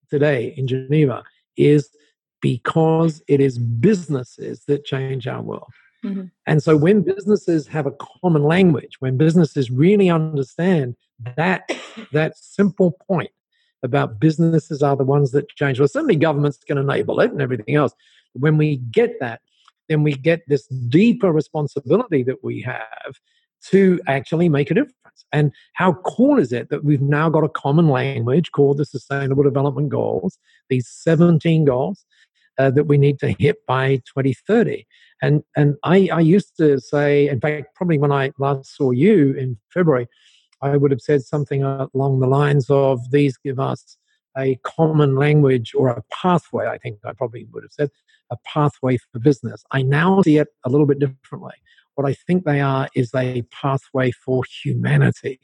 today 0.10 0.54
in 0.58 0.68
Geneva 0.68 1.24
is 1.58 1.90
because 2.42 3.24
it 3.28 3.40
is 3.40 3.58
businesses 3.58 4.66
that 4.68 4.86
change 4.86 5.28
our 5.28 5.42
world. 5.42 5.72
Mm-hmm. 6.04 6.26
And 6.48 6.62
so 6.62 6.76
when 6.76 7.02
businesses 7.02 7.68
have 7.68 7.86
a 7.86 7.94
common 8.22 8.44
language, 8.44 8.98
when 9.00 9.18
businesses 9.18 9.72
really 9.72 10.10
understand 10.10 10.96
that 11.38 11.70
that 12.12 12.38
simple 12.38 12.92
point 13.08 13.32
about 13.84 14.20
businesses 14.20 14.82
are 14.82 14.96
the 14.96 15.04
ones 15.04 15.32
that 15.32 15.50
change. 15.50 15.80
Well, 15.80 15.88
certainly 15.88 16.16
governments 16.16 16.58
can 16.66 16.78
enable 16.78 17.20
it 17.20 17.32
and 17.32 17.42
everything 17.42 17.76
else. 17.76 17.94
When 18.34 18.58
we 18.58 18.78
get 18.78 19.20
that, 19.20 19.42
then 19.90 20.04
we 20.04 20.14
get 20.14 20.42
this 20.48 20.66
deeper 20.68 21.32
responsibility 21.32 22.24
that 22.24 22.44
we 22.44 22.62
have 22.62 23.20
to 23.70 24.00
actually 24.08 24.50
make 24.50 24.72
a 24.72 24.74
difference. 24.74 25.26
And 25.32 25.52
how 25.74 25.94
cool 26.06 26.40
is 26.40 26.52
it 26.52 26.70
that 26.70 26.84
we've 26.84 27.02
now 27.02 27.30
got 27.30 27.44
a 27.44 27.50
common 27.50 27.90
language 27.90 28.52
called 28.52 28.78
the 28.78 28.86
Sustainable 28.86 29.44
Development 29.44 29.90
Goals, 29.90 30.40
these 30.70 30.88
17 30.88 31.66
goals 31.66 32.06
uh, 32.58 32.72
that 32.72 32.86
we 32.86 32.98
need 32.98 33.20
to 33.20 33.36
hit 33.38 33.66
by 33.68 33.98
2030. 33.98 34.86
And, 35.24 35.42
and 35.56 35.78
I, 35.84 36.10
I 36.12 36.20
used 36.20 36.58
to 36.58 36.80
say, 36.82 37.30
in 37.30 37.40
fact, 37.40 37.74
probably 37.76 37.98
when 37.98 38.12
I 38.12 38.32
last 38.40 38.76
saw 38.76 38.92
you 38.92 39.34
in 39.34 39.58
February, 39.74 40.08
I 40.62 40.76
would 40.76 40.92
have 40.92 41.00
said 41.00 41.24
something 41.24 41.64
along 41.64 42.20
the 42.20 42.28
lines 42.28 42.70
of 42.70 43.00
these 43.10 43.38
give 43.38 43.58
us 43.58 43.98
a 44.38 44.60
common 44.64 45.16
language 45.16 45.72
or 45.76 45.90
a 45.90 46.04
pathway. 46.12 46.68
I 46.68 46.78
think 46.78 47.00
I 47.06 47.14
probably 47.14 47.48
would 47.54 47.64
have 47.64 47.72
said 47.72 47.90
a 48.32 48.38
pathway 48.46 48.98
for 48.98 49.20
business. 49.20 49.64
I 49.72 49.82
now 49.82 50.22
see 50.24 50.40
it 50.40 50.50
a 50.66 50.70
little 50.70 50.86
bit 50.86 51.00
differently. 51.00 51.56
What 51.96 52.06
I 52.06 52.14
think 52.14 52.44
they 52.44 52.60
are 52.60 52.90
is 52.94 53.12
a 53.16 53.44
pathway 53.44 54.12
for 54.12 54.44
humanity. 54.64 55.40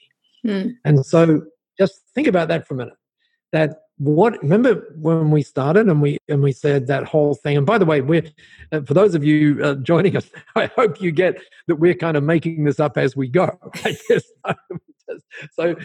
Mm. 0.45 0.73
And 0.83 1.05
so 1.05 1.43
just 1.79 2.01
think 2.13 2.27
about 2.27 2.49
that 2.49 2.67
for 2.67 2.73
a 2.73 2.77
minute. 2.77 2.97
That 3.53 3.77
what 3.99 4.41
remember 4.41 4.85
when 4.95 5.29
we 5.29 5.41
started 5.41 5.87
and 5.87 6.01
we 6.01 6.17
and 6.29 6.41
we 6.41 6.53
said 6.53 6.87
that 6.87 7.03
whole 7.03 7.35
thing? 7.35 7.57
And 7.57 7.65
by 7.65 7.77
the 7.77 7.85
way 7.85 7.99
we're 8.01 8.23
uh, 8.71 8.81
for 8.81 8.93
those 8.93 9.13
of 9.13 9.23
you 9.23 9.59
uh, 9.63 9.75
joining 9.75 10.15
us 10.15 10.29
i 10.55 10.67
hope 10.67 11.01
you 11.01 11.11
get 11.11 11.37
that 11.67 11.75
we're 11.75 11.93
kind 11.93 12.15
of 12.15 12.23
making 12.23 12.63
this 12.63 12.79
up 12.79 12.97
as 12.97 13.15
we 13.15 13.27
go 13.27 13.57
i 13.85 13.97
guess. 14.07 14.23
So 15.53 15.75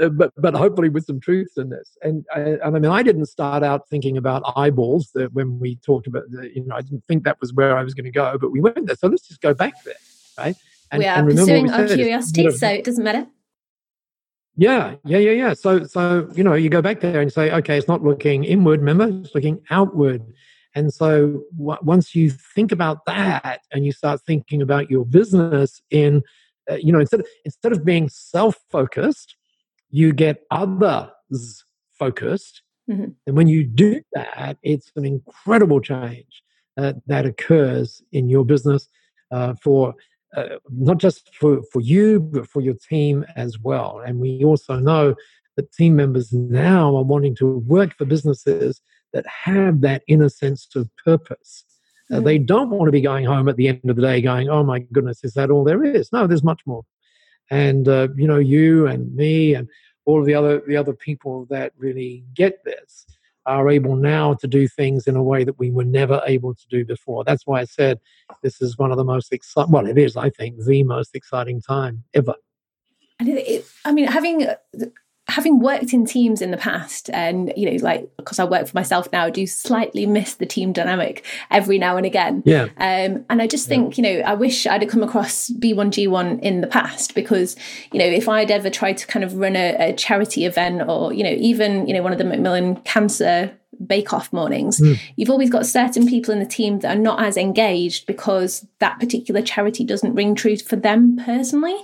uh, 0.00 0.08
but 0.10 0.32
but 0.36 0.54
hopefully 0.54 0.88
with 0.88 1.04
some 1.04 1.18
truths 1.18 1.56
in 1.56 1.70
this. 1.70 1.96
And 2.02 2.24
I, 2.34 2.40
and 2.40 2.76
I 2.76 2.78
mean 2.78 2.86
I 2.86 3.02
didn't 3.02 3.26
start 3.26 3.64
out 3.64 3.88
thinking 3.88 4.16
about 4.16 4.42
eyeballs 4.56 5.10
that 5.14 5.32
when 5.32 5.58
we 5.58 5.76
talked 5.76 6.06
about 6.06 6.22
the, 6.30 6.50
you 6.54 6.64
know 6.64 6.76
I 6.76 6.82
didn't 6.82 7.04
think 7.04 7.24
that 7.24 7.40
was 7.40 7.52
where 7.52 7.76
I 7.76 7.82
was 7.82 7.94
going 7.94 8.04
to 8.04 8.10
go 8.10 8.38
but 8.38 8.52
we 8.52 8.60
went 8.60 8.86
there. 8.86 8.96
So 8.96 9.08
let's 9.08 9.26
just 9.26 9.40
go 9.40 9.54
back 9.54 9.74
there 9.84 9.94
right? 10.38 10.56
And, 10.92 11.00
we 11.00 11.06
are 11.06 11.24
pursuing 11.24 11.70
our 11.70 11.86
curiosity 11.86 12.50
so 12.52 12.68
it 12.68 12.84
doesn't 12.84 13.04
matter 13.04 13.26
yeah, 14.56 14.94
yeah, 15.04 15.18
yeah, 15.18 15.30
yeah. 15.30 15.54
So, 15.54 15.84
so 15.84 16.28
you 16.34 16.44
know, 16.44 16.54
you 16.54 16.68
go 16.68 16.82
back 16.82 17.00
there 17.00 17.20
and 17.20 17.32
say, 17.32 17.50
okay, 17.52 17.78
it's 17.78 17.88
not 17.88 18.02
looking 18.02 18.44
inward. 18.44 18.80
Remember, 18.80 19.08
it's 19.08 19.34
looking 19.34 19.60
outward. 19.70 20.22
And 20.74 20.92
so, 20.92 21.42
w- 21.58 21.78
once 21.82 22.14
you 22.14 22.30
think 22.30 22.70
about 22.72 23.04
that, 23.06 23.60
and 23.72 23.84
you 23.84 23.92
start 23.92 24.20
thinking 24.26 24.62
about 24.62 24.90
your 24.90 25.04
business 25.04 25.80
in, 25.90 26.22
uh, 26.70 26.76
you 26.76 26.92
know, 26.92 27.00
instead 27.00 27.20
of, 27.20 27.26
instead 27.44 27.72
of 27.72 27.84
being 27.84 28.08
self-focused, 28.08 29.36
you 29.90 30.12
get 30.12 30.42
others 30.50 31.64
focused. 31.98 32.62
Mm-hmm. 32.88 33.06
And 33.26 33.36
when 33.36 33.48
you 33.48 33.64
do 33.64 34.00
that, 34.12 34.58
it's 34.62 34.90
an 34.96 35.04
incredible 35.04 35.80
change 35.80 36.42
uh, 36.76 36.94
that 37.06 37.26
occurs 37.26 38.02
in 38.12 38.28
your 38.28 38.44
business 38.44 38.88
uh, 39.30 39.54
for 39.62 39.94
uh, 40.36 40.56
not 40.70 40.98
just 40.98 41.34
for, 41.34 41.62
for 41.72 41.80
you, 41.80 42.20
but 42.20 42.48
for 42.48 42.60
your 42.60 42.74
team 42.74 43.24
as 43.36 43.58
well. 43.58 44.02
And 44.04 44.20
we 44.20 44.44
also 44.44 44.78
know 44.78 45.14
that 45.56 45.72
team 45.72 45.96
members 45.96 46.32
now 46.32 46.96
are 46.96 47.02
wanting 47.02 47.34
to 47.36 47.58
work 47.58 47.96
for 47.96 48.04
businesses 48.04 48.80
that 49.12 49.26
have 49.26 49.80
that 49.80 50.02
inner 50.06 50.28
sense 50.28 50.68
of 50.76 50.88
purpose. 51.04 51.64
Uh, 52.10 52.16
mm. 52.16 52.24
they 52.24 52.38
don't 52.38 52.70
want 52.70 52.86
to 52.86 52.92
be 52.92 53.00
going 53.00 53.24
home 53.24 53.48
at 53.48 53.56
the 53.56 53.68
end 53.68 53.80
of 53.88 53.96
the 53.96 54.02
day 54.02 54.20
going, 54.20 54.48
oh 54.48 54.62
my 54.62 54.78
goodness, 54.92 55.24
is 55.24 55.34
that 55.34 55.50
all 55.50 55.64
there 55.64 55.82
is? 55.84 56.12
No, 56.12 56.26
there's 56.26 56.44
much 56.44 56.62
more. 56.66 56.84
And, 57.50 57.88
uh, 57.88 58.08
you 58.16 58.28
know, 58.28 58.38
you 58.38 58.86
and 58.86 59.14
me 59.14 59.54
and 59.54 59.68
all 60.04 60.20
of 60.20 60.26
the 60.26 60.34
other, 60.34 60.62
the 60.66 60.76
other 60.76 60.92
people 60.92 61.46
that 61.50 61.72
really 61.76 62.24
get 62.34 62.64
this 62.64 63.06
are 63.46 63.70
able 63.70 63.96
now 63.96 64.34
to 64.34 64.46
do 64.46 64.68
things 64.68 65.06
in 65.06 65.16
a 65.16 65.22
way 65.22 65.44
that 65.44 65.58
we 65.58 65.70
were 65.70 65.84
never 65.84 66.20
able 66.26 66.54
to 66.54 66.66
do 66.68 66.84
before. 66.84 67.24
That's 67.24 67.46
why 67.46 67.60
I 67.60 67.64
said 67.64 67.98
this 68.42 68.60
is 68.60 68.78
one 68.78 68.90
of 68.90 68.96
the 68.96 69.04
most 69.04 69.32
exciting, 69.32 69.72
well, 69.72 69.86
it 69.86 69.98
is, 69.98 70.16
I 70.16 70.30
think, 70.30 70.64
the 70.64 70.82
most 70.82 71.14
exciting 71.14 71.60
time 71.60 72.04
ever. 72.14 72.34
And 73.18 73.28
it, 73.28 73.66
I 73.84 73.92
mean, 73.92 74.06
having 74.06 74.46
uh, 74.46 74.56
having 75.30 75.60
worked 75.60 75.92
in 75.92 76.04
teams 76.04 76.42
in 76.42 76.50
the 76.50 76.56
past 76.56 77.08
and 77.12 77.52
you 77.56 77.70
know 77.70 77.76
like 77.82 78.08
because 78.16 78.38
i 78.38 78.44
work 78.44 78.66
for 78.66 78.76
myself 78.76 79.08
now 79.12 79.26
I 79.26 79.30
do 79.30 79.46
slightly 79.46 80.06
miss 80.06 80.34
the 80.34 80.46
team 80.46 80.72
dynamic 80.72 81.24
every 81.50 81.78
now 81.78 81.96
and 81.96 82.04
again 82.04 82.42
yeah 82.44 82.64
um, 82.78 83.24
and 83.30 83.40
i 83.40 83.46
just 83.46 83.68
think 83.68 83.96
yeah. 83.96 84.04
you 84.04 84.20
know 84.20 84.24
i 84.26 84.34
wish 84.34 84.66
i'd 84.66 84.82
have 84.82 84.90
come 84.90 85.02
across 85.02 85.50
b1g1 85.50 86.40
in 86.40 86.60
the 86.60 86.66
past 86.66 87.14
because 87.14 87.56
you 87.92 87.98
know 87.98 88.04
if 88.04 88.28
i'd 88.28 88.50
ever 88.50 88.70
tried 88.70 88.96
to 88.98 89.06
kind 89.06 89.24
of 89.24 89.36
run 89.36 89.56
a, 89.56 89.90
a 89.90 89.92
charity 89.94 90.44
event 90.44 90.82
or 90.88 91.12
you 91.12 91.22
know 91.22 91.30
even 91.38 91.86
you 91.86 91.94
know 91.94 92.02
one 92.02 92.12
of 92.12 92.18
the 92.18 92.24
macmillan 92.24 92.76
cancer 92.76 93.56
bake 93.86 94.12
off 94.12 94.32
mornings, 94.32 94.80
mm. 94.80 94.98
you've 95.16 95.30
always 95.30 95.50
got 95.50 95.64
certain 95.64 96.06
people 96.06 96.32
in 96.32 96.40
the 96.40 96.46
team 96.46 96.80
that 96.80 96.96
are 96.96 97.00
not 97.00 97.22
as 97.22 97.36
engaged 97.36 98.06
because 98.06 98.66
that 98.78 98.98
particular 99.00 99.40
charity 99.40 99.84
doesn't 99.84 100.14
ring 100.14 100.34
true 100.34 100.56
for 100.56 100.76
them 100.76 101.16
personally. 101.24 101.76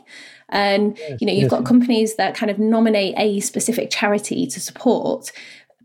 And 0.49 0.99
you 1.21 1.27
know, 1.27 1.33
you've 1.33 1.51
got 1.51 1.65
companies 1.65 2.17
that 2.17 2.35
kind 2.35 2.51
of 2.51 2.59
nominate 2.59 3.15
a 3.19 3.41
specific 3.41 3.91
charity 3.91 4.47
to 4.47 4.61
support, 4.61 5.33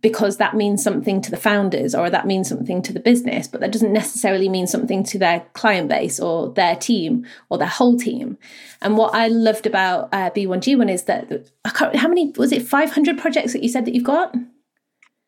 because 0.02 0.38
that 0.38 0.56
means 0.56 0.84
something 0.84 1.22
to 1.22 1.32
the 1.32 1.38
founders 1.38 1.94
or 1.94 2.10
that 2.10 2.26
means 2.26 2.50
something 2.50 2.82
to 2.82 2.94
the 2.94 3.00
business, 3.00 3.48
but 3.48 3.62
that 3.62 3.72
doesn't 3.72 3.94
necessarily 3.94 4.50
mean 4.50 4.68
something 4.68 5.04
to 5.04 5.20
their 5.20 5.42
client 5.54 5.90
base 5.90 6.20
or 6.20 6.50
their 6.50 6.76
team 6.76 7.26
or 7.50 7.58
their 7.58 7.68
whole 7.68 7.98
team. 7.98 8.38
And 8.82 8.98
what 8.98 9.14
I 9.14 9.28
loved 9.28 9.66
about 9.68 10.10
uh, 10.12 10.32
B1G1 10.32 10.92
is 10.92 11.04
that 11.04 11.48
how 11.66 12.08
many 12.08 12.32
was 12.32 12.52
it 12.52 12.68
500 12.68 13.20
projects 13.20 13.54
that 13.54 13.64
you 13.64 13.70
said 13.70 13.86
that 13.86 13.94
you've 13.94 14.04
got? 14.04 14.36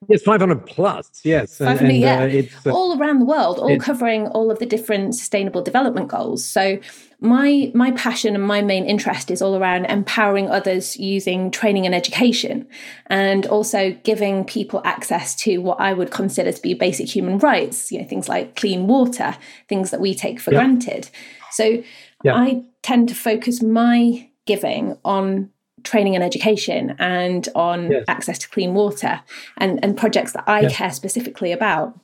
Yes, 0.09 0.21
500 0.23 0.65
plus, 0.65 1.21
yes. 1.23 1.57
500, 1.57 1.89
and, 1.89 1.97
yeah. 1.97 2.43
Uh, 2.65 2.69
uh, 2.69 2.73
all 2.73 2.99
around 2.99 3.19
the 3.19 3.25
world, 3.25 3.59
all 3.59 3.77
covering 3.77 4.27
all 4.27 4.51
of 4.51 4.59
the 4.59 4.65
different 4.65 5.15
sustainable 5.15 5.61
development 5.61 6.07
goals. 6.07 6.45
So 6.45 6.79
my 7.19 7.71
my 7.73 7.91
passion 7.91 8.35
and 8.35 8.43
my 8.45 8.61
main 8.61 8.85
interest 8.85 9.31
is 9.31 9.41
all 9.41 9.55
around 9.55 9.85
empowering 9.85 10.49
others 10.49 10.97
using 10.97 11.51
training 11.51 11.85
and 11.85 11.95
education 11.95 12.67
and 13.07 13.45
also 13.45 13.91
giving 14.03 14.43
people 14.43 14.81
access 14.83 15.33
to 15.35 15.59
what 15.59 15.79
I 15.79 15.93
would 15.93 16.11
consider 16.11 16.51
to 16.51 16.61
be 16.61 16.73
basic 16.73 17.07
human 17.07 17.37
rights, 17.37 17.91
you 17.91 17.99
know, 17.99 18.07
things 18.07 18.27
like 18.27 18.57
clean 18.57 18.87
water, 18.87 19.37
things 19.69 19.91
that 19.91 20.01
we 20.01 20.13
take 20.13 20.39
for 20.41 20.51
yeah. 20.51 20.59
granted. 20.59 21.09
So 21.51 21.81
yeah. 22.23 22.35
I 22.35 22.63
tend 22.81 23.07
to 23.09 23.15
focus 23.15 23.63
my 23.63 24.27
giving 24.45 24.97
on 25.05 25.49
training 25.83 26.15
and 26.15 26.23
education 26.23 26.95
and 26.99 27.47
on 27.55 27.91
yes. 27.91 28.05
access 28.07 28.39
to 28.39 28.49
clean 28.49 28.73
water 28.73 29.21
and, 29.57 29.83
and 29.83 29.97
projects 29.97 30.33
that 30.33 30.43
I 30.47 30.61
yes. 30.61 30.75
care 30.75 30.91
specifically 30.91 31.51
about. 31.51 31.97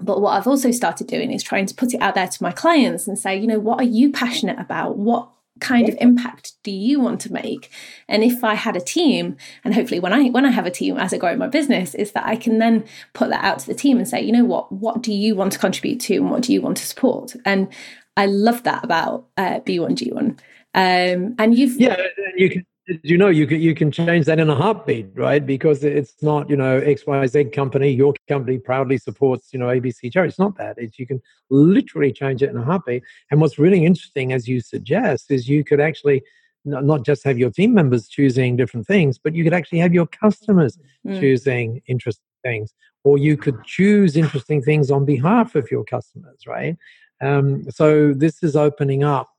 But 0.00 0.20
what 0.20 0.32
I've 0.32 0.46
also 0.46 0.70
started 0.70 1.06
doing 1.06 1.30
is 1.30 1.42
trying 1.42 1.66
to 1.66 1.74
put 1.74 1.92
it 1.92 2.00
out 2.00 2.14
there 2.14 2.28
to 2.28 2.42
my 2.42 2.52
clients 2.52 3.06
and 3.06 3.18
say, 3.18 3.38
you 3.38 3.46
know, 3.46 3.58
what 3.58 3.80
are 3.80 3.84
you 3.84 4.10
passionate 4.10 4.58
about? 4.58 4.96
What 4.96 5.28
kind 5.60 5.88
of 5.88 5.96
impact 6.00 6.54
do 6.62 6.70
you 6.70 7.00
want 7.00 7.20
to 7.20 7.32
make 7.32 7.70
and 8.08 8.24
if 8.24 8.42
i 8.42 8.54
had 8.54 8.76
a 8.76 8.80
team 8.80 9.36
and 9.62 9.74
hopefully 9.74 10.00
when 10.00 10.12
i 10.12 10.28
when 10.30 10.46
i 10.46 10.50
have 10.50 10.66
a 10.66 10.70
team 10.70 10.96
as 10.96 11.12
i 11.12 11.18
grow 11.18 11.36
my 11.36 11.46
business 11.46 11.94
is 11.94 12.12
that 12.12 12.24
i 12.24 12.34
can 12.34 12.58
then 12.58 12.84
put 13.12 13.28
that 13.28 13.44
out 13.44 13.58
to 13.58 13.66
the 13.66 13.74
team 13.74 13.98
and 13.98 14.08
say 14.08 14.20
you 14.20 14.32
know 14.32 14.44
what 14.44 14.72
what 14.72 15.02
do 15.02 15.12
you 15.12 15.34
want 15.34 15.52
to 15.52 15.58
contribute 15.58 16.00
to 16.00 16.16
and 16.16 16.30
what 16.30 16.42
do 16.42 16.52
you 16.52 16.62
want 16.62 16.76
to 16.76 16.86
support 16.86 17.36
and 17.44 17.68
i 18.16 18.26
love 18.26 18.62
that 18.62 18.82
about 18.82 19.26
uh, 19.36 19.60
b1g1 19.60 20.38
um, 20.72 21.34
and 21.38 21.58
you've 21.58 21.78
yeah 21.78 22.00
you 22.36 22.48
can 22.48 22.66
you 23.02 23.16
know 23.16 23.28
you 23.28 23.46
can 23.46 23.60
you 23.60 23.74
can 23.74 23.90
change 23.90 24.26
that 24.26 24.38
in 24.38 24.50
a 24.50 24.54
heartbeat 24.54 25.08
right? 25.14 25.44
Because 25.44 25.84
it's 25.84 26.22
not 26.22 26.48
you 26.50 26.56
know 26.56 26.80
xyz 26.80 27.52
company 27.52 27.90
your 27.90 28.14
company 28.28 28.58
proudly 28.58 28.98
supports 28.98 29.52
you 29.52 29.58
know 29.58 29.66
abc 29.66 30.12
charity 30.12 30.30
it's 30.30 30.38
not 30.38 30.56
that. 30.58 30.76
It's 30.78 30.98
you 30.98 31.06
can 31.06 31.20
literally 31.50 32.12
change 32.12 32.42
it 32.42 32.50
in 32.50 32.56
a 32.56 32.62
heartbeat. 32.64 33.02
And 33.30 33.40
what's 33.40 33.58
really 33.58 33.84
interesting 33.84 34.32
as 34.32 34.48
you 34.48 34.60
suggest 34.60 35.30
is 35.30 35.48
you 35.48 35.64
could 35.64 35.80
actually 35.80 36.22
not 36.64 37.04
just 37.04 37.24
have 37.24 37.38
your 37.38 37.50
team 37.50 37.72
members 37.72 38.06
choosing 38.06 38.54
different 38.54 38.86
things 38.86 39.18
but 39.18 39.34
you 39.34 39.42
could 39.42 39.54
actually 39.54 39.78
have 39.78 39.94
your 39.94 40.06
customers 40.06 40.78
mm. 41.06 41.18
choosing 41.18 41.80
interesting 41.86 42.22
things 42.42 42.74
or 43.02 43.16
you 43.16 43.34
could 43.34 43.64
choose 43.64 44.14
interesting 44.14 44.60
things 44.60 44.90
on 44.90 45.06
behalf 45.06 45.54
of 45.54 45.70
your 45.70 45.84
customers 45.84 46.46
right? 46.46 46.76
Um, 47.22 47.70
so 47.70 48.12
this 48.12 48.42
is 48.42 48.56
opening 48.56 49.04
up 49.04 49.30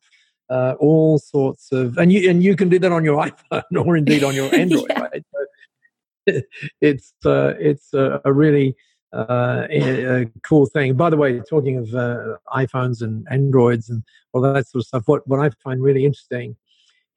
uh, 0.52 0.76
all 0.80 1.18
sorts 1.18 1.72
of 1.72 1.98
and 1.98 2.12
you 2.12 2.30
and 2.30 2.44
you 2.44 2.56
can 2.56 2.68
do 2.68 2.78
that 2.78 2.92
on 2.92 3.06
your 3.06 3.26
iphone 3.52 3.86
or 3.86 3.96
indeed 3.96 4.24
on 4.24 4.36
your 4.36 4.54
android 4.64 4.86
yeah. 4.90 5.00
right? 5.00 5.26
So 5.34 6.42
it's 6.82 7.14
uh, 7.26 7.54
it's 7.58 7.94
a, 7.94 8.22
a 8.26 8.34
really 8.34 8.76
uh, 9.14 9.68
a, 9.70 10.22
a, 10.22 10.26
cool 10.44 10.66
thing. 10.66 10.96
By 10.96 11.10
the 11.10 11.18
way 11.18 11.40
talking 11.40 11.78
of 11.78 11.96
uh, 11.96 12.38
iphones 12.54 13.02
and 13.02 13.26
androids 13.32 13.90
and 13.90 14.04
all 14.34 14.42
that 14.42 14.68
sort 14.68 14.82
of 14.82 14.88
stuff 14.88 15.04
what 15.06 15.28
what 15.28 15.40
i 15.40 15.50
find 15.64 15.82
really 15.82 16.06
interesting 16.06 16.56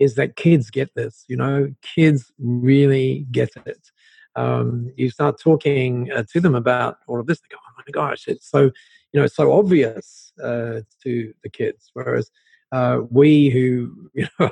is 0.00 0.14
that 0.16 0.36
kids 0.36 0.70
get 0.70 0.94
this 0.94 1.24
you 1.28 1.36
know? 1.36 1.72
Kids 1.82 2.32
really 2.38 3.26
get 3.30 3.50
it. 3.66 3.90
Um, 4.36 4.92
you 4.96 5.10
start 5.10 5.40
talking 5.40 6.10
uh, 6.12 6.24
to 6.32 6.40
them 6.40 6.54
about 6.54 6.98
all 7.06 7.20
of 7.20 7.26
this 7.26 7.40
they 7.40 7.48
go 7.50 7.58
oh 7.60 7.72
my 7.78 7.90
gosh 7.90 8.28
it's 8.28 8.48
so 8.48 8.62
you 8.62 9.20
know 9.20 9.24
it's 9.24 9.36
so 9.36 9.52
obvious 9.52 10.32
uh, 10.42 10.80
to 11.02 11.32
the 11.42 11.50
kids 11.50 11.90
whereas 11.94 12.30
uh, 12.74 13.02
we 13.10 13.50
who 13.50 14.10
you 14.14 14.26
know 14.38 14.50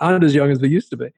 aren't 0.00 0.24
as 0.24 0.34
young 0.34 0.50
as 0.50 0.60
we 0.60 0.68
used 0.68 0.90
to 0.90 0.96
be. 0.96 1.08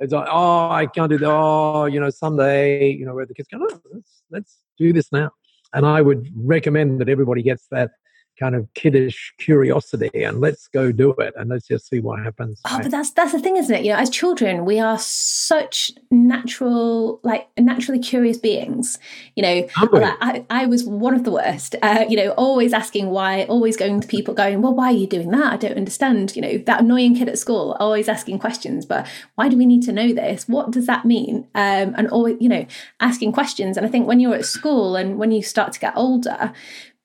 It's 0.00 0.12
like, 0.12 0.28
oh, 0.30 0.68
I 0.70 0.86
can't 0.86 1.10
do 1.10 1.18
that. 1.18 1.30
Oh, 1.30 1.84
you 1.86 2.00
know, 2.00 2.10
someday, 2.10 2.90
you 2.90 3.06
know, 3.06 3.14
where 3.14 3.26
the 3.26 3.34
kids 3.34 3.48
go, 3.48 3.58
let's 3.92 4.22
let's 4.30 4.58
do 4.78 4.92
this 4.92 5.12
now. 5.12 5.30
And 5.72 5.84
I 5.86 6.00
would 6.02 6.28
recommend 6.36 7.00
that 7.00 7.08
everybody 7.08 7.42
gets 7.42 7.66
that 7.70 7.90
kind 8.38 8.54
of 8.54 8.72
kiddish 8.74 9.32
curiosity 9.38 10.24
and 10.24 10.40
let's 10.40 10.68
go 10.68 10.92
do 10.92 11.12
it 11.14 11.32
and 11.36 11.50
let's 11.50 11.66
just 11.66 11.88
see 11.88 12.00
what 12.00 12.22
happens. 12.22 12.60
Oh, 12.64 12.80
but 12.82 12.90
that's 12.90 13.10
that's 13.12 13.32
the 13.32 13.38
thing, 13.38 13.56
isn't 13.56 13.74
it? 13.74 13.84
You 13.84 13.92
know, 13.92 13.98
as 13.98 14.10
children, 14.10 14.64
we 14.64 14.80
are 14.80 14.98
such 14.98 15.90
natural, 16.10 17.20
like 17.22 17.48
naturally 17.58 17.98
curious 17.98 18.38
beings. 18.38 18.98
You 19.36 19.42
know, 19.42 19.68
like, 19.92 20.16
I, 20.20 20.44
I 20.50 20.66
was 20.66 20.84
one 20.84 21.14
of 21.14 21.24
the 21.24 21.30
worst. 21.30 21.76
Uh, 21.82 22.04
you 22.08 22.16
know, 22.16 22.30
always 22.32 22.72
asking 22.72 23.10
why, 23.10 23.44
always 23.44 23.76
going 23.76 24.00
to 24.00 24.08
people, 24.08 24.34
going, 24.34 24.62
"Well, 24.62 24.74
why 24.74 24.86
are 24.86 24.92
you 24.92 25.06
doing 25.06 25.30
that? 25.30 25.52
I 25.52 25.56
don't 25.56 25.76
understand." 25.76 26.34
You 26.34 26.42
know, 26.42 26.58
that 26.58 26.80
annoying 26.80 27.16
kid 27.16 27.28
at 27.28 27.38
school, 27.38 27.76
always 27.80 28.08
asking 28.08 28.38
questions. 28.38 28.86
But 28.86 29.06
why 29.36 29.48
do 29.48 29.56
we 29.56 29.66
need 29.66 29.82
to 29.84 29.92
know 29.92 30.12
this? 30.12 30.48
What 30.48 30.70
does 30.70 30.86
that 30.86 31.04
mean? 31.04 31.46
Um, 31.54 31.94
and 31.96 32.08
always, 32.08 32.36
you 32.40 32.48
know, 32.48 32.66
asking 33.00 33.32
questions. 33.32 33.76
And 33.76 33.86
I 33.86 33.88
think 33.88 34.06
when 34.06 34.20
you're 34.20 34.34
at 34.34 34.44
school 34.44 34.96
and 34.96 35.18
when 35.18 35.30
you 35.30 35.42
start 35.42 35.72
to 35.72 35.80
get 35.80 35.96
older, 35.96 36.52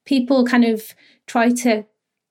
people 0.05 0.45
kind 0.45 0.65
of 0.65 0.95
try 1.29 1.51
to 1.51 1.85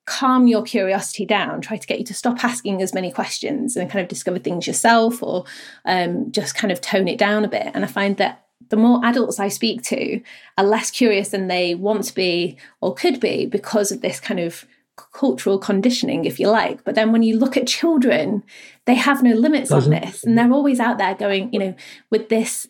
calm 0.05 0.47
your 0.47 0.63
curiosity 0.63 1.25
down, 1.25 1.61
try 1.61 1.77
to 1.77 1.87
get 1.87 1.99
you 1.99 2.05
to 2.05 2.13
stop 2.13 2.43
asking 2.43 2.81
as 2.81 2.93
many 2.93 3.11
questions 3.11 3.77
and 3.77 3.89
kind 3.89 4.01
of 4.01 4.09
discover 4.09 4.39
things 4.39 4.67
yourself 4.67 5.23
or 5.23 5.45
um, 5.85 6.31
just 6.31 6.55
kind 6.55 6.71
of 6.71 6.81
tone 6.81 7.07
it 7.07 7.17
down 7.17 7.45
a 7.45 7.47
bit. 7.47 7.71
And 7.73 7.83
I 7.85 7.87
find 7.87 8.17
that 8.17 8.45
the 8.69 8.75
more 8.75 8.99
adults 9.05 9.39
I 9.39 9.47
speak 9.47 9.83
to 9.83 10.19
are 10.57 10.65
less 10.65 10.91
curious 10.91 11.29
than 11.29 11.47
they 11.47 11.75
want 11.75 12.03
to 12.05 12.13
be 12.13 12.57
or 12.81 12.93
could 12.93 13.19
be 13.19 13.45
because 13.45 13.91
of 13.91 14.01
this 14.01 14.19
kind 14.19 14.39
of 14.39 14.65
cultural 15.13 15.59
conditioning, 15.59 16.25
if 16.25 16.39
you 16.39 16.49
like. 16.49 16.83
But 16.83 16.95
then 16.95 17.11
when 17.11 17.23
you 17.23 17.37
look 17.37 17.55
at 17.55 17.67
children, 17.67 18.43
they 18.85 18.95
have 18.95 19.23
no 19.23 19.33
limits 19.33 19.69
Doesn't. 19.69 19.93
on 19.93 20.01
this. 20.01 20.23
And 20.23 20.37
they're 20.37 20.51
always 20.51 20.79
out 20.79 20.97
there 20.97 21.15
going, 21.15 21.53
you 21.53 21.59
know, 21.59 21.75
with 22.09 22.29
this 22.29 22.67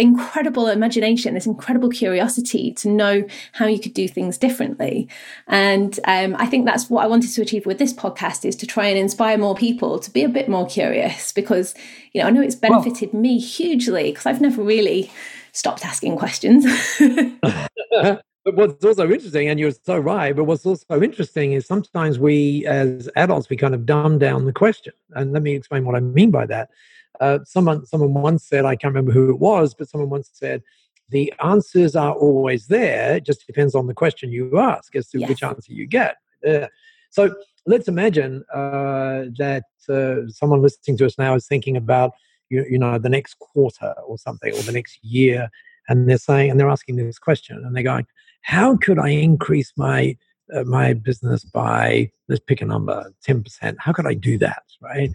incredible 0.00 0.66
imagination, 0.68 1.34
this 1.34 1.46
incredible 1.46 1.90
curiosity 1.90 2.72
to 2.72 2.88
know 2.88 3.24
how 3.52 3.66
you 3.66 3.78
could 3.78 3.94
do 3.94 4.08
things 4.08 4.38
differently. 4.38 5.08
And 5.46 5.98
um, 6.04 6.34
I 6.38 6.46
think 6.46 6.64
that's 6.64 6.90
what 6.90 7.04
I 7.04 7.06
wanted 7.06 7.30
to 7.32 7.42
achieve 7.42 7.66
with 7.66 7.78
this 7.78 7.92
podcast 7.92 8.44
is 8.44 8.56
to 8.56 8.66
try 8.66 8.86
and 8.86 8.98
inspire 8.98 9.38
more 9.38 9.54
people 9.54 9.98
to 9.98 10.10
be 10.10 10.24
a 10.24 10.28
bit 10.28 10.48
more 10.48 10.66
curious 10.66 11.32
because, 11.32 11.74
you 12.12 12.20
know, 12.20 12.26
I 12.26 12.30
know 12.30 12.42
it's 12.42 12.54
benefited 12.54 13.12
well, 13.12 13.22
me 13.22 13.38
hugely 13.38 14.10
because 14.10 14.26
I've 14.26 14.40
never 14.40 14.62
really 14.62 15.10
stopped 15.52 15.84
asking 15.84 16.16
questions. 16.16 16.66
But 18.42 18.56
what's 18.56 18.84
also 18.84 19.10
interesting, 19.10 19.48
and 19.48 19.60
you're 19.60 19.70
so 19.70 19.98
right, 19.98 20.34
but 20.34 20.44
what's 20.44 20.64
also 20.64 21.02
interesting 21.02 21.52
is 21.52 21.66
sometimes 21.66 22.18
we 22.18 22.64
as 22.66 23.08
adults, 23.14 23.50
we 23.50 23.56
kind 23.56 23.74
of 23.74 23.84
dumb 23.84 24.18
down 24.18 24.46
the 24.46 24.52
question. 24.52 24.94
And 25.10 25.32
let 25.32 25.42
me 25.42 25.54
explain 25.54 25.84
what 25.84 25.94
I 25.94 26.00
mean 26.00 26.30
by 26.30 26.46
that. 26.46 26.70
Uh, 27.18 27.40
someone, 27.44 27.84
someone 27.86 28.14
once 28.14 28.44
said, 28.44 28.64
I 28.64 28.76
can't 28.76 28.94
remember 28.94 29.12
who 29.12 29.30
it 29.30 29.38
was, 29.38 29.74
but 29.74 29.88
someone 29.88 30.10
once 30.10 30.30
said, 30.32 30.62
the 31.08 31.32
answers 31.42 31.96
are 31.96 32.14
always 32.14 32.68
there. 32.68 33.16
It 33.16 33.24
just 33.26 33.46
depends 33.46 33.74
on 33.74 33.88
the 33.88 33.94
question 33.94 34.30
you 34.30 34.58
ask 34.58 34.94
as 34.94 35.08
to 35.08 35.18
yes. 35.18 35.28
which 35.28 35.42
answer 35.42 35.72
you 35.72 35.86
get. 35.86 36.16
Uh, 36.46 36.68
so 37.10 37.34
let's 37.66 37.88
imagine 37.88 38.44
uh, 38.54 39.24
that 39.38 39.64
uh, 39.88 40.28
someone 40.28 40.62
listening 40.62 40.96
to 40.98 41.06
us 41.06 41.18
now 41.18 41.34
is 41.34 41.46
thinking 41.46 41.76
about, 41.76 42.12
you, 42.48 42.64
you 42.70 42.78
know, 42.78 42.98
the 42.98 43.08
next 43.08 43.38
quarter 43.38 43.92
or 44.06 44.18
something, 44.18 44.52
or 44.54 44.62
the 44.62 44.72
next 44.72 44.98
year, 45.02 45.50
and 45.88 46.08
they're 46.08 46.18
saying, 46.18 46.50
and 46.50 46.60
they're 46.60 46.70
asking 46.70 46.96
this 46.96 47.18
question, 47.18 47.62
and 47.64 47.74
they're 47.74 47.82
going, 47.82 48.06
how 48.42 48.76
could 48.76 48.98
I 48.98 49.08
increase 49.08 49.72
my 49.76 50.16
uh, 50.54 50.64
my 50.64 50.94
business 50.94 51.44
by 51.44 52.10
let's 52.28 52.42
pick 52.44 52.60
a 52.60 52.64
number, 52.64 53.12
ten 53.22 53.42
percent? 53.42 53.78
How 53.80 53.92
could 53.92 54.06
I 54.06 54.14
do 54.14 54.38
that, 54.38 54.62
right? 54.80 55.10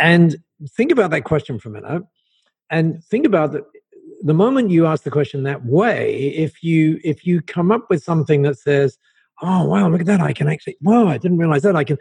And 0.00 0.36
think 0.68 0.90
about 0.90 1.10
that 1.10 1.24
question 1.24 1.58
for 1.58 1.68
a 1.68 1.72
minute 1.72 2.02
and 2.70 3.02
think 3.04 3.26
about 3.26 3.52
the, 3.52 3.64
the 4.22 4.34
moment 4.34 4.70
you 4.70 4.86
ask 4.86 5.02
the 5.02 5.10
question 5.10 5.42
that 5.42 5.64
way 5.64 6.14
if 6.34 6.62
you 6.62 7.00
if 7.02 7.26
you 7.26 7.42
come 7.42 7.70
up 7.70 7.88
with 7.90 8.02
something 8.02 8.42
that 8.42 8.58
says 8.58 8.98
oh 9.42 9.64
wow 9.64 9.88
look 9.88 10.00
at 10.00 10.06
that 10.06 10.20
i 10.20 10.32
can 10.32 10.48
actually 10.48 10.76
wow 10.82 11.08
i 11.08 11.16
didn't 11.16 11.38
realize 11.38 11.62
that 11.62 11.76
i 11.76 11.84
can 11.84 11.96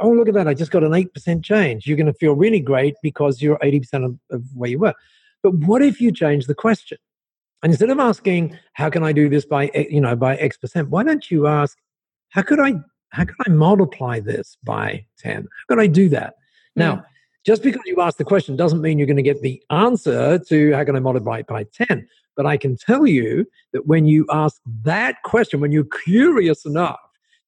oh 0.00 0.10
look 0.10 0.28
at 0.28 0.34
that 0.34 0.46
i 0.46 0.54
just 0.54 0.70
got 0.70 0.84
an 0.84 0.92
8% 0.92 1.42
change 1.42 1.86
you're 1.86 1.96
going 1.96 2.06
to 2.06 2.12
feel 2.14 2.34
really 2.34 2.60
great 2.60 2.94
because 3.02 3.40
you're 3.40 3.58
80% 3.58 4.04
of, 4.04 4.18
of 4.30 4.42
where 4.54 4.70
you 4.70 4.78
were. 4.78 4.94
But 5.42 5.54
what 5.54 5.82
if 5.82 6.00
you 6.00 6.10
change 6.10 6.46
the 6.46 6.54
question? 6.54 6.96
And 7.62 7.72
instead 7.72 7.90
of 7.90 7.98
asking 7.98 8.58
how 8.74 8.90
can 8.90 9.02
i 9.02 9.12
do 9.12 9.28
this 9.28 9.46
by 9.46 9.70
you 9.74 10.00
know 10.00 10.14
by 10.14 10.36
x 10.36 10.56
percent? 10.58 10.90
why 10.90 11.02
don't 11.02 11.30
you 11.30 11.46
ask 11.46 11.78
how 12.28 12.42
could 12.42 12.60
i 12.60 12.74
how 13.10 13.24
could 13.24 13.36
i 13.46 13.50
multiply 13.50 14.20
this 14.20 14.58
by 14.62 15.06
10 15.18 15.42
how 15.42 15.48
could 15.68 15.80
i 15.80 15.86
do 15.86 16.10
that? 16.10 16.34
Now 16.76 16.96
mm 16.96 17.04
just 17.44 17.62
because 17.62 17.82
you 17.84 18.00
ask 18.00 18.16
the 18.16 18.24
question 18.24 18.56
doesn't 18.56 18.80
mean 18.80 18.98
you're 18.98 19.06
going 19.06 19.16
to 19.16 19.22
get 19.22 19.42
the 19.42 19.62
answer 19.70 20.38
to 20.38 20.72
how 20.72 20.84
can 20.84 20.96
I 20.96 21.00
multiply 21.00 21.42
by 21.42 21.64
10. 21.64 22.08
But 22.36 22.46
I 22.46 22.56
can 22.56 22.76
tell 22.76 23.06
you 23.06 23.46
that 23.72 23.86
when 23.86 24.06
you 24.06 24.26
ask 24.32 24.60
that 24.82 25.22
question, 25.24 25.60
when 25.60 25.70
you're 25.70 25.86
curious 26.04 26.64
enough 26.64 27.00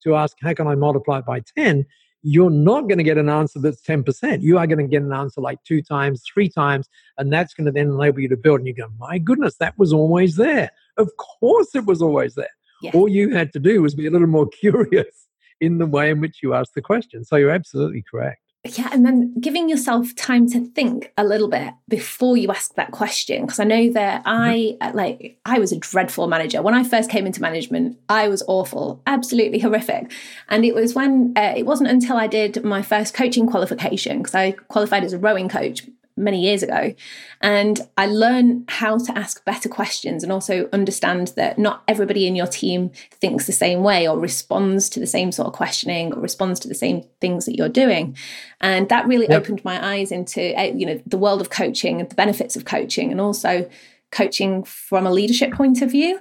to 0.05 0.15
ask, 0.15 0.37
how 0.41 0.55
can 0.55 0.67
I 0.67 0.75
multiply 0.75 1.19
it 1.19 1.27
by 1.27 1.41
10? 1.57 1.87
You're 2.23 2.51
not 2.51 2.83
going 2.83 2.99
to 2.99 3.05
get 3.05 3.19
an 3.19 3.29
answer 3.29 3.59
that's 3.59 3.83
10%. 3.83 4.43
You 4.43 4.59
are 4.59 4.67
going 4.67 4.79
to 4.79 4.87
get 4.87 5.03
an 5.03 5.13
answer 5.13 5.41
like 5.41 5.63
two 5.65 5.81
times, 5.81 6.23
three 6.33 6.49
times, 6.49 6.89
and 7.19 7.33
that's 7.33 7.55
going 7.55 7.67
to 7.67 7.73
then 7.73 7.89
enable 7.93 8.21
you 8.21 8.29
to 8.29 8.37
build. 8.37 8.61
And 8.61 8.67
you 8.67 8.75
go, 8.75 8.89
my 8.99 9.19
goodness, 9.19 9.57
that 9.57 9.79
was 9.79 9.93
always 9.93 10.37
there. 10.37 10.71
Of 10.99 11.11
course, 11.17 11.75
it 11.75 11.87
was 11.87 12.03
always 12.03 12.35
there. 12.35 12.49
Yeah. 12.83 12.91
All 12.95 13.09
you 13.09 13.35
had 13.35 13.53
to 13.55 13.59
do 13.59 13.83
was 13.83 13.95
be 13.95 14.07
a 14.07 14.11
little 14.11 14.27
more 14.27 14.49
curious 14.61 15.27
in 15.61 15.79
the 15.79 15.87
way 15.87 16.11
in 16.11 16.21
which 16.21 16.43
you 16.43 16.53
asked 16.53 16.75
the 16.75 16.83
question. 16.83 17.25
So 17.25 17.37
you're 17.37 17.51
absolutely 17.51 18.05
correct. 18.09 18.46
Yeah, 18.75 18.89
and 18.93 19.05
then 19.05 19.35
giving 19.41 19.69
yourself 19.69 20.15
time 20.15 20.49
to 20.51 20.67
think 20.67 21.13
a 21.17 21.25
little 21.25 21.49
bit 21.49 21.75
before 21.89 22.37
you 22.37 22.51
ask 22.51 22.75
that 22.75 22.91
question. 22.91 23.43
Because 23.43 23.61
I 23.61 23.65
know 23.65 23.91
that 23.93 24.23
I 24.25 24.77
uh, 24.81 24.93
like 24.95 25.39
I 25.45 25.59
was 25.59 25.73
a 25.73 25.79
dreadful 25.79 26.27
manager 26.27 26.63
when 26.63 26.75
I 26.75 26.85
first 26.85 27.11
came 27.11 27.27
into 27.27 27.41
management. 27.41 27.99
I 28.09 28.29
was 28.29 28.43
awful, 28.47 29.03
absolutely 29.07 29.59
horrific. 29.59 30.13
And 30.49 30.65
it 30.65 30.75
was 30.75 30.95
when 30.95 31.33
uh, 31.37 31.55
it 31.57 31.67
wasn't 31.67 31.91
until 31.91 32.17
I 32.17 32.27
did 32.27 32.65
my 32.65 32.83
first 32.83 33.15
coaching 33.15 33.47
qualification 33.47 34.19
because 34.19 34.35
I 34.35 34.53
qualified 34.53 35.05
as 35.05 35.13
a 35.13 35.19
rowing 35.19 35.49
coach 35.49 35.87
many 36.17 36.41
years 36.41 36.63
ago. 36.63 36.95
And 37.41 37.81
I 37.97 38.07
learned 38.07 38.65
how 38.69 38.99
to 38.99 39.19
ask 39.19 39.45
better 39.45 39.69
questions 39.69 40.23
and 40.23 40.33
also 40.33 40.69
understand 40.73 41.29
that 41.37 41.59
not 41.59 41.83
everybody 41.87 42.27
in 42.27 42.35
your 42.35 42.47
team 42.47 42.91
thinks 43.13 43.47
the 43.47 43.53
same 43.53 43.83
way 43.83 44.09
or 44.09 44.19
responds 44.19 44.89
to 44.91 45.01
the 45.01 45.07
same 45.07 45.31
sort 45.33 45.49
of 45.49 45.53
questioning 45.53 46.15
or 46.15 46.21
responds 46.21 46.59
to 46.61 46.69
the 46.69 46.75
same 46.75 47.05
things 47.21 47.45
that 47.45 47.57
you're 47.57 47.69
doing. 47.69 48.17
And 48.61 48.89
that 48.89 49.07
really 49.07 49.27
yep. 49.29 49.43
opened 49.43 49.65
my 49.65 49.95
eyes 49.95 50.11
into 50.11 50.59
uh, 50.59 50.65
you 50.65 50.87
know 50.87 51.01
the 51.07 51.19
world 51.19 51.41
of 51.41 51.51
coaching 51.51 52.01
and 52.01 52.09
the 52.09 52.15
benefits 52.15 52.57
of 52.57 52.65
coaching 52.65 53.13
and 53.13 53.21
also 53.21 53.69
coaching 54.11 54.65
from 54.65 55.07
a 55.07 55.13
leadership 55.13 55.53
point 55.53 55.83
of 55.83 55.91
view. 55.91 56.21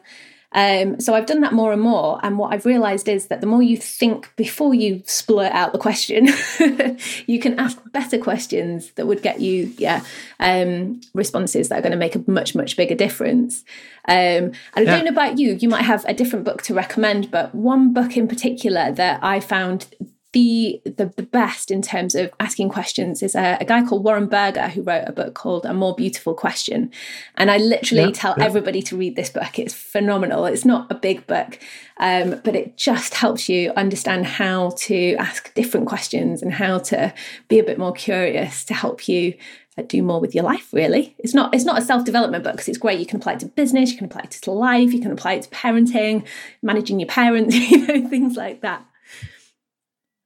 Um, 0.56 1.02
so 1.02 1.14
I've 1.14 1.26
done 1.26 1.42
that 1.42 1.54
more 1.54 1.74
and 1.74 1.82
more. 1.82 2.18
And 2.24 2.40
what 2.40 2.54
I've 2.54 2.66
realized 2.66 3.10
is 3.10 3.28
that 3.28 3.42
the 3.42 3.48
more 3.48 3.62
you 3.62 3.76
think 3.76 4.34
before 4.38 4.74
you 4.74 5.02
splurt 5.02 5.52
out 5.52 5.74
the 5.74 5.78
question, 5.78 6.30
you 7.28 7.40
can 7.40 7.60
ask 7.60 7.78
better 7.92 8.18
questions 8.18 8.90
that 8.92 9.06
would 9.06 9.22
get 9.22 9.42
you, 9.42 9.74
yeah, 9.78 10.04
um, 10.40 11.02
responses 11.14 11.68
that 11.68 11.80
are 11.80 11.82
going 11.82 11.92
to 11.92 11.98
make 11.98 12.16
a 12.16 12.24
much, 12.32 12.56
much 12.56 12.78
bigger 12.78 12.96
difference. 12.96 13.66
Um, 14.08 14.16
and 14.16 14.56
I 14.78 14.82
yeah. 14.82 14.96
don't 14.96 15.06
know 15.06 15.12
about 15.12 15.38
you, 15.38 15.56
you 15.56 15.68
might 15.68 15.84
have 15.84 16.06
a 16.06 16.14
different 16.14 16.46
book 16.46 16.62
to 16.64 16.74
recommend, 16.74 17.32
but 17.32 17.54
one 17.54 17.94
book 17.94 18.16
in 18.16 18.28
particular 18.28 18.94
that 18.94 19.20
I 19.22 19.42
found 19.42 19.88
the, 20.36 20.82
the, 20.84 21.14
the 21.16 21.24
best 21.24 21.72
in 21.72 21.82
terms 21.82 22.14
of 22.14 22.30
asking 22.42 22.68
questions 22.68 23.24
is 23.24 23.36
a, 23.36 23.58
a, 23.62 23.64
guy 23.64 23.86
called 23.86 24.04
Warren 24.04 24.28
Berger 24.28 24.68
who 24.68 24.82
wrote 24.82 25.06
a 25.08 25.14
book 25.14 25.34
called 25.34 25.66
A 25.66 25.74
More 25.74 25.96
Beautiful 25.96 26.34
Question. 26.34 26.92
And 27.36 27.50
I 27.50 27.56
literally 27.56 28.04
yeah, 28.04 28.12
tell 28.12 28.36
yeah. 28.38 28.44
everybody 28.44 28.82
to 28.82 28.98
read 28.98 29.16
this 29.16 29.30
book. 29.30 29.58
It's 29.58 29.74
phenomenal. 29.74 30.46
It's 30.46 30.66
not 30.66 30.92
a 30.92 30.96
big 30.96 31.26
book, 31.26 31.58
um, 32.02 32.42
but 32.44 32.54
it 32.54 32.76
just 32.76 33.14
helps 33.14 33.48
you 33.48 33.72
understand 33.78 34.26
how 34.26 34.72
to 34.80 35.16
ask 35.16 35.54
different 35.54 35.88
questions 35.88 36.42
and 36.42 36.54
how 36.54 36.80
to 36.80 37.14
be 37.48 37.58
a 37.58 37.64
bit 37.64 37.80
more 37.80 37.94
curious 37.94 38.66
to 38.66 38.74
help 38.74 39.08
you 39.08 39.36
uh, 39.78 39.84
do 39.84 40.04
more 40.04 40.20
with 40.22 40.34
your 40.34 40.46
life 40.46 40.72
really 40.72 41.14
it's 41.20 41.34
not 41.34 41.54
it's 41.54 41.66
not 41.66 41.78
a 41.78 41.82
self-development 41.82 42.46
book 42.46 42.54
because 42.54 42.70
it's 42.70 42.78
great 42.78 42.98
you 42.98 43.06
can 43.06 43.18
apply 43.18 43.34
it 43.34 43.42
to 43.42 43.46
business 43.46 43.92
you 43.92 43.98
can 43.98 44.06
apply 44.06 44.22
it 44.22 44.32
to 44.32 44.50
life 44.50 44.94
you 44.94 45.02
can 45.02 45.12
apply 45.12 45.34
it 45.34 45.42
to 45.42 45.50
parenting 45.50 46.26
managing 46.62 46.98
your 46.98 47.10
parents 47.10 47.54
you 47.72 47.86
know 47.86 48.08
things 48.08 48.38
like 48.38 48.62
that 48.62 48.86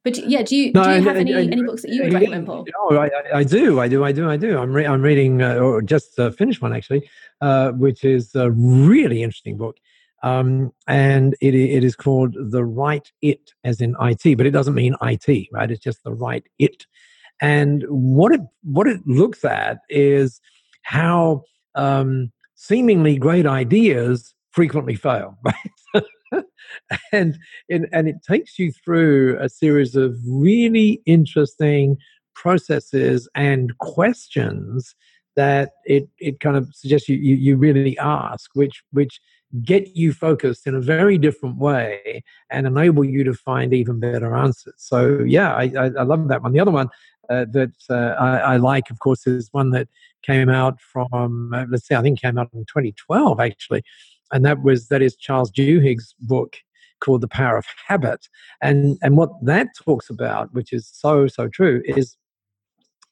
but 0.09 0.29
yeah, 0.29 0.43
do 0.43 0.55
you, 0.55 0.71
no, 0.71 0.83
do 0.83 0.95
you 0.95 1.01
have 1.03 1.15
any, 1.17 1.33
any 1.33 1.63
books 1.63 1.81
that 1.83 1.91
you 1.91 2.03
would 2.03 2.13
recommend, 2.13 2.45
Paul? 2.45 2.65
Oh, 2.77 2.97
I, 2.97 3.09
I, 3.33 3.43
do, 3.43 3.79
I 3.79 3.87
do, 3.87 4.03
I 4.03 4.11
do, 4.11 4.29
I 4.29 4.37
do. 4.37 4.57
I'm, 4.57 4.73
re- 4.73 4.85
I'm 4.85 5.01
reading, 5.01 5.41
uh, 5.41 5.55
or 5.55 5.81
just 5.81 6.19
uh, 6.19 6.31
finished 6.31 6.61
one 6.61 6.73
actually, 6.75 7.09
uh, 7.41 7.71
which 7.71 8.03
is 8.03 8.33
a 8.35 8.51
really 8.51 9.23
interesting 9.23 9.57
book. 9.57 9.77
Um, 10.21 10.73
and 10.87 11.35
it, 11.41 11.55
it 11.55 11.83
is 11.83 11.95
called 11.95 12.35
The 12.37 12.65
Right 12.65 13.09
It, 13.21 13.51
as 13.63 13.81
in 13.81 13.95
IT, 14.01 14.37
but 14.37 14.45
it 14.45 14.51
doesn't 14.51 14.73
mean 14.73 14.95
IT, 15.01 15.47
right? 15.53 15.71
It's 15.71 15.83
just 15.83 16.03
The 16.03 16.13
Right 16.13 16.45
It. 16.57 16.85
And 17.41 17.85
what 17.87 18.33
it, 18.33 18.41
what 18.63 18.87
it 18.87 18.99
looks 19.05 19.45
at 19.45 19.79
is 19.89 20.41
how 20.81 21.43
um, 21.75 22.31
seemingly 22.55 23.17
great 23.17 23.45
ideas 23.45 24.33
frequently 24.51 24.95
fail, 24.95 25.37
right? 25.43 26.03
and 27.11 27.37
it, 27.67 27.89
and 27.91 28.07
it 28.07 28.17
takes 28.27 28.59
you 28.59 28.71
through 28.71 29.37
a 29.39 29.49
series 29.49 29.95
of 29.95 30.17
really 30.25 31.01
interesting 31.05 31.97
processes 32.33 33.27
and 33.35 33.77
questions 33.79 34.95
that 35.35 35.71
it, 35.85 36.09
it 36.17 36.39
kind 36.39 36.57
of 36.57 36.73
suggests 36.73 37.07
you, 37.07 37.17
you, 37.17 37.35
you 37.35 37.57
really 37.57 37.97
ask, 37.99 38.51
which 38.53 38.83
which 38.91 39.19
get 39.63 39.95
you 39.95 40.13
focused 40.13 40.67
in 40.67 40.75
a 40.75 40.81
very 40.81 41.17
different 41.17 41.57
way 41.57 42.23
and 42.51 42.67
enable 42.67 43.03
you 43.03 43.23
to 43.23 43.33
find 43.33 43.73
even 43.73 43.99
better 43.99 44.35
answers. 44.35 44.75
So 44.77 45.19
yeah, 45.25 45.53
I, 45.55 45.71
I, 45.77 45.85
I 45.85 46.03
love 46.03 46.27
that 46.27 46.43
one. 46.43 46.53
The 46.53 46.59
other 46.59 46.71
one 46.71 46.89
uh, 47.29 47.45
that 47.51 47.71
uh, 47.89 48.15
I, 48.21 48.37
I, 48.37 48.57
like, 48.57 48.89
of 48.89 48.99
course, 48.99 49.25
is 49.25 49.49
one 49.51 49.71
that 49.71 49.87
came 50.23 50.49
out 50.49 50.79
from 50.79 51.53
uh, 51.53 51.65
let's 51.69 51.87
say 51.87 51.95
I 51.95 52.01
think 52.01 52.21
came 52.21 52.37
out 52.37 52.49
in 52.53 52.65
2012 52.65 53.39
actually, 53.39 53.83
and 54.31 54.45
that 54.45 54.63
was 54.63 54.87
that 54.87 55.01
is 55.01 55.15
Charles 55.15 55.51
Duhigg's 55.51 56.15
book 56.19 56.57
called 56.99 57.21
The 57.21 57.27
Power 57.27 57.57
of 57.57 57.65
Habit. 57.87 58.27
And 58.61 58.97
and 59.01 59.17
what 59.17 59.31
that 59.43 59.67
talks 59.83 60.09
about, 60.09 60.53
which 60.53 60.73
is 60.73 60.89
so 60.91 61.27
so 61.27 61.47
true, 61.47 61.81
is 61.85 62.17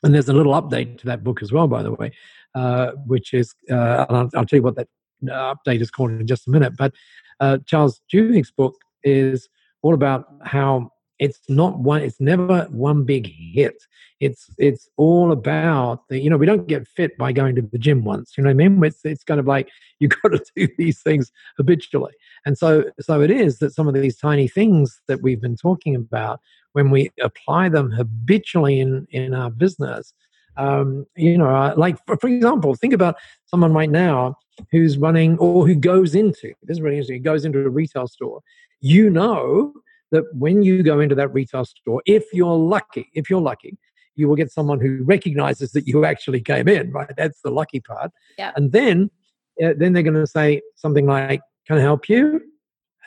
and 0.03 0.13
there's 0.13 0.30
a 0.30 0.34
little 0.34 0.53
update 0.53 0.99
to 0.99 1.05
that 1.07 1.24
book 1.24 1.41
as 1.41 1.51
well, 1.51 1.68
by 1.68 1.82
the 1.84 1.91
way, 1.93 2.11
uh, 2.55 2.91
which 3.05 3.34
is 3.34 3.53
uh, 3.72 4.05
I'll, 4.09 4.30
I'll, 4.36 4.45
tell 4.45 4.57
you 4.57 4.63
what 4.63 4.76
that 4.76 4.88
uh, 5.30 5.55
update 5.55 5.82
is 5.82 5.89
called 5.89 6.11
in 6.11 6.28
just 6.28 6.47
a 6.47 6.51
minute. 6.51 6.74
But 6.78 6.93
uh, 7.39 7.59
Charles 7.65 8.01
Duhigg's 8.13 8.51
book 8.51 8.76
is 9.03 9.49
all 9.82 9.93
about 9.93 10.26
how 10.43 10.91
it's 11.20 11.39
not 11.49 11.80
one 11.80 12.01
it's 12.01 12.20
never 12.20 12.68
one 12.70 13.03
big 13.03 13.32
hit. 13.53 13.84
It's 14.20 14.49
it's 14.57 14.89
all 14.97 15.32
about 15.32 16.07
the 16.09 16.20
you 16.20 16.30
know 16.30 16.38
we 16.38 16.45
don't 16.45 16.68
get 16.68 16.88
fit 16.88 17.18
by 17.18 17.32
going 17.32 17.55
to 17.55 17.61
the 17.61 17.78
gym 17.78 18.03
once 18.03 18.34
you 18.36 18.43
know 18.43 18.49
what 18.49 18.63
i 18.63 18.68
mean? 18.68 18.84
It's, 18.84 19.03
it's 19.03 19.24
kind 19.24 19.39
of 19.39 19.47
like 19.47 19.70
you've 19.99 20.13
got 20.22 20.30
to 20.30 20.43
do 20.55 20.68
these 20.78 21.01
things 21.01 21.32
habitually. 21.57 22.13
And 22.45 22.57
so 22.57 22.86
so 22.99 23.22
it 23.22 23.32
is 23.32 23.59
that 23.59 23.74
some 23.74 23.88
of 23.88 23.93
these 23.93 24.18
tiny 24.18 24.47
things 24.47 25.01
that 25.07 25.22
we've 25.22 25.41
been 25.41 25.57
talking 25.57 25.95
about 25.95 26.39
when 26.74 26.91
we 26.91 27.11
apply 27.22 27.70
them 27.70 27.91
habitually 27.91 28.80
in 28.80 29.07
in 29.11 29.34
our 29.34 29.49
business 29.49 30.13
um, 30.57 31.05
you 31.15 31.38
know 31.38 31.49
uh, 31.49 31.74
like 31.78 32.03
for, 32.05 32.18
for 32.18 32.28
example 32.28 32.76
think 32.76 32.93
about 32.93 33.15
someone 33.45 33.74
right 33.74 33.89
now 33.89 34.36
who's 34.72 34.97
running 34.97 35.38
or 35.38 35.68
who 35.68 35.76
goes 35.76 36.15
into 36.15 36.53
this 36.63 36.78
is 36.78 36.82
really 36.82 36.95
interesting 36.95 37.22
goes 37.22 37.45
into 37.45 37.59
a 37.59 37.70
retail 37.70 38.07
store. 38.07 38.41
You 38.82 39.09
know 39.09 39.74
that 40.11 40.23
when 40.33 40.63
you 40.63 40.83
go 40.83 40.99
into 40.99 41.15
that 41.15 41.33
retail 41.33 41.65
store, 41.65 42.01
if 42.05 42.25
you're 42.33 42.55
lucky, 42.55 43.09
if 43.13 43.29
you're 43.29 43.41
lucky, 43.41 43.77
you 44.15 44.27
will 44.27 44.35
get 44.35 44.51
someone 44.51 44.79
who 44.79 45.03
recognizes 45.03 45.71
that 45.71 45.87
you 45.87 46.05
actually 46.05 46.41
came 46.41 46.67
in, 46.67 46.91
right? 46.91 47.11
That's 47.15 47.41
the 47.41 47.51
lucky 47.51 47.79
part. 47.79 48.11
Yeah. 48.37 48.51
And 48.55 48.71
then, 48.71 49.11
uh, 49.63 49.73
then 49.77 49.93
they're 49.93 50.03
going 50.03 50.15
to 50.15 50.27
say 50.27 50.61
something 50.75 51.05
like, 51.05 51.41
"Can 51.67 51.77
I 51.77 51.81
help 51.81 52.09
you?" 52.09 52.41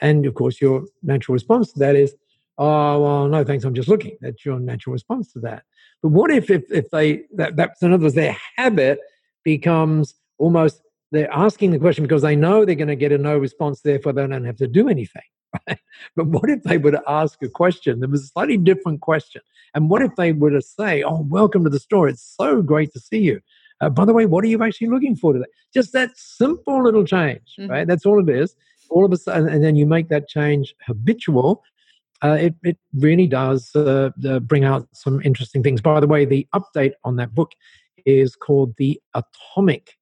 And 0.01 0.25
of 0.27 0.35
course, 0.35 0.61
your 0.61 0.85
natural 1.03 1.35
response 1.35 1.73
to 1.73 1.79
that 1.81 1.97
is, 1.97 2.15
"Oh, 2.59 3.01
well, 3.01 3.29
no, 3.29 3.45
thanks. 3.45 3.65
I'm 3.65 3.75
just 3.75 3.89
looking." 3.89 4.17
That's 4.21 4.45
your 4.45 4.61
natural 4.61 4.93
response 4.93 5.33
to 5.33 5.41
that. 5.41 5.65
But 6.03 6.11
what 6.11 6.31
if, 6.31 6.51
if, 6.51 6.71
if 6.71 6.91
they 6.91 7.25
that, 7.35 7.57
that's 7.57 7.83
in 7.83 7.93
other 7.93 8.05
words, 8.05 8.15
their 8.15 8.37
habit 8.57 9.01
becomes 9.45 10.15
almost 10.39 10.83
they're 11.13 11.33
asking 11.33 11.73
the 11.73 11.79
question 11.79 12.05
because 12.05 12.23
they 12.23 12.37
know 12.37 12.65
they're 12.65 12.75
going 12.75 12.89
to 12.89 12.97
get 12.97 13.13
a 13.13 13.19
no 13.19 13.37
response, 13.37 13.81
therefore 13.81 14.13
they 14.13 14.27
don't 14.27 14.45
have 14.45 14.57
to 14.57 14.69
do 14.69 14.89
anything. 14.89 15.23
But 16.17 16.27
what 16.27 16.49
if 16.49 16.63
they 16.63 16.79
were 16.79 16.91
to 16.93 17.03
ask 17.07 17.43
a 17.43 17.49
question 17.49 18.01
that 18.01 18.11
was 18.11 18.25
a 18.25 18.27
slightly 18.27 18.57
different 18.57 19.01
question? 19.01 19.43
And 19.75 19.91
what 19.91 20.03
if 20.03 20.15
they 20.17 20.33
were 20.33 20.51
to 20.51 20.63
say, 20.63 21.03
Oh, 21.03 21.23
welcome 21.29 21.65
to 21.65 21.71
the 21.71 21.79
store. 21.79 22.09
It's 22.09 22.35
so 22.39 22.63
great 22.63 22.93
to 22.93 23.01
see 23.01 23.19
you. 23.19 23.41
Uh, 23.81 23.89
by 23.89 24.05
the 24.05 24.13
way, 24.13 24.27
what 24.27 24.45
are 24.45 24.49
you 24.49 24.63
actually 24.63 24.89
looking 24.89 25.17
for 25.17 25.33
today? 25.33 25.47
Just 25.73 25.93
that 25.93 26.11
simple 26.17 26.83
little 26.83 27.05
change, 27.05 27.57
mm-hmm. 27.59 27.71
right? 27.71 27.87
That's 27.87 28.05
all 28.05 28.21
it 28.21 28.35
is. 28.35 28.55
All 28.91 29.05
of 29.05 29.13
a 29.13 29.17
sudden, 29.17 29.49
and 29.49 29.65
then 29.65 29.77
you 29.77 29.87
make 29.87 30.09
that 30.09 30.29
change 30.29 30.75
habitual. 30.87 31.63
Uh, 32.23 32.37
it, 32.41 32.55
it 32.63 32.77
really 32.95 33.27
does 33.27 33.75
uh, 33.77 34.11
bring 34.43 34.65
out 34.65 34.89
some 34.93 35.23
interesting 35.23 35.63
things. 35.63 35.81
By 35.81 36.01
the 36.01 36.07
way, 36.07 36.25
the 36.25 36.47
update 36.55 36.93
on 37.05 37.17
that 37.17 37.35
book 37.35 37.53
is 38.05 38.37
called 38.37 38.75
The 38.77 39.01
Atomic. 39.15 39.97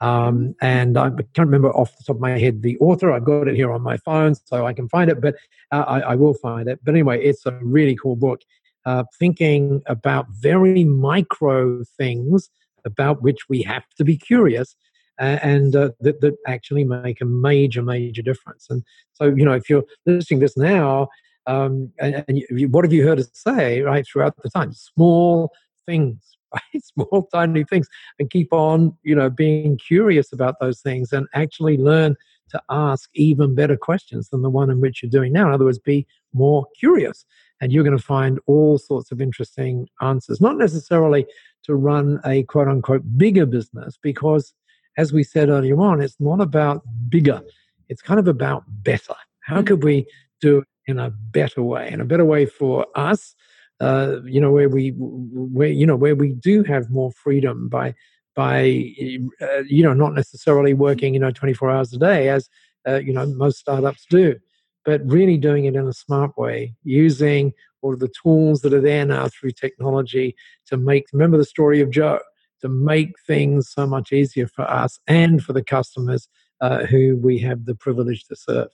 Um, 0.00 0.54
and 0.60 0.98
I 0.98 1.08
can't 1.08 1.48
remember 1.48 1.70
off 1.72 1.96
the 1.96 2.04
top 2.04 2.16
of 2.16 2.20
my 2.20 2.38
head 2.38 2.62
the 2.62 2.78
author. 2.78 3.12
I've 3.12 3.24
got 3.24 3.48
it 3.48 3.56
here 3.56 3.72
on 3.72 3.82
my 3.82 3.96
phone, 3.96 4.34
so 4.34 4.66
I 4.66 4.74
can 4.74 4.88
find 4.88 5.10
it, 5.10 5.20
but 5.20 5.36
uh, 5.72 5.84
I, 5.86 6.00
I, 6.00 6.14
will 6.16 6.34
find 6.34 6.68
it. 6.68 6.80
But 6.84 6.92
anyway, 6.92 7.24
it's 7.24 7.46
a 7.46 7.52
really 7.62 7.96
cool 7.96 8.14
book. 8.14 8.42
Uh, 8.84 9.04
thinking 9.18 9.82
about 9.86 10.26
very 10.30 10.84
micro 10.84 11.82
things 11.96 12.50
about 12.84 13.22
which 13.22 13.48
we 13.48 13.62
have 13.62 13.84
to 13.96 14.04
be 14.04 14.16
curious 14.16 14.76
and 15.18 15.74
uh, 15.74 15.90
that, 16.00 16.20
that 16.20 16.36
actually 16.46 16.84
make 16.84 17.20
a 17.20 17.24
major, 17.24 17.82
major 17.82 18.22
difference. 18.22 18.66
And 18.70 18.82
so, 19.14 19.26
you 19.26 19.44
know, 19.44 19.52
if 19.52 19.70
you're 19.70 19.84
listening 20.04 20.40
this 20.40 20.56
now, 20.56 21.08
um, 21.46 21.92
and, 21.98 22.24
and 22.28 22.42
you, 22.50 22.68
what 22.68 22.84
have 22.84 22.92
you 22.92 23.06
heard 23.06 23.20
us 23.20 23.28
say 23.32 23.80
right 23.80 24.04
throughout 24.06 24.34
the 24.42 24.50
time? 24.50 24.72
Small 24.72 25.52
things? 25.86 26.35
Small, 26.82 27.28
tiny 27.32 27.64
things, 27.64 27.88
and 28.18 28.30
keep 28.30 28.52
on, 28.52 28.96
you 29.02 29.14
know, 29.14 29.30
being 29.30 29.78
curious 29.78 30.32
about 30.32 30.56
those 30.60 30.80
things 30.80 31.12
and 31.12 31.26
actually 31.34 31.76
learn 31.76 32.16
to 32.50 32.62
ask 32.70 33.10
even 33.14 33.54
better 33.54 33.76
questions 33.76 34.28
than 34.28 34.42
the 34.42 34.50
one 34.50 34.70
in 34.70 34.80
which 34.80 35.02
you're 35.02 35.10
doing 35.10 35.32
now. 35.32 35.48
In 35.48 35.54
other 35.54 35.64
words, 35.64 35.78
be 35.78 36.06
more 36.32 36.66
curious. 36.78 37.24
And 37.60 37.72
you're 37.72 37.84
going 37.84 37.96
to 37.96 38.02
find 38.02 38.38
all 38.46 38.78
sorts 38.78 39.10
of 39.10 39.20
interesting 39.20 39.88
answers, 40.00 40.40
not 40.40 40.56
necessarily 40.56 41.26
to 41.64 41.74
run 41.74 42.20
a 42.24 42.44
quote 42.44 42.68
unquote 42.68 43.02
bigger 43.16 43.46
business, 43.46 43.98
because 44.00 44.52
as 44.96 45.12
we 45.12 45.22
said 45.22 45.48
earlier 45.48 45.80
on, 45.80 46.00
it's 46.00 46.20
not 46.20 46.40
about 46.40 46.82
bigger, 47.08 47.42
it's 47.88 48.02
kind 48.02 48.20
of 48.20 48.28
about 48.28 48.64
better. 48.68 49.14
How 49.40 49.60
mm. 49.60 49.66
could 49.66 49.82
we 49.82 50.06
do 50.40 50.58
it 50.58 50.64
in 50.86 50.98
a 50.98 51.10
better 51.10 51.62
way? 51.62 51.90
In 51.90 52.00
a 52.00 52.04
better 52.04 52.24
way 52.24 52.46
for 52.46 52.86
us, 52.94 53.34
uh, 53.80 54.16
you 54.24 54.40
know, 54.40 54.50
where 54.50 54.68
we, 54.68 54.90
where 54.96 55.68
you 55.68 55.86
know, 55.86 55.96
where 55.96 56.14
we 56.16 56.32
do 56.32 56.62
have 56.64 56.90
more 56.90 57.12
freedom 57.12 57.68
by 57.68 57.94
by 58.36 58.92
uh, 59.40 59.62
you 59.66 59.82
know 59.82 59.94
not 59.94 60.14
necessarily 60.14 60.74
working 60.74 61.14
you 61.14 61.20
know 61.20 61.32
24 61.32 61.70
hours 61.70 61.92
a 61.92 61.98
day 61.98 62.28
as 62.28 62.48
uh, 62.86 62.96
you 62.96 63.12
know 63.12 63.26
most 63.26 63.58
startups 63.58 64.06
do 64.08 64.36
but 64.84 65.00
really 65.04 65.38
doing 65.38 65.64
it 65.64 65.74
in 65.74 65.88
a 65.88 65.92
smart 65.92 66.36
way 66.38 66.74
using 66.84 67.52
all 67.80 67.94
of 67.94 67.98
the 67.98 68.12
tools 68.22 68.60
that 68.60 68.74
are 68.74 68.80
there 68.80 69.06
now 69.06 69.26
through 69.28 69.50
technology 69.50 70.36
to 70.66 70.76
make 70.76 71.06
remember 71.12 71.38
the 71.38 71.44
story 71.44 71.80
of 71.80 71.90
joe 71.90 72.20
to 72.60 72.68
make 72.68 73.12
things 73.26 73.70
so 73.70 73.86
much 73.86 74.12
easier 74.12 74.46
for 74.46 74.70
us 74.70 75.00
and 75.06 75.42
for 75.42 75.54
the 75.54 75.64
customers 75.64 76.28
uh, 76.60 76.84
who 76.84 77.16
we 77.16 77.38
have 77.38 77.64
the 77.64 77.74
privilege 77.74 78.24
to 78.24 78.36
serve 78.36 78.68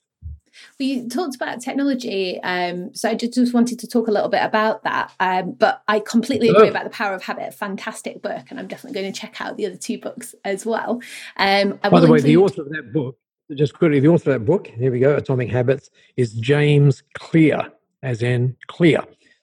we 0.78 1.09
talked 1.09 1.34
about 1.34 1.61
technology, 1.61 2.40
um, 2.42 2.94
so 2.94 3.11
I 3.11 3.14
just 3.14 3.55
wanted 3.55 3.78
to 3.80 3.86
talk 3.86 4.09
a 4.09 4.11
little 4.11 4.28
bit 4.28 4.42
about 4.42 4.84
that. 4.84 5.12
Um, 5.20 5.53
but 5.53 5.82
I 5.88 6.00
completely 6.00 6.48
agree 6.48 6.68
about 6.68 6.84
the 6.84 6.90
power 6.90 7.14
of 7.14 7.22
habit. 7.22 7.55
Fantastic 7.55 8.22
book, 8.22 8.46
and 8.50 8.59
I'm 8.59 8.68
definitely 8.68 9.00
going 9.00 9.12
to 9.12 9.20
check 9.20 9.40
out 9.40 9.57
the 9.57 9.66
other 9.66 9.76
two 9.76 9.98
books 9.98 10.34
as 10.44 10.64
well. 10.66 11.00
Um, 11.36 11.78
By 11.82 12.00
the 12.00 12.07
way, 12.07 12.18
include... 12.18 12.22
the 12.22 12.36
author 12.36 12.62
of 12.62 12.70
that 12.70 12.92
book, 12.92 13.18
just 13.55 13.74
quickly, 13.74 14.00
the 14.00 14.09
author 14.09 14.32
of 14.32 14.40
that 14.40 14.46
book, 14.46 14.66
here 14.66 14.90
we 14.90 14.98
go, 14.98 15.16
Atomic 15.16 15.50
Habits, 15.50 15.90
is 16.16 16.32
James 16.34 17.03
Clear, 17.14 17.70
as 18.03 18.22
in 18.22 18.57
clear. 18.66 19.03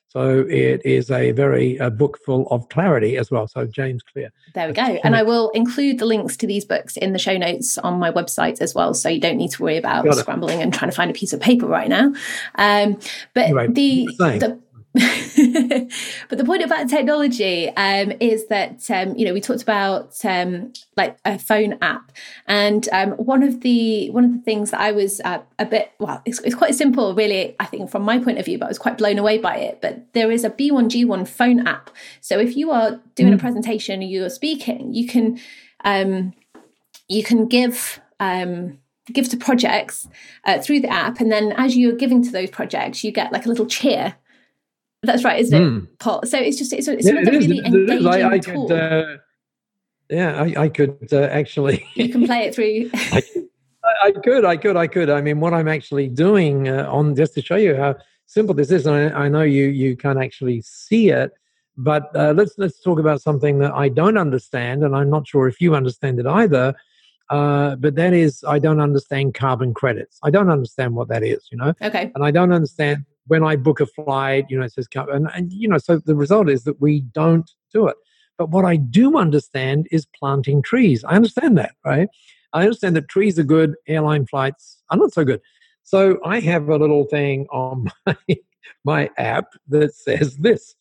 So 0.10 0.40
it 0.50 0.82
is 0.84 1.12
a 1.12 1.32
very 1.32 1.78
book 1.92 2.20
full 2.26 2.48
of 2.50 2.68
clarity 2.70 3.16
as 3.16 3.30
well. 3.30 3.48
So 3.48 3.66
James 3.66 4.02
Clear. 4.02 4.32
There 4.56 4.68
we 4.68 4.74
go. 4.74 4.82
And 4.82 5.16
I 5.16 5.22
will 5.22 5.52
include 5.52 6.00
the 6.00 6.06
links 6.06 6.36
to 6.38 6.48
these 6.48 6.66
books 6.66 6.98
in 6.98 7.14
the 7.14 7.20
show 7.20 7.38
notes 7.38 7.78
on 7.78 8.00
my 8.00 8.12
website 8.12 8.60
as 8.60 8.74
well. 8.74 8.96
So 8.96 9.08
you 9.08 9.20
don't 9.20 9.38
need 9.38 9.52
to 9.52 9.62
worry 9.62 9.78
about 9.78 10.12
scrambling 10.16 10.64
and 10.64 10.74
trying 10.74 10.90
to 10.90 10.96
find 10.96 11.12
a 11.12 11.14
piece 11.14 11.32
of 11.32 11.40
paper 11.40 11.68
right 11.68 11.88
now. 11.88 12.14
Um, 12.56 12.98
but 13.36 13.52
the, 13.76 14.08
the 14.18 14.60
but 14.94 16.38
the 16.38 16.44
point 16.44 16.64
about 16.64 16.90
technology 16.90 17.70
um, 17.70 18.12
is 18.20 18.48
that 18.48 18.90
um, 18.90 19.16
you 19.16 19.24
know 19.24 19.34
we 19.34 19.40
talked 19.40 19.62
about 19.62 20.14
um, 20.26 20.74
like 20.98 21.16
a 21.26 21.38
phone 21.38 21.78
app, 21.82 22.12
and 22.48 22.90
um, 22.92 23.12
one 23.12 23.44
of 23.44 23.62
the 23.62 24.10
one 24.10 24.24
of 24.24 24.34
the 24.34 24.40
things 24.40 24.72
that 24.72 24.82
I 24.82 24.92
was 24.92 25.22
uh, 25.24 25.42
a 25.60 25.66
bit 25.66 25.92
well, 26.00 26.24
it's, 26.26 26.40
it's, 26.40 26.56
quite 26.56 26.74
simple, 26.74 27.14
really. 27.14 27.56
I 27.60 27.66
think 27.66 27.92
from 27.92 28.02
my 28.02 28.18
point 28.18 28.40
of 28.40 28.46
view, 28.46 28.58
but 28.58 28.66
I 28.66 28.70
was 28.70 28.80
quite 28.80 28.98
blown 28.98 29.20
away 29.20 29.38
by 29.38 29.58
it. 29.58 29.80
But 29.80 30.12
there 30.14 30.32
is 30.32 30.44
a 30.44 30.50
B1G1 30.50 31.28
phone 31.28 31.68
app, 31.68 31.92
so 32.20 32.40
if 32.40 32.58
you 32.58 32.72
are 32.72 33.00
doing 33.14 33.34
mm. 33.34 33.36
a 33.36 33.40
presentation, 33.40 34.02
you're 34.02 34.30
speaking, 34.30 34.96
you 34.96 35.08
can 35.08 35.40
um, 35.84 36.34
you 37.08 37.24
can 37.24 37.48
give 37.48 38.02
um, 38.20 38.80
give 39.14 39.30
to 39.30 39.38
projects 39.38 40.08
uh, 40.46 40.60
through 40.60 40.80
the 40.80 40.92
app 40.92 41.20
and 41.20 41.32
then 41.32 41.54
as 41.58 41.78
you're 41.78 41.96
giving 41.96 42.24
to 42.24 42.32
those 42.32 42.50
projects 42.50 43.04
you 43.04 43.12
get 43.12 43.32
like 43.32 43.46
a 43.46 43.50
little 43.50 43.66
cheer 43.66 44.16
that's 45.04 45.24
right, 45.24 45.40
isn't 45.40 45.62
it, 45.62 45.66
mm. 45.66 45.88
Paul? 46.00 46.22
So 46.26 46.38
it's 46.38 46.58
just 46.58 46.74
it's, 46.74 46.88
it's 46.88 47.06
yeah, 47.06 47.14
another 47.14 47.38
it 47.38 47.40
really 47.40 47.60
engaging 47.60 48.08
I, 48.08 48.30
I 48.30 48.40
tool. 48.40 48.68
Could, 48.68 48.78
uh, 48.78 49.18
yeah, 50.10 50.42
I, 50.42 50.64
I 50.64 50.70
could 50.70 51.08
uh, 51.12 51.22
actually. 51.22 51.86
you 51.96 52.10
can 52.10 52.26
play 52.26 52.40
it 52.40 52.56
through. 52.56 52.90
I, 52.94 53.22
I, 54.04 54.12
could, 54.12 54.44
I 54.44 54.58
could, 54.58 54.76
I 54.76 54.88
could. 54.88 55.10
I 55.10 55.22
mean, 55.22 55.40
what 55.40 55.54
I'm 55.54 55.68
actually 55.68 56.10
doing 56.10 56.68
uh, 56.68 56.88
on 56.90 57.16
just 57.16 57.34
to 57.36 57.42
show 57.42 57.56
you 57.56 57.76
how 57.76 57.96
simple 58.26 58.54
this 58.54 58.72
is, 58.72 58.86
and 58.86 59.14
I, 59.14 59.26
I 59.26 59.30
know 59.30 59.44
you 59.44 59.68
you 59.68 59.96
can't 59.96 60.20
actually 60.20 60.62
see 60.62 61.10
it, 61.10 61.32
but 61.78 62.14
uh, 62.16 62.34
let's 62.36 62.56
let's 62.58 62.82
talk 62.82 63.00
about 63.00 63.22
something 63.22 63.60
that 63.60 63.74
I 63.74 63.88
don't 63.88 64.18
understand, 64.18 64.84
and 64.84 64.96
I'm 64.96 65.10
not 65.10 65.28
sure 65.28 65.48
if 65.48 65.62
you 65.62 65.76
understand 65.76 66.20
it 66.20 66.26
either. 66.26 66.76
Uh, 67.30 67.76
but 67.76 67.94
that 67.96 68.12
is, 68.12 68.44
I 68.48 68.58
don't 68.58 68.80
understand 68.80 69.36
carbon 69.36 69.74
credits. 69.74 70.18
I 70.24 70.32
don't 70.32 70.50
understand 70.50 70.96
what 70.96 71.10
that 71.10 71.24
is, 71.24 71.48
you 71.52 71.60
know. 71.60 71.74
Okay. 71.80 72.12
And 72.16 72.26
I 72.26 72.32
don't 72.32 72.52
understand 72.52 73.06
when 73.30 73.44
I 73.44 73.56
book 73.56 73.80
a 73.80 73.86
flight, 73.86 74.48
you 74.50 74.58
know, 74.58 74.66
it 74.66 74.74
says, 74.74 74.88
come. 74.88 75.10
and, 75.10 75.30
and, 75.34 75.54
you 75.54 75.68
know, 75.68 75.78
so 75.78 76.00
the 76.00 76.16
result 76.16 76.50
is 76.50 76.64
that 76.64 76.82
we 76.82 77.02
don't 77.02 77.50
do 77.72 77.88
it. 77.88 77.96
But 78.38 78.50
what 78.50 78.66
I 78.66 78.76
do 78.76 79.18
understand 79.18 79.88
is 79.92 80.08
planting 80.18 80.62
trees. 80.62 81.04
I 81.04 81.16
understand 81.16 81.58
that, 81.58 81.76
right? 81.86 82.10
I 82.54 82.64
understand 82.64 82.96
that 82.96 83.08
trees 83.08 83.38
are 83.38 83.44
good, 83.44 83.76
airline 83.88 84.26
flights 84.26 84.82
are 84.90 84.98
not 84.98 85.14
so 85.14 85.24
good. 85.24 85.42
So 85.84 86.20
I 86.26 86.40
have 86.40 86.70
a 86.70 86.78
little 86.78 87.06
thing 87.06 87.46
on 87.52 87.92
my, 88.06 88.16
my 88.84 89.10
app 89.18 89.54
that 89.68 89.94
says 89.94 90.38
this 90.38 90.76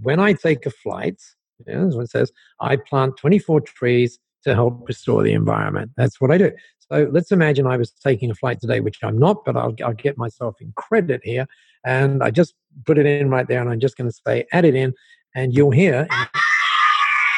when 0.00 0.18
I 0.18 0.32
take 0.32 0.64
a 0.64 0.70
flight, 0.70 1.20
what 1.66 2.02
it 2.02 2.10
says, 2.10 2.32
I 2.60 2.76
plant 2.76 3.18
24 3.18 3.60
trees 3.60 4.18
to 4.44 4.54
help 4.54 4.88
restore 4.88 5.22
the 5.22 5.34
environment. 5.34 5.90
That's 5.98 6.18
what 6.18 6.30
I 6.30 6.38
do. 6.38 6.52
So 6.78 7.08
let's 7.12 7.30
imagine 7.30 7.66
I 7.66 7.76
was 7.76 7.90
taking 7.92 8.30
a 8.30 8.34
flight 8.34 8.60
today, 8.60 8.80
which 8.80 8.98
I'm 9.02 9.18
not, 9.18 9.44
but 9.44 9.56
I'll, 9.56 9.74
I'll 9.84 9.92
get 9.92 10.16
myself 10.16 10.56
in 10.60 10.72
credit 10.76 11.20
here. 11.22 11.46
And 11.84 12.22
I 12.22 12.30
just 12.30 12.54
put 12.84 12.98
it 12.98 13.06
in 13.06 13.30
right 13.30 13.46
there, 13.48 13.60
and 13.60 13.70
I'm 13.70 13.80
just 13.80 13.96
going 13.96 14.10
to 14.10 14.16
say 14.26 14.46
add 14.52 14.64
it 14.64 14.74
in, 14.74 14.94
and 15.34 15.54
you'll 15.54 15.70
hear. 15.70 16.06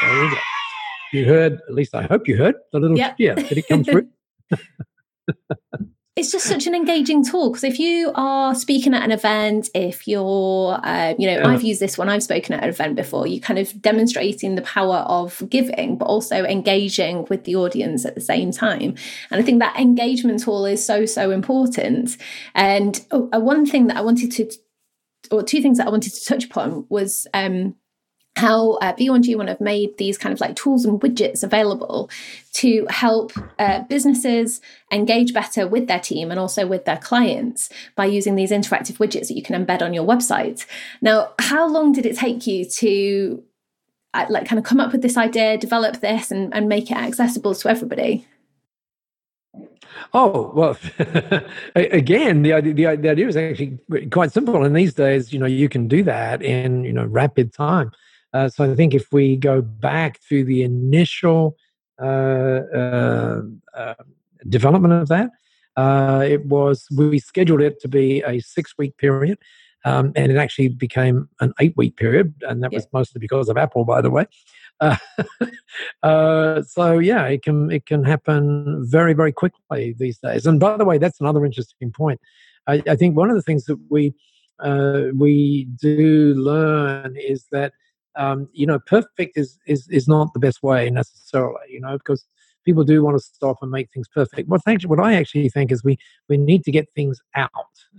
There 0.03 0.25
you 0.25 0.31
go. 0.33 0.37
You 1.13 1.25
heard, 1.27 1.61
at 1.69 1.75
least 1.75 1.95
I 1.95 2.03
hope 2.03 2.27
you 2.27 2.37
heard 2.37 2.57
the 2.73 2.81
little 2.81 2.97
yep. 2.97 3.15
yeah. 3.19 3.35
Did 3.35 3.59
it 3.59 3.69
come 3.69 3.85
through? 3.85 4.09
it's 6.15 6.31
just 6.31 6.45
such 6.45 6.67
an 6.67 6.75
engaging 6.75 7.25
tool 7.25 7.51
because 7.51 7.65
if 7.65 7.79
you 7.79 8.13
are 8.15 8.55
speaking 8.55 8.93
at 8.93 9.03
an 9.03 9.11
event 9.11 9.71
if 9.75 10.07
you're 10.07 10.79
uh, 10.85 11.15
you 11.19 11.27
know 11.27 11.39
yeah. 11.39 11.49
i've 11.49 11.63
used 11.63 11.81
this 11.81 11.97
when 11.97 12.09
i've 12.09 12.23
spoken 12.23 12.53
at 12.53 12.63
an 12.63 12.69
event 12.69 12.95
before 12.97 13.27
you 13.27 13.41
kind 13.41 13.59
of 13.59 13.81
demonstrating 13.81 14.55
the 14.55 14.63
power 14.63 14.99
of 15.09 15.43
giving 15.49 15.97
but 15.97 16.05
also 16.05 16.45
engaging 16.45 17.25
with 17.31 17.45
the 17.45 17.57
audience 17.57 18.05
at 18.05 18.15
the 18.15 18.21
same 18.21 18.51
time 18.51 18.95
and 19.31 19.41
i 19.41 19.43
think 19.43 19.59
that 19.59 19.79
engagement 19.79 20.43
tool 20.43 20.67
is 20.67 20.85
so 20.85 21.07
so 21.07 21.31
important 21.31 22.19
and 22.55 23.07
oh, 23.11 23.29
one 23.39 23.65
thing 23.65 23.87
that 23.87 23.97
i 23.97 24.01
wanted 24.01 24.31
to 24.31 24.51
or 25.31 25.43
two 25.43 25.63
things 25.63 25.79
that 25.79 25.87
i 25.87 25.91
wanted 25.91 26.13
to 26.13 26.25
touch 26.25 26.45
upon 26.45 26.85
was 26.91 27.27
um, 27.33 27.75
how 28.37 28.73
uh, 28.75 28.95
B1G1 28.95 29.49
have 29.49 29.61
made 29.61 29.99
these 29.99 30.17
kind 30.17 30.33
of 30.33 30.41
like 30.41 30.57
tools 30.57 30.85
and 30.85 31.01
widgets 31.01 31.43
available 31.43 32.09
to 32.55 32.87
help 32.89 33.33
uh, 33.59 33.83
businesses 33.83 34.61
engage 34.91 35.35
better 35.35 35.69
with 35.69 35.87
their 35.87 36.01
team 36.01 36.31
and 36.31 36.41
also 36.41 36.67
with 36.67 36.85
their 36.85 36.97
clients 36.97 37.69
by 37.95 38.07
using 38.07 38.35
these 38.35 38.51
interactive 38.51 38.97
widgets 38.97 39.29
that 39.29 39.37
you 39.37 39.43
can 39.43 39.65
embed 39.65 39.83
on 39.83 39.93
your 39.93 40.07
website. 40.07 40.67
Now, 41.01 41.33
how 41.39 41.69
long 41.69 41.93
did 41.93 42.07
it 42.07 42.17
take 42.17 42.47
you 42.47 42.65
to 42.65 43.43
uh, 44.15 44.27
like 44.29 44.47
kind 44.47 44.59
of 44.59 44.65
come 44.65 44.81
up 44.81 44.93
with 44.93 45.03
this 45.03 45.17
idea, 45.17 45.59
develop 45.59 46.01
this, 46.01 46.31
and, 46.31 46.55
and 46.55 46.69
make 46.69 46.91
it 46.91 46.97
accessible 46.97 47.55
to 47.55 47.69
everybody? 47.69 48.27
Oh 50.15 50.53
well, 50.55 50.77
again, 51.75 52.43
the 52.43 52.53
idea, 52.53 52.97
the 52.97 53.09
idea 53.09 53.29
is 53.29 53.37
actually 53.37 53.79
quite 54.11 54.33
simple. 54.33 54.65
And 54.65 54.77
these 54.77 54.95
days, 54.95 55.33
you 55.33 55.39
know, 55.39 55.47
you 55.47 55.69
can 55.69 55.89
do 55.89 56.03
that 56.03 56.43
in 56.43 56.85
you 56.85 56.93
know 56.93 57.05
rapid 57.05 57.53
time. 57.53 57.93
Uh, 58.33 58.49
so 58.49 58.71
I 58.71 58.75
think 58.75 58.95
if 58.95 59.13
we 59.13 59.37
go 59.37 59.61
back 59.61 60.21
to 60.29 60.45
the 60.45 60.63
initial 60.63 61.57
uh, 62.01 62.63
uh, 62.75 63.43
uh 63.75 63.95
development 64.49 64.95
of 64.95 65.09
that, 65.09 65.31
uh, 65.77 66.25
it 66.27 66.47
was 66.47 66.87
we 66.97 67.19
scheduled 67.19 67.61
it 67.61 67.81
to 67.81 67.89
be 67.89 68.23
a 68.23 68.41
six-week 68.41 68.97
period, 68.97 69.39
um, 69.85 70.13
and 70.17 70.33
it 70.33 70.37
actually 70.37 70.69
became 70.69 71.29
an 71.41 71.53
eight-week 71.61 71.97
period, 71.97 72.35
and 72.43 72.63
that 72.63 72.73
yeah. 72.73 72.79
was 72.79 72.87
mostly 72.93 73.19
because 73.19 73.49
of 73.49 73.57
Apple, 73.57 73.85
by 73.85 74.01
the 74.01 74.11
way. 74.11 74.27
so 76.03 76.99
yeah, 76.99 77.25
it 77.27 77.43
can 77.43 77.71
it 77.71 77.87
can 77.87 78.03
happen 78.03 78.85
very 78.89 79.13
very 79.13 79.33
quickly 79.33 79.95
these 79.99 80.19
days. 80.19 80.47
And 80.47 80.59
by 80.59 80.77
the 80.77 80.85
way, 80.85 80.99
that's 80.99 81.21
another 81.21 81.45
interesting 81.45 81.93
point. 81.93 82.21
I, 82.67 82.83
I 82.89 82.97
think 82.97 83.17
one 83.17 83.31
of 83.31 83.37
the 83.37 83.43
things 83.43 83.65
that 83.67 83.79
we 83.91 84.15
we 85.15 85.69
do 85.81 86.35
learn 86.37 87.17
is 87.17 87.47
that 87.53 87.75
um, 88.17 88.49
you 88.53 88.67
know, 88.67 88.79
perfect 88.79 89.37
is, 89.37 89.59
is 89.67 89.89
is 89.89 90.09
not 90.09 90.33
the 90.33 90.41
best 90.41 90.63
way 90.63 90.91
necessarily, 90.91 91.67
you 91.69 91.81
know, 91.81 91.97
because 91.99 92.25
people 92.65 92.85
do 92.85 93.03
want 93.03 93.17
to 93.17 93.23
stop 93.23 93.59
and 93.63 93.71
make 93.71 93.91
things 93.91 94.09
perfect. 94.09 94.49
What 94.49 94.61
actually, 94.67 94.89
what 94.89 95.01
I 95.01 95.15
actually 95.15 95.49
think 95.49 95.73
is 95.73 95.85
we 95.85 95.99
we 96.29 96.37
need 96.37 96.65
to 96.65 96.71
get 96.71 96.89
things 96.95 97.21
out 97.35 97.51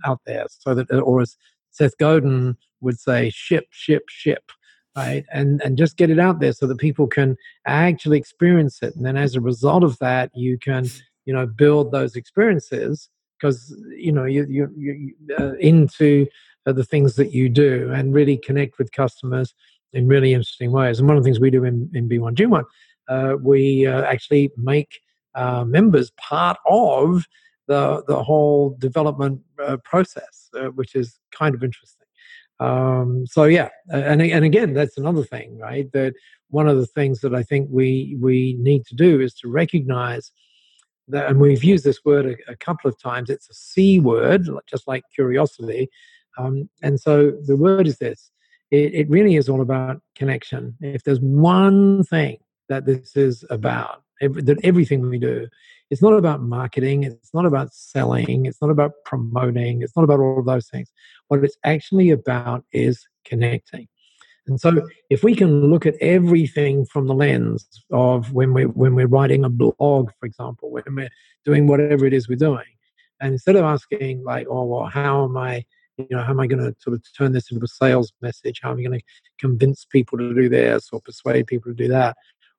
out 0.04 0.20
there 0.26 0.46
so 0.48 0.74
that, 0.74 0.90
or 0.92 1.20
as 1.20 1.36
Seth 1.70 1.96
Godin 1.98 2.56
would 2.80 2.98
say, 2.98 3.30
ship, 3.30 3.66
ship, 3.70 4.04
ship, 4.08 4.50
right? 4.96 5.24
And 5.32 5.60
and 5.62 5.76
just 5.76 5.96
get 5.96 6.10
it 6.10 6.18
out 6.18 6.40
there 6.40 6.52
so 6.52 6.66
that 6.66 6.78
people 6.78 7.06
can 7.06 7.36
actually 7.66 8.18
experience 8.18 8.82
it, 8.82 8.94
and 8.94 9.04
then 9.04 9.16
as 9.16 9.34
a 9.34 9.40
result 9.40 9.84
of 9.84 9.98
that, 9.98 10.30
you 10.34 10.58
can 10.58 10.86
you 11.24 11.32
know 11.32 11.46
build 11.46 11.92
those 11.92 12.16
experiences 12.16 13.08
because 13.38 13.74
you 13.96 14.12
know 14.12 14.24
you 14.24 14.46
you, 14.48 14.70
you 14.76 15.14
uh, 15.38 15.54
into 15.54 16.26
uh, 16.66 16.72
the 16.72 16.84
things 16.84 17.16
that 17.16 17.32
you 17.32 17.48
do 17.48 17.90
and 17.92 18.14
really 18.14 18.36
connect 18.36 18.78
with 18.78 18.92
customers 18.92 19.54
in 19.94 20.06
really 20.08 20.34
interesting 20.34 20.72
ways. 20.72 20.98
And 20.98 21.08
one 21.08 21.16
of 21.16 21.22
the 21.22 21.26
things 21.26 21.40
we 21.40 21.50
do 21.50 21.64
in, 21.64 21.90
in 21.94 22.08
B1G1, 22.08 22.64
uh, 23.08 23.36
we 23.40 23.86
uh, 23.86 24.02
actually 24.02 24.50
make 24.56 25.00
uh, 25.34 25.64
members 25.64 26.10
part 26.12 26.58
of 26.66 27.24
the, 27.66 28.02
the 28.06 28.22
whole 28.22 28.76
development 28.78 29.40
uh, 29.64 29.78
process, 29.84 30.50
uh, 30.58 30.66
which 30.66 30.94
is 30.94 31.18
kind 31.32 31.54
of 31.54 31.64
interesting. 31.64 32.06
Um, 32.60 33.24
so 33.26 33.44
yeah, 33.44 33.68
and, 33.88 34.22
and 34.22 34.44
again, 34.44 34.74
that's 34.74 34.98
another 34.98 35.24
thing, 35.24 35.58
right? 35.58 35.90
That 35.92 36.14
one 36.50 36.68
of 36.68 36.76
the 36.76 36.86
things 36.86 37.20
that 37.20 37.34
I 37.34 37.42
think 37.42 37.68
we, 37.70 38.16
we 38.20 38.56
need 38.60 38.84
to 38.86 38.94
do 38.94 39.20
is 39.20 39.34
to 39.34 39.48
recognize 39.48 40.30
that, 41.08 41.28
and 41.28 41.40
we've 41.40 41.64
used 41.64 41.84
this 41.84 42.04
word 42.04 42.26
a, 42.26 42.52
a 42.52 42.56
couple 42.56 42.88
of 42.88 42.98
times, 43.00 43.28
it's 43.28 43.50
a 43.50 43.54
C 43.54 43.98
word, 43.98 44.48
just 44.66 44.86
like 44.86 45.02
curiosity. 45.14 45.88
Um, 46.38 46.68
and 46.82 47.00
so 47.00 47.32
the 47.46 47.56
word 47.56 47.86
is 47.86 47.98
this 47.98 48.30
it, 48.70 48.94
it 48.94 49.10
really 49.10 49.36
is 49.36 49.48
all 49.48 49.60
about 49.60 50.00
connection. 50.14 50.76
If 50.80 51.04
there's 51.04 51.20
one 51.20 52.04
thing 52.04 52.38
that 52.68 52.86
this 52.86 53.16
is 53.16 53.44
about, 53.50 54.02
that 54.20 54.60
everything 54.62 55.08
we 55.08 55.18
do, 55.18 55.48
it's 55.90 56.02
not 56.02 56.14
about 56.14 56.40
marketing, 56.40 57.04
it's 57.04 57.34
not 57.34 57.46
about 57.46 57.74
selling, 57.74 58.46
it's 58.46 58.60
not 58.60 58.70
about 58.70 58.92
promoting, 59.04 59.82
it's 59.82 59.94
not 59.94 60.02
about 60.02 60.20
all 60.20 60.38
of 60.38 60.46
those 60.46 60.68
things. 60.68 60.90
What 61.28 61.44
it's 61.44 61.56
actually 61.64 62.10
about 62.10 62.64
is 62.72 63.06
connecting. 63.24 63.86
And 64.46 64.60
so, 64.60 64.86
if 65.08 65.22
we 65.22 65.34
can 65.34 65.70
look 65.70 65.86
at 65.86 65.94
everything 66.02 66.84
from 66.84 67.06
the 67.06 67.14
lens 67.14 67.66
of 67.90 68.32
when 68.32 68.52
we're 68.52 68.68
when 68.68 68.94
we're 68.94 69.06
writing 69.06 69.44
a 69.44 69.48
blog, 69.48 70.10
for 70.20 70.26
example, 70.26 70.70
when 70.70 70.84
we're 70.88 71.10
doing 71.46 71.66
whatever 71.66 72.04
it 72.04 72.12
is 72.12 72.28
we're 72.28 72.36
doing, 72.36 72.66
and 73.20 73.32
instead 73.32 73.56
of 73.56 73.64
asking 73.64 74.22
like, 74.22 74.46
"Oh, 74.50 74.64
well, 74.64 74.84
how 74.84 75.24
am 75.24 75.36
I 75.38 75.64
you 75.96 76.06
know, 76.10 76.22
how 76.22 76.30
am 76.30 76.40
I 76.40 76.46
going 76.46 76.62
to 76.62 76.74
sort 76.80 76.94
of 76.94 77.04
turn 77.16 77.32
this 77.32 77.50
into 77.50 77.64
a 77.64 77.68
sales 77.68 78.12
message? 78.20 78.60
How 78.62 78.72
am 78.72 78.78
I 78.78 78.82
going 78.82 78.98
to 78.98 79.04
convince 79.38 79.84
people 79.84 80.18
to 80.18 80.34
do 80.34 80.48
this 80.48 80.88
or 80.92 81.00
persuade 81.00 81.46
people 81.46 81.70
to 81.70 81.76
do 81.76 81.88
that? 81.88 82.16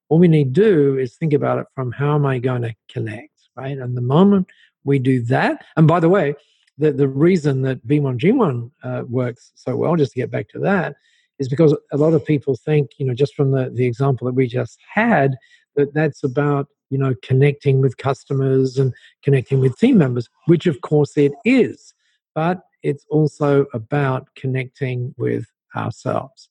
All 0.09 0.19
we 0.19 0.27
need 0.27 0.53
to 0.55 0.61
do 0.61 0.97
is 0.97 1.15
think 1.15 1.33
about 1.33 1.59
it 1.59 1.65
from 1.73 1.91
how 1.91 2.15
am 2.15 2.25
I 2.25 2.39
going 2.39 2.61
to 2.61 2.73
connect, 2.89 3.33
right? 3.55 3.77
And 3.77 3.97
the 3.97 4.01
moment 4.01 4.47
we 4.83 4.99
do 4.99 5.21
that, 5.23 5.65
and 5.75 5.87
by 5.87 5.99
the 5.99 6.09
way, 6.09 6.35
the, 6.77 6.91
the 6.91 7.07
reason 7.07 7.61
that 7.63 7.85
B1G1 7.87 8.71
uh, 8.83 9.03
works 9.07 9.51
so 9.55 9.75
well, 9.75 9.95
just 9.95 10.13
to 10.13 10.19
get 10.19 10.31
back 10.31 10.49
to 10.49 10.59
that, 10.59 10.95
is 11.39 11.49
because 11.49 11.75
a 11.91 11.97
lot 11.97 12.13
of 12.13 12.25
people 12.25 12.55
think, 12.55 12.91
you 12.97 13.05
know, 13.05 13.13
just 13.13 13.35
from 13.35 13.51
the, 13.51 13.69
the 13.69 13.85
example 13.85 14.25
that 14.25 14.33
we 14.33 14.47
just 14.47 14.79
had, 14.93 15.35
that 15.75 15.93
that's 15.93 16.23
about, 16.23 16.67
you 16.89 16.97
know, 16.97 17.13
connecting 17.23 17.81
with 17.81 17.97
customers 17.97 18.77
and 18.77 18.93
connecting 19.23 19.59
with 19.59 19.77
team 19.77 19.97
members, 19.97 20.29
which 20.45 20.65
of 20.65 20.81
course 20.81 21.17
it 21.17 21.33
is. 21.43 21.93
But 22.33 22.61
it's 22.85 23.05
also 23.09 23.65
about 23.73 24.29
connecting 24.35 25.13
with 25.17 25.47
ourselves. 25.75 26.49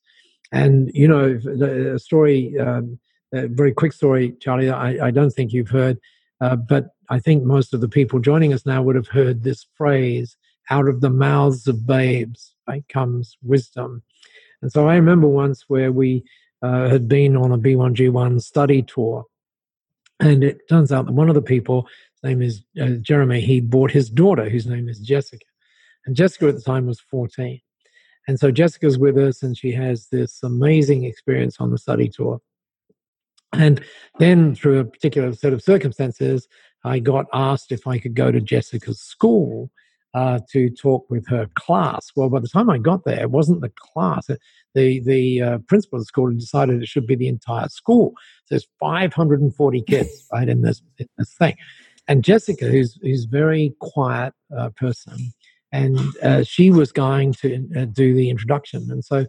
And, 0.53 0.91
you 0.93 1.09
know, 1.09 1.35
the 1.35 1.99
story, 1.99 2.59
um, 2.59 2.99
a 3.32 3.49
very 3.49 3.72
quick 3.72 3.93
story, 3.93 4.35
Charlie, 4.41 4.70
I, 4.70 5.07
I 5.07 5.11
don't 5.11 5.30
think 5.30 5.53
you've 5.53 5.70
heard, 5.70 5.99
uh, 6.41 6.57
but 6.57 6.91
I 7.09 7.20
think 7.20 7.45
most 7.45 7.72
of 7.72 7.80
the 7.80 7.89
people 7.89 8.18
joining 8.18 8.53
us 8.53 8.66
now 8.66 8.82
would 8.82 8.97
have 8.97 9.09
heard 9.09 9.43
this 9.43 9.66
phrase 9.76 10.37
out 10.70 10.89
of 10.89 11.01
the 11.01 11.11
mouths 11.11 11.66
of 11.68 11.87
babes 11.87 12.55
comes 12.89 13.37
wisdom. 13.43 14.03
And 14.62 14.72
so 14.72 14.89
I 14.89 14.95
remember 14.97 15.28
once 15.28 15.64
where 15.68 15.93
we 15.93 16.24
uh, 16.62 16.89
had 16.89 17.09
been 17.09 17.37
on 17.37 17.53
a 17.53 17.59
B1G1 17.59 18.43
study 18.43 18.82
tour. 18.82 19.24
And 20.20 20.43
it 20.43 20.68
turns 20.68 20.93
out 20.93 21.07
that 21.07 21.12
one 21.12 21.28
of 21.28 21.35
the 21.35 21.43
people, 21.43 21.87
his 22.14 22.30
name 22.30 22.43
is 22.43 22.62
uh, 22.80 22.97
Jeremy, 23.03 23.41
he 23.41 23.61
brought 23.61 23.91
his 23.91 24.09
daughter, 24.09 24.49
whose 24.49 24.66
name 24.66 24.89
is 24.89 24.99
Jessica. 25.01 25.45
And 26.07 26.16
Jessica 26.16 26.48
at 26.48 26.57
the 26.57 26.61
time 26.61 26.86
was 26.86 27.00
14. 27.00 27.61
And 28.26 28.38
so 28.38 28.50
Jessica's 28.50 28.98
with 28.98 29.18
us 29.18 29.42
and 29.42 29.57
she 29.57 29.72
has 29.72 30.09
this 30.11 30.42
amazing 30.42 31.05
experience 31.05 31.57
on 31.61 31.70
the 31.70 31.78
study 31.78 32.09
tour. 32.09 32.40
And 33.52 33.80
then, 34.18 34.55
through 34.55 34.80
a 34.80 34.84
particular 34.84 35.32
set 35.32 35.52
of 35.52 35.62
circumstances, 35.62 36.48
I 36.84 36.98
got 36.98 37.26
asked 37.32 37.70
if 37.70 37.86
I 37.86 37.98
could 37.98 38.14
go 38.14 38.32
to 38.32 38.40
Jessica's 38.40 39.00
school 39.00 39.70
uh, 40.14 40.38
to 40.50 40.70
talk 40.70 41.09
with 41.11 41.26
her 41.28 41.48
class. 41.55 42.11
Well, 42.14 42.30
by 42.30 42.40
the 42.40 42.48
time 42.48 42.70
I 42.70 42.78
got 42.78 43.05
there, 43.05 43.20
it 43.20 43.30
wasn't 43.30 43.61
the 43.61 43.72
class. 43.76 44.28
The 44.74 45.00
the 45.00 45.42
uh, 45.42 45.59
principal 45.66 45.98
of 45.98 46.02
the 46.02 46.07
school 46.07 46.32
decided 46.32 46.82
it 46.82 46.88
should 46.88 47.07
be 47.07 47.16
the 47.16 47.28
entire 47.28 47.68
school. 47.68 48.12
So 48.46 48.55
there's 48.55 48.68
540 48.80 49.82
kids 49.82 50.26
right 50.32 50.48
in 50.48 50.62
this, 50.62 50.82
in 50.98 51.09
this 51.18 51.32
thing. 51.34 51.57
And 52.07 52.22
Jessica, 52.22 52.66
who's 52.66 52.98
who's 53.02 53.24
very 53.24 53.74
quiet 53.80 54.34
uh, 54.57 54.70
person, 54.76 55.32
and 55.75 55.99
uh, 56.22 56.45
she 56.45 56.70
was 56.70 56.93
going 56.93 57.33
to 57.33 57.68
uh, 57.77 57.85
do 57.87 58.14
the 58.14 58.31
introduction. 58.31 58.87
And 58.93 59.05
so, 59.05 59.27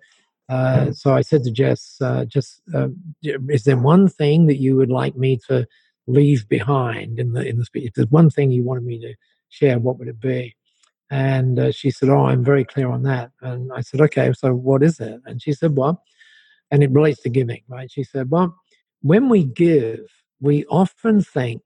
uh, 0.48 0.92
so 0.92 1.16
I 1.16 1.22
said 1.22 1.44
to 1.44 1.52
Jess, 1.52 1.98
uh, 2.02 2.26
"Just 2.26 2.62
uh, 2.72 2.90
is 3.24 3.64
there 3.64 3.78
one 3.78 4.08
thing 4.08 4.46
that 4.46 4.62
you 4.62 4.76
would 4.76 4.92
like 4.92 5.16
me 5.16 5.40
to 5.48 5.68
leave 6.06 6.48
behind 6.48 7.18
in 7.18 7.34
the 7.34 7.44
in 7.48 7.58
the 7.58 7.66
speech? 7.66 7.88
If 7.88 7.94
there's 7.96 8.12
one 8.12 8.30
thing 8.30 8.52
you 8.52 8.64
wanted 8.64 8.84
me 8.84 9.00
to 9.00 9.16
share, 9.50 9.80
what 9.80 9.98
would 9.98 10.08
it 10.08 10.20
be?" 10.20 10.56
And 11.10 11.58
uh, 11.58 11.72
she 11.72 11.90
said, 11.90 12.10
"Oh, 12.10 12.26
I'm 12.26 12.44
very 12.44 12.64
clear 12.64 12.90
on 12.92 13.02
that." 13.04 13.32
And 13.42 13.72
I 13.74 13.82
said, 13.82 14.02
"Okay, 14.02 14.32
so 14.34 14.54
what 14.54 14.84
is 14.84 15.00
it?" 15.00 15.20
And 15.26 15.42
she 15.42 15.52
said, 15.52 15.76
"Well," 15.76 16.04
and 16.70 16.84
it 16.84 16.92
relates 16.92 17.24
to 17.24 17.30
giving, 17.30 17.64
right? 17.68 17.90
She 17.92 18.04
said, 18.04 18.30
"Well, 18.30 18.56
when 19.02 19.30
we 19.30 19.46
give, 19.46 20.06
we 20.40 20.64
often 20.66 21.24
think." 21.24 21.64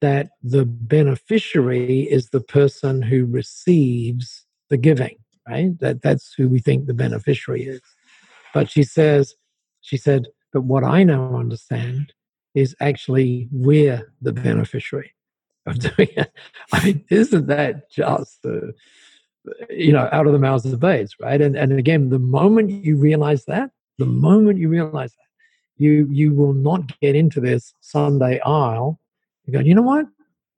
That 0.00 0.30
the 0.42 0.64
beneficiary 0.64 2.02
is 2.02 2.30
the 2.30 2.40
person 2.40 3.02
who 3.02 3.26
receives 3.26 4.46
the 4.68 4.76
giving, 4.76 5.16
right? 5.48 5.78
That 5.80 6.02
that's 6.02 6.32
who 6.34 6.48
we 6.48 6.58
think 6.58 6.86
the 6.86 6.94
beneficiary 6.94 7.64
is. 7.64 7.80
But 8.54 8.70
she 8.70 8.82
says, 8.82 9.34
she 9.80 9.96
said, 9.96 10.26
but 10.52 10.62
what 10.62 10.84
I 10.84 11.04
now 11.04 11.36
understand 11.36 12.12
is 12.54 12.74
actually 12.80 13.48
we're 13.52 14.12
the 14.20 14.32
beneficiary 14.32 15.14
of 15.66 15.78
doing 15.96 16.08
it. 16.16 16.32
I 16.72 16.84
mean, 16.84 17.04
isn't 17.10 17.46
that 17.46 17.90
just 17.90 18.44
uh, 18.44 18.72
you 19.68 19.92
know 19.92 20.08
out 20.12 20.26
of 20.26 20.32
the 20.32 20.38
mouths 20.38 20.64
of 20.64 20.72
the 20.72 20.76
babes, 20.76 21.14
right? 21.20 21.40
And 21.40 21.56
and 21.56 21.72
again, 21.78 22.08
the 22.08 22.18
moment 22.18 22.70
you 22.70 22.96
realize 22.96 23.44
that, 23.46 23.70
the 23.98 24.06
moment 24.06 24.58
you 24.58 24.68
realize 24.68 25.12
that, 25.12 25.82
you 25.82 26.08
you 26.10 26.34
will 26.34 26.54
not 26.54 26.98
get 27.00 27.14
into 27.14 27.40
this 27.40 27.74
Sunday 27.80 28.40
aisle 28.40 28.98
you 29.50 29.58
go, 29.58 29.64
you 29.64 29.74
know 29.74 29.82
what? 29.82 30.06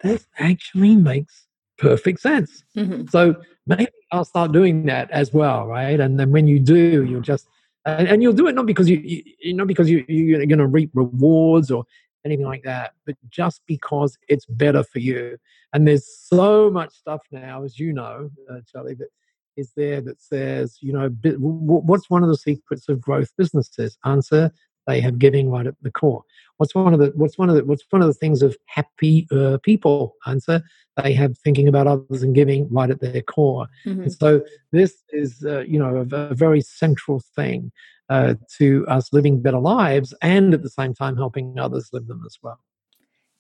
That 0.03 0.25
actually 0.39 0.97
makes 0.97 1.47
perfect 1.79 2.21
sense. 2.21 2.65
Mm-hmm. 2.77 3.07
So 3.09 3.37
maybe 3.67 3.89
I'll 4.11 4.25
start 4.25 4.53
doing 4.53 4.87
that 4.87 5.11
as 5.11 5.33
well, 5.33 5.67
right? 5.67 5.99
And 5.99 6.19
then 6.19 6.31
when 6.31 6.47
you 6.47 6.59
do, 6.59 7.05
you'll 7.05 7.21
just 7.21 7.47
and, 7.85 8.09
and 8.09 8.23
you'll 8.23 8.33
do 8.33 8.47
it 8.47 8.55
not 8.55 8.67
because 8.67 8.89
you, 8.89 9.01
you 9.05 9.55
not 9.55 9.67
because 9.67 9.91
you, 9.91 10.05
you're 10.09 10.45
going 10.47 10.59
to 10.59 10.67
reap 10.67 10.91
rewards 10.95 11.71
or 11.71 11.85
anything 12.25 12.47
like 12.47 12.63
that, 12.63 12.93
but 13.07 13.17
just 13.29 13.63
because 13.67 14.17
it's 14.29 14.47
better 14.47 14.85
for 14.85 15.01
you. 15.01 15.37
And 15.73 15.89
there's 15.89 16.07
so 16.07 16.71
much 16.71 16.93
stuff 16.95 17.23
now, 17.33 17.65
as 17.65 17.79
you 17.79 17.93
know, 17.93 18.31
uh, 18.51 18.59
Charlie, 18.71 18.95
that 18.95 19.09
is 19.57 19.73
there 19.77 20.01
that 20.03 20.21
says, 20.21 20.79
you 20.81 20.93
know, 20.93 21.09
what's 21.39 22.09
one 22.09 22.23
of 22.23 22.29
the 22.29 22.37
secrets 22.37 22.89
of 22.89 23.01
growth 23.01 23.31
businesses? 23.37 23.99
Answer: 24.05 24.53
They 24.87 25.01
have 25.01 25.19
giving 25.19 25.51
right 25.51 25.67
at 25.67 25.75
the 25.83 25.91
core. 25.91 26.25
What's 26.57 26.75
one 26.75 26.93
of 26.93 27.01
the 27.01 27.13
what's 27.15 27.39
one 27.39 27.49
of 27.49 27.57
the 27.57 27.65
what's 27.65 27.85
one 27.91 28.03
of 28.03 28.09
the 28.09 28.15
things 28.15 28.43
of 28.43 28.57
happy 28.67 29.27
uh, 29.33 29.59
people? 29.63 30.17
Answer: 30.27 30.63
They 31.03 31.13
have 31.15 31.39
thinking 31.39 31.69
about 31.69 31.87
others 31.87 32.23
and 32.23 32.35
giving 32.35 32.69
right 32.71 32.91
at 32.91 33.01
their 33.01 33.23
core. 33.23 33.67
Mm-hmm. 33.87 34.03
And 34.03 34.13
so 34.13 34.43
this 34.71 35.03
is 35.11 35.45
uh, 35.45 35.61
you 35.61 35.79
know 35.79 36.07
a, 36.11 36.17
a, 36.17 36.35
very 36.35 36.61
central 36.61 37.21
thing 37.35 37.73
uh, 38.09 38.35
to 38.59 38.87
us 38.89 39.13
living 39.13 39.41
better 39.41 39.61
lives, 39.61 40.15
and 40.23 40.55
at 40.55 40.63
the 40.63 40.71
same 40.71 40.95
time 40.95 41.17
helping 41.17 41.59
others 41.59 41.91
live 41.93 42.07
them 42.07 42.23
as 42.27 42.39
well. 42.43 42.61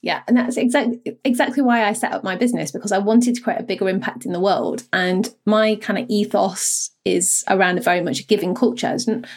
Yeah, 0.02 0.22
and 0.26 0.36
that's 0.36 0.56
exactly 0.56 1.16
exactly 1.24 1.62
why 1.62 1.84
I 1.84 1.92
set 1.92 2.12
up 2.12 2.24
my 2.24 2.34
business 2.34 2.72
because 2.72 2.90
I 2.90 2.98
wanted 2.98 3.36
to 3.36 3.40
create 3.40 3.60
a 3.60 3.64
bigger 3.64 3.88
impact 3.88 4.26
in 4.26 4.32
the 4.32 4.40
world, 4.40 4.82
and 4.92 5.32
my 5.46 5.76
kind 5.76 5.98
of 5.98 6.06
ethos 6.10 6.90
is 7.04 7.44
around 7.48 7.78
a 7.78 7.82
very 7.82 8.00
much 8.00 8.26
giving 8.26 8.54
culture, 8.54 8.96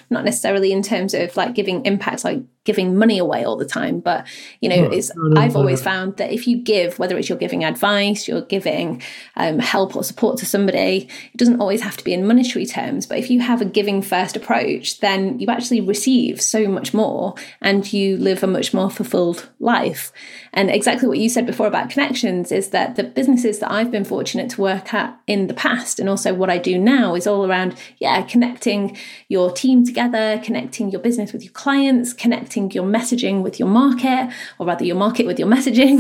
not 0.10 0.24
necessarily 0.24 0.72
in 0.72 0.82
terms 0.82 1.14
of 1.14 1.36
like 1.36 1.56
giving 1.56 1.86
impact, 1.86 2.24
like 2.24 2.44
giving 2.66 2.98
money 2.98 3.20
away 3.20 3.44
all 3.44 3.56
the 3.56 3.66
time 3.66 4.00
but 4.00 4.26
you 4.60 4.68
know 4.68 4.90
it's 4.92 5.12
i've 5.38 5.56
always 5.56 5.82
found 5.82 6.18
that 6.18 6.32
if 6.32 6.48
you 6.48 6.58
give 6.58 6.98
whether 6.98 7.16
it's 7.16 7.30
you're 7.30 7.38
giving 7.38 7.64
advice 7.64 8.28
you're 8.28 8.42
giving 8.42 9.02
um, 9.36 9.60
help 9.60 9.96
or 9.96 10.04
support 10.04 10.38
to 10.38 10.46
somebody 10.46 11.08
it 11.32 11.38
doesn't 11.38 11.62
always 11.62 11.82
have 11.82 11.96
to 11.96 12.04
be 12.04 12.12
in 12.12 12.26
monetary 12.26 12.66
terms 12.66 13.06
but 13.06 13.20
if 13.20 13.30
you 13.30 13.40
have 13.40 13.62
a 13.62 13.66
giving 13.66 14.02
first 14.02 14.36
approach 14.36 15.00
then 15.00 15.40
you 15.40 15.48
actually 15.48 15.80
receive 15.80 16.42
so 16.42 16.68
much 16.68 16.92
more 16.92 17.36
and 17.62 17.94
you 17.94 18.18
live 18.18 18.44
a 18.44 18.48
much 18.48 18.74
more 18.74 18.90
fulfilled 18.90 19.50
life. 19.60 20.12
And 20.54 20.70
exactly 20.70 21.08
what 21.08 21.18
you 21.18 21.30
said 21.30 21.46
before 21.46 21.68
about 21.68 21.90
connections 21.90 22.52
is 22.52 22.70
that 22.70 22.96
the 22.96 23.04
businesses 23.04 23.60
that 23.60 23.72
i've 23.72 23.92
been 23.92 24.06
fortunate 24.06 24.50
to 24.50 24.62
work 24.62 24.94
at 24.94 25.20
in 25.28 25.48
the 25.48 25.54
past 25.54 26.00
and 26.00 26.10
also 26.10 26.34
what 26.34 26.50
i 26.50 26.58
do 26.58 26.80
now 26.80 27.14
is 27.14 27.28
all 27.28 27.46
around 27.46 27.55
yeah 28.00 28.22
connecting 28.22 28.96
your 29.28 29.52
team 29.52 29.86
together 29.86 30.40
connecting 30.44 30.92
your 30.92 31.02
business 31.02 31.34
with 31.34 31.44
your 31.44 31.54
clients 31.54 32.14
connecting 32.14 32.36
connecting 32.36 32.72
your 32.72 32.84
messaging 32.84 33.42
with 33.44 33.60
your 33.60 33.70
market, 33.70 34.30
or 34.60 34.66
rather 34.68 34.86
your 34.86 34.96
market 34.96 35.26
with 35.26 35.40
your 35.40 35.48
messaging. 35.48 36.00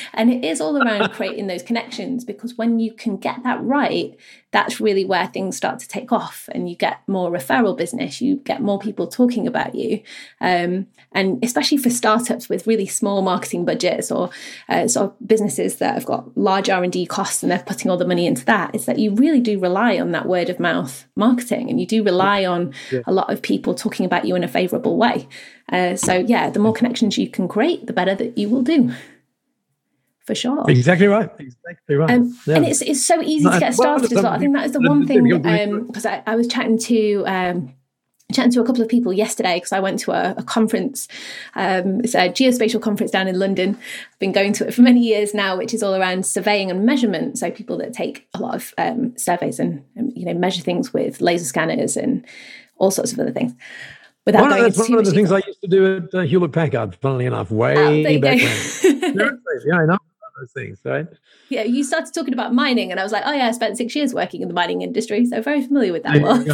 and 0.14 0.32
it 0.32 0.44
is 0.44 0.60
all 0.60 0.76
around 0.80 1.10
creating 1.12 1.46
those 1.46 1.62
connections 1.62 2.24
because 2.24 2.56
when 2.56 2.78
you 2.78 2.92
can 2.92 3.16
get 3.16 3.42
that 3.42 3.62
right, 3.62 4.16
that's 4.54 4.80
really 4.80 5.04
where 5.04 5.26
things 5.26 5.56
start 5.56 5.80
to 5.80 5.88
take 5.88 6.12
off 6.12 6.48
and 6.52 6.70
you 6.70 6.76
get 6.76 7.00
more 7.08 7.28
referral 7.28 7.76
business 7.76 8.20
you 8.20 8.36
get 8.36 8.62
more 8.62 8.78
people 8.78 9.08
talking 9.08 9.48
about 9.48 9.74
you. 9.74 10.00
Um, 10.40 10.86
and 11.10 11.42
especially 11.44 11.78
for 11.78 11.90
startups 11.90 12.48
with 12.48 12.64
really 12.64 12.86
small 12.86 13.20
marketing 13.20 13.64
budgets 13.64 14.12
or 14.12 14.30
uh, 14.68 14.86
sort 14.86 15.06
of 15.06 15.26
businesses 15.26 15.76
that 15.76 15.94
have 15.94 16.04
got 16.04 16.36
large 16.36 16.70
r&d 16.70 17.04
costs 17.06 17.42
and 17.42 17.50
they're 17.50 17.64
putting 17.66 17.90
all 17.90 17.96
the 17.96 18.06
money 18.06 18.26
into 18.26 18.44
that 18.44 18.72
is 18.76 18.86
that 18.86 19.00
you 19.00 19.12
really 19.14 19.40
do 19.40 19.58
rely 19.58 19.98
on 19.98 20.12
that 20.12 20.26
word 20.26 20.48
of 20.48 20.60
mouth 20.60 21.04
marketing 21.16 21.68
and 21.68 21.80
you 21.80 21.86
do 21.86 22.04
rely 22.04 22.44
on 22.44 22.72
yeah. 22.92 23.00
a 23.06 23.12
lot 23.12 23.32
of 23.32 23.42
people 23.42 23.74
talking 23.74 24.06
about 24.06 24.24
you 24.24 24.36
in 24.36 24.44
a 24.44 24.48
favorable 24.48 24.96
way. 24.96 25.26
Uh, 25.72 25.96
so 25.96 26.14
yeah 26.14 26.48
the 26.48 26.60
more 26.60 26.72
connections 26.72 27.18
you 27.18 27.28
can 27.28 27.48
create 27.48 27.86
the 27.88 27.92
better 27.92 28.14
that 28.14 28.38
you 28.38 28.48
will 28.48 28.62
do 28.62 28.94
for 30.24 30.34
sure. 30.34 30.64
Exactly 30.68 31.06
right. 31.06 31.30
Exactly 31.38 31.96
right. 31.96 32.10
Um, 32.10 32.36
yeah. 32.46 32.56
And 32.56 32.64
it's 32.64 32.82
it's 32.82 33.04
so 33.04 33.20
easy 33.22 33.48
to 33.48 33.60
get 33.60 33.74
started 33.74 34.12
as 34.12 34.22
well. 34.22 34.26
I 34.32 34.38
think 34.38 34.54
that 34.54 34.66
is 34.66 34.72
the 34.72 34.80
one 34.80 35.06
thing 35.06 35.24
because 35.24 36.06
um, 36.06 36.12
I, 36.12 36.22
I 36.26 36.36
was 36.36 36.48
chatting 36.48 36.78
to 36.78 37.24
um, 37.26 37.74
chatting 38.32 38.52
to 38.52 38.60
a 38.60 38.64
couple 38.64 38.82
of 38.82 38.88
people 38.88 39.12
yesterday 39.12 39.56
because 39.56 39.72
I 39.72 39.80
went 39.80 40.00
to 40.00 40.12
a, 40.12 40.34
a 40.38 40.42
conference. 40.42 41.08
Um, 41.54 42.00
it's 42.00 42.14
a 42.14 42.30
geospatial 42.30 42.80
conference 42.80 43.10
down 43.10 43.28
in 43.28 43.38
London. 43.38 43.78
I've 44.12 44.18
been 44.18 44.32
going 44.32 44.54
to 44.54 44.66
it 44.66 44.74
for 44.74 44.82
many 44.82 45.00
years 45.00 45.34
now, 45.34 45.58
which 45.58 45.74
is 45.74 45.82
all 45.82 45.94
around 45.94 46.24
surveying 46.24 46.70
and 46.70 46.86
measurement. 46.86 47.38
So 47.38 47.50
people 47.50 47.76
that 47.78 47.92
take 47.92 48.26
a 48.34 48.40
lot 48.40 48.54
of 48.54 48.74
um, 48.78 49.16
surveys 49.18 49.58
and, 49.60 49.84
and 49.94 50.12
you 50.16 50.24
know 50.24 50.34
measure 50.34 50.62
things 50.62 50.92
with 50.92 51.20
laser 51.20 51.44
scanners 51.44 51.96
and 51.96 52.24
all 52.78 52.90
sorts 52.90 53.12
of 53.12 53.20
other 53.20 53.30
things 53.30 53.54
without 54.24 54.42
one 54.42 54.50
going 54.50 54.64
of, 54.64 54.74
that's 54.74 54.88
one 54.88 54.98
of 54.98 55.04
the 55.04 55.12
things 55.12 55.30
I 55.30 55.42
used 55.46 55.60
to 55.60 55.68
do 55.68 55.96
at 55.96 56.14
uh, 56.14 56.20
Hewlett 56.22 56.52
Packard, 56.52 56.96
funnily 56.96 57.26
enough, 57.26 57.50
way 57.50 57.74
oh, 57.76 58.20
back 58.20 58.40
when. 58.40 59.40
yeah, 59.66 59.76
I 59.76 59.86
know 59.86 59.98
those 60.38 60.52
things, 60.52 60.80
right? 60.84 61.06
Yeah, 61.48 61.62
you 61.62 61.84
started 61.84 62.12
talking 62.14 62.34
about 62.34 62.54
mining, 62.54 62.90
and 62.90 63.00
I 63.00 63.02
was 63.02 63.12
like, 63.12 63.24
oh 63.26 63.32
yeah, 63.32 63.46
I 63.46 63.50
spent 63.52 63.76
six 63.76 63.94
years 63.94 64.14
working 64.14 64.42
in 64.42 64.48
the 64.48 64.54
mining 64.54 64.82
industry, 64.82 65.24
so 65.26 65.40
very 65.40 65.62
familiar 65.62 65.92
with 65.92 66.02
that 66.04 66.22
world. 66.22 66.48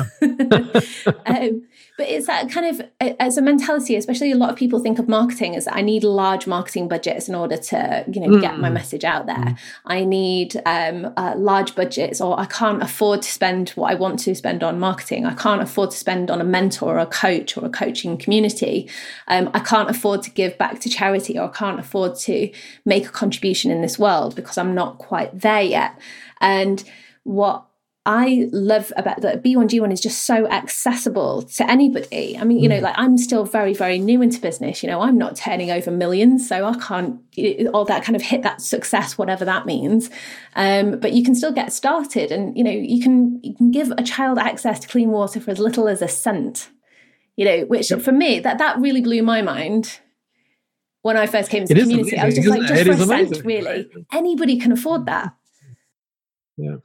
um, 1.26 1.62
but 2.00 2.08
it's 2.08 2.28
that 2.28 2.50
kind 2.50 2.64
of 2.64 2.88
as 3.20 3.36
a 3.36 3.42
mentality, 3.42 3.94
especially 3.94 4.32
a 4.32 4.34
lot 4.34 4.48
of 4.48 4.56
people 4.56 4.80
think 4.80 4.98
of 4.98 5.06
marketing 5.06 5.54
as 5.54 5.68
I 5.70 5.82
need 5.82 6.02
large 6.02 6.46
marketing 6.46 6.88
budgets 6.88 7.28
in 7.28 7.34
order 7.34 7.58
to 7.58 8.06
you 8.10 8.22
know 8.22 8.28
mm. 8.28 8.40
get 8.40 8.58
my 8.58 8.70
mm. 8.70 8.72
message 8.72 9.04
out 9.04 9.26
there. 9.26 9.36
Mm. 9.36 9.58
I 9.84 10.04
need 10.06 10.62
um, 10.64 11.12
uh, 11.18 11.34
large 11.36 11.74
budgets, 11.74 12.18
or 12.18 12.40
I 12.40 12.46
can't 12.46 12.82
afford 12.82 13.20
to 13.20 13.30
spend 13.30 13.68
what 13.70 13.90
I 13.90 13.96
want 13.96 14.18
to 14.20 14.34
spend 14.34 14.64
on 14.64 14.80
marketing. 14.80 15.26
I 15.26 15.34
can't 15.34 15.60
afford 15.60 15.90
to 15.90 15.96
spend 15.98 16.30
on 16.30 16.40
a 16.40 16.44
mentor, 16.44 16.96
or 16.96 16.98
a 17.00 17.04
coach, 17.04 17.58
or 17.58 17.66
a 17.66 17.70
coaching 17.70 18.16
community. 18.16 18.88
Um, 19.28 19.50
I 19.52 19.60
can't 19.60 19.90
afford 19.90 20.22
to 20.22 20.30
give 20.30 20.56
back 20.56 20.80
to 20.80 20.88
charity, 20.88 21.38
or 21.38 21.50
I 21.50 21.52
can't 21.52 21.78
afford 21.78 22.16
to 22.20 22.50
make 22.86 23.08
a 23.08 23.10
contribution 23.10 23.70
in 23.70 23.82
this 23.82 23.98
world 23.98 24.34
because 24.34 24.56
I'm 24.56 24.74
not 24.74 24.96
quite 24.96 25.38
there 25.38 25.60
yet. 25.60 25.98
And 26.40 26.82
what 27.24 27.66
I 28.12 28.48
love 28.50 28.92
about 28.96 29.20
that 29.20 29.44
B1G1 29.44 29.92
is 29.92 30.00
just 30.00 30.24
so 30.24 30.48
accessible 30.48 31.42
to 31.42 31.70
anybody. 31.70 32.36
I 32.36 32.42
mean, 32.42 32.58
you 32.58 32.68
know, 32.68 32.80
mm. 32.80 32.82
like 32.82 32.96
I'm 32.98 33.16
still 33.16 33.44
very, 33.44 33.72
very 33.72 34.00
new 34.00 34.20
into 34.20 34.40
business. 34.40 34.82
You 34.82 34.90
know, 34.90 35.00
I'm 35.00 35.16
not 35.16 35.36
turning 35.36 35.70
over 35.70 35.92
millions, 35.92 36.48
so 36.48 36.64
I 36.64 36.74
can't 36.74 37.20
all 37.72 37.84
that 37.84 38.02
kind 38.02 38.16
of 38.16 38.22
hit 38.22 38.42
that 38.42 38.62
success, 38.62 39.16
whatever 39.16 39.44
that 39.44 39.64
means. 39.64 40.10
Um, 40.56 40.98
but 40.98 41.12
you 41.12 41.22
can 41.22 41.36
still 41.36 41.52
get 41.52 41.72
started, 41.72 42.32
and 42.32 42.58
you 42.58 42.64
know, 42.64 42.72
you 42.72 43.00
can 43.00 43.38
you 43.44 43.54
can 43.54 43.70
give 43.70 43.92
a 43.92 44.02
child 44.02 44.38
access 44.38 44.80
to 44.80 44.88
clean 44.88 45.10
water 45.10 45.38
for 45.38 45.52
as 45.52 45.60
little 45.60 45.86
as 45.86 46.02
a 46.02 46.08
cent. 46.08 46.68
You 47.36 47.44
know, 47.44 47.60
which 47.66 47.92
yep. 47.92 48.00
for 48.00 48.10
me 48.10 48.40
that 48.40 48.58
that 48.58 48.80
really 48.80 49.02
blew 49.02 49.22
my 49.22 49.40
mind 49.40 50.00
when 51.02 51.16
I 51.16 51.28
first 51.28 51.48
came 51.48 51.64
to 51.64 51.72
the 51.72 51.80
community. 51.80 52.16
Amazing, 52.16 52.20
I 52.20 52.26
was 52.26 52.34
just 52.34 52.48
like, 52.48 52.62
just 52.62 52.82
for 52.82 52.90
a 52.90 53.04
amazing, 53.04 53.34
cent, 53.34 53.46
really. 53.46 53.88
Anybody 54.12 54.58
can 54.58 54.72
afford 54.72 55.06
that. 55.06 55.32
Yeah. 56.56 56.78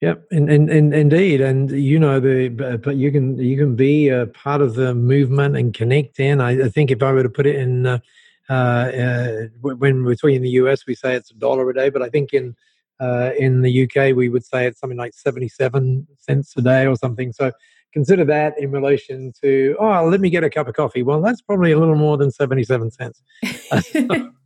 Yep, 0.00 0.28
and, 0.30 0.50
and, 0.50 0.70
and 0.70 0.94
indeed, 0.94 1.42
and 1.42 1.70
you 1.70 1.98
know 1.98 2.20
the 2.20 2.48
but 2.82 2.96
you 2.96 3.12
can 3.12 3.36
you 3.36 3.58
can 3.58 3.76
be 3.76 4.08
a 4.08 4.26
part 4.28 4.62
of 4.62 4.74
the 4.74 4.94
movement 4.94 5.58
and 5.58 5.74
connect 5.74 6.18
in. 6.18 6.40
I, 6.40 6.64
I 6.64 6.68
think 6.70 6.90
if 6.90 7.02
I 7.02 7.12
were 7.12 7.22
to 7.22 7.28
put 7.28 7.46
it 7.46 7.56
in, 7.56 7.84
uh, 7.84 7.98
uh, 8.48 9.42
when 9.60 10.04
we're 10.04 10.14
talking 10.14 10.36
in 10.36 10.42
the 10.42 10.56
US, 10.62 10.86
we 10.86 10.94
say 10.94 11.14
it's 11.14 11.30
a 11.30 11.34
dollar 11.34 11.68
a 11.68 11.74
day, 11.74 11.90
but 11.90 12.00
I 12.00 12.08
think 12.08 12.32
in 12.32 12.56
uh, 12.98 13.32
in 13.38 13.60
the 13.60 13.84
UK 13.84 14.16
we 14.16 14.30
would 14.30 14.44
say 14.44 14.66
it's 14.66 14.80
something 14.80 14.96
like 14.96 15.12
seventy 15.12 15.48
seven 15.48 16.06
cents 16.16 16.54
a 16.56 16.62
day 16.62 16.86
or 16.86 16.96
something. 16.96 17.30
So 17.34 17.52
consider 17.92 18.24
that 18.24 18.58
in 18.58 18.70
relation 18.70 19.34
to 19.42 19.76
oh, 19.78 20.06
let 20.06 20.22
me 20.22 20.30
get 20.30 20.44
a 20.44 20.48
cup 20.48 20.66
of 20.66 20.74
coffee. 20.74 21.02
Well, 21.02 21.20
that's 21.20 21.42
probably 21.42 21.72
a 21.72 21.78
little 21.78 21.94
more 21.96 22.16
than 22.16 22.30
seventy 22.30 22.64
seven 22.64 22.90
cents. 22.90 23.22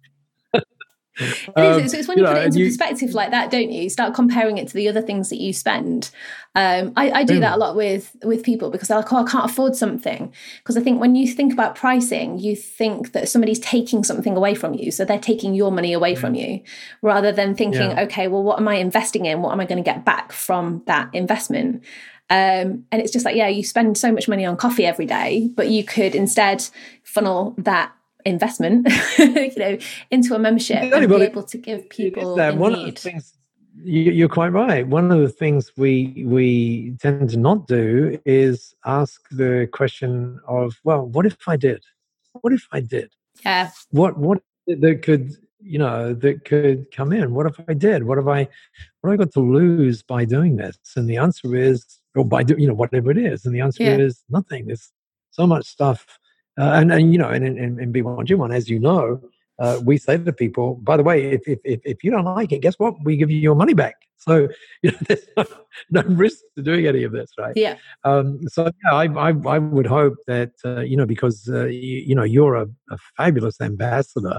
It 1.16 1.56
um, 1.56 1.80
is. 1.80 1.94
It's 1.94 2.08
when 2.08 2.18
you, 2.18 2.24
you 2.24 2.28
know, 2.28 2.34
put 2.34 2.42
it 2.42 2.46
into 2.46 2.58
you, 2.58 2.66
perspective 2.66 3.14
like 3.14 3.30
that, 3.30 3.50
don't 3.50 3.70
you? 3.70 3.82
you? 3.82 3.90
Start 3.90 4.14
comparing 4.14 4.58
it 4.58 4.68
to 4.68 4.74
the 4.74 4.88
other 4.88 5.02
things 5.02 5.28
that 5.30 5.40
you 5.40 5.52
spend. 5.52 6.10
Um, 6.54 6.92
I, 6.96 7.10
I, 7.10 7.24
do 7.24 7.40
that 7.40 7.54
a 7.54 7.56
lot 7.56 7.76
with 7.76 8.16
with 8.24 8.42
people 8.42 8.70
because 8.70 8.88
they're 8.88 8.96
like, 8.96 9.12
"Oh, 9.12 9.24
I 9.24 9.30
can't 9.30 9.50
afford 9.50 9.76
something." 9.76 10.32
Because 10.58 10.76
I 10.76 10.80
think 10.80 11.00
when 11.00 11.14
you 11.14 11.28
think 11.28 11.52
about 11.52 11.76
pricing, 11.76 12.38
you 12.38 12.56
think 12.56 13.12
that 13.12 13.28
somebody's 13.28 13.60
taking 13.60 14.04
something 14.04 14.36
away 14.36 14.54
from 14.54 14.74
you, 14.74 14.90
so 14.90 15.04
they're 15.04 15.18
taking 15.18 15.54
your 15.54 15.70
money 15.70 15.92
away 15.92 16.14
from 16.14 16.34
you, 16.34 16.60
rather 17.02 17.32
than 17.32 17.54
thinking, 17.54 17.90
yeah. 17.90 18.02
"Okay, 18.02 18.28
well, 18.28 18.42
what 18.42 18.58
am 18.58 18.68
I 18.68 18.76
investing 18.76 19.26
in? 19.26 19.42
What 19.42 19.52
am 19.52 19.60
I 19.60 19.66
going 19.66 19.82
to 19.82 19.88
get 19.88 20.04
back 20.04 20.32
from 20.32 20.82
that 20.86 21.10
investment?" 21.14 21.84
Um, 22.30 22.86
and 22.90 23.02
it's 23.02 23.12
just 23.12 23.26
like, 23.26 23.36
yeah, 23.36 23.48
you 23.48 23.62
spend 23.62 23.98
so 23.98 24.10
much 24.10 24.28
money 24.28 24.46
on 24.46 24.56
coffee 24.56 24.86
every 24.86 25.04
day, 25.04 25.50
but 25.54 25.68
you 25.68 25.84
could 25.84 26.14
instead 26.14 26.66
funnel 27.02 27.54
that 27.58 27.92
investment, 28.24 28.88
you 29.18 29.52
know, 29.56 29.78
into 30.10 30.34
a 30.34 30.38
membership 30.38 30.76
and 30.76 31.08
be 31.08 31.22
able 31.22 31.42
to 31.42 31.58
give 31.58 31.88
people 31.88 32.32
uh, 32.32 32.36
that. 32.36 32.56
one 32.56 32.72
need. 32.72 32.88
Of 32.88 32.94
the 32.94 33.00
things, 33.00 33.34
you're 33.82 34.28
quite 34.28 34.48
right. 34.52 34.86
One 34.86 35.10
of 35.10 35.20
the 35.20 35.28
things 35.28 35.72
we 35.76 36.24
we 36.26 36.96
tend 37.00 37.30
to 37.30 37.36
not 37.36 37.66
do 37.66 38.18
is 38.24 38.74
ask 38.84 39.28
the 39.30 39.68
question 39.72 40.40
of, 40.46 40.74
well, 40.84 41.06
what 41.06 41.26
if 41.26 41.36
I 41.46 41.56
did? 41.56 41.82
What 42.40 42.52
if 42.52 42.66
I 42.72 42.80
did? 42.80 43.12
Yeah. 43.44 43.70
What 43.90 44.18
what 44.18 44.42
that 44.66 45.02
could 45.02 45.36
you 45.60 45.78
know 45.78 46.14
that 46.14 46.44
could 46.44 46.90
come 46.92 47.12
in? 47.12 47.34
What 47.34 47.46
if 47.46 47.60
I 47.68 47.74
did? 47.74 48.04
What 48.04 48.18
have 48.18 48.28
I 48.28 48.48
what 49.00 49.10
have 49.10 49.20
I 49.20 49.24
got 49.24 49.32
to 49.32 49.40
lose 49.40 50.02
by 50.02 50.24
doing 50.24 50.56
this? 50.56 50.78
And 50.96 51.08
the 51.08 51.16
answer 51.16 51.54
is, 51.54 51.84
or 52.14 52.24
by 52.24 52.42
doing 52.42 52.60
you 52.60 52.68
know 52.68 52.74
whatever 52.74 53.10
it 53.10 53.18
is, 53.18 53.44
and 53.44 53.54
the 53.54 53.60
answer 53.60 53.82
yeah. 53.82 53.96
is 53.96 54.22
nothing. 54.30 54.66
There's 54.66 54.92
so 55.30 55.46
much 55.46 55.66
stuff 55.66 56.18
uh, 56.58 56.72
and, 56.74 56.92
and, 56.92 57.12
you 57.12 57.18
know, 57.18 57.30
in, 57.30 57.44
in, 57.44 57.80
in 57.80 57.92
B1G1, 57.92 58.54
as 58.54 58.68
you 58.68 58.78
know, 58.78 59.20
uh, 59.58 59.80
we 59.84 59.98
say 59.98 60.18
to 60.18 60.32
people, 60.32 60.76
by 60.76 60.96
the 60.96 61.02
way, 61.02 61.32
if, 61.32 61.46
if, 61.46 61.58
if, 61.64 61.80
if, 61.84 62.04
you 62.04 62.10
don't 62.10 62.24
like 62.24 62.52
it, 62.52 62.60
guess 62.60 62.74
what? 62.78 62.94
We 63.04 63.16
give 63.16 63.30
you 63.30 63.38
your 63.38 63.54
money 63.54 63.74
back. 63.74 63.96
So, 64.24 64.48
you 64.80 64.90
know, 64.90 64.96
there's 65.06 65.26
no, 65.36 65.44
no 65.90 66.00
risk 66.02 66.38
to 66.56 66.62
doing 66.62 66.86
any 66.86 67.02
of 67.02 67.12
this, 67.12 67.30
right? 67.38 67.52
Yeah. 67.54 67.76
Um, 68.04 68.40
so, 68.48 68.70
yeah, 68.82 68.94
I, 68.94 69.04
I, 69.04 69.34
I 69.46 69.58
would 69.58 69.86
hope 69.86 70.14
that, 70.26 70.52
uh, 70.64 70.80
you 70.80 70.96
know, 70.96 71.04
because, 71.04 71.46
uh, 71.46 71.66
you, 71.66 71.98
you, 72.06 72.14
know, 72.14 72.22
you're 72.22 72.54
a, 72.54 72.66
a 72.90 72.96
fabulous 73.18 73.60
ambassador 73.60 74.38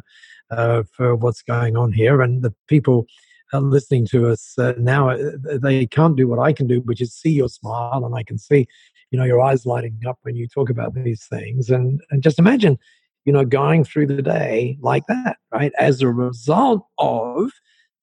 uh, 0.49 0.81
for 0.91 1.15
what's 1.15 1.43
going 1.43 1.77
on 1.77 1.91
here, 1.91 2.23
and 2.23 2.41
the 2.41 2.51
people 2.67 3.05
listening 3.53 4.05
to 4.07 4.27
us 4.27 4.57
uh, 4.57 4.73
now, 4.77 5.09
uh, 5.09 5.31
they 5.61 5.85
can't 5.85 6.15
do 6.15 6.27
what 6.27 6.39
I 6.39 6.53
can 6.53 6.67
do, 6.67 6.81
which 6.81 7.01
is 7.01 7.13
see 7.13 7.31
your 7.31 7.49
smile, 7.49 8.03
and 8.05 8.15
I 8.15 8.23
can 8.23 8.37
see 8.37 8.67
you 9.15 9.21
know 9.21 9.25
your 9.25 9.39
eyes 9.39 9.65
lighting 9.65 9.97
up 10.05 10.19
when 10.23 10.35
you 10.35 10.45
talk 10.45 10.69
about 10.69 10.93
these 10.93 11.25
things 11.25 11.69
and 11.69 12.01
and 12.11 12.21
just 12.21 12.37
imagine 12.37 12.77
you 13.23 13.31
know 13.31 13.45
going 13.45 13.81
through 13.85 14.05
the 14.05 14.21
day 14.21 14.77
like 14.81 15.03
that 15.07 15.37
right 15.53 15.71
as 15.79 16.01
a 16.01 16.09
result 16.09 16.85
of 16.97 17.49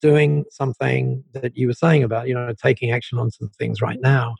doing 0.01 0.43
something 0.49 1.23
that 1.33 1.55
you 1.55 1.67
were 1.67 1.73
saying 1.73 2.01
about 2.01 2.27
you 2.27 2.33
know 2.33 2.51
taking 2.59 2.89
action 2.89 3.19
on 3.19 3.29
some 3.29 3.47
things 3.59 3.79
right 3.79 4.01
now 4.01 4.33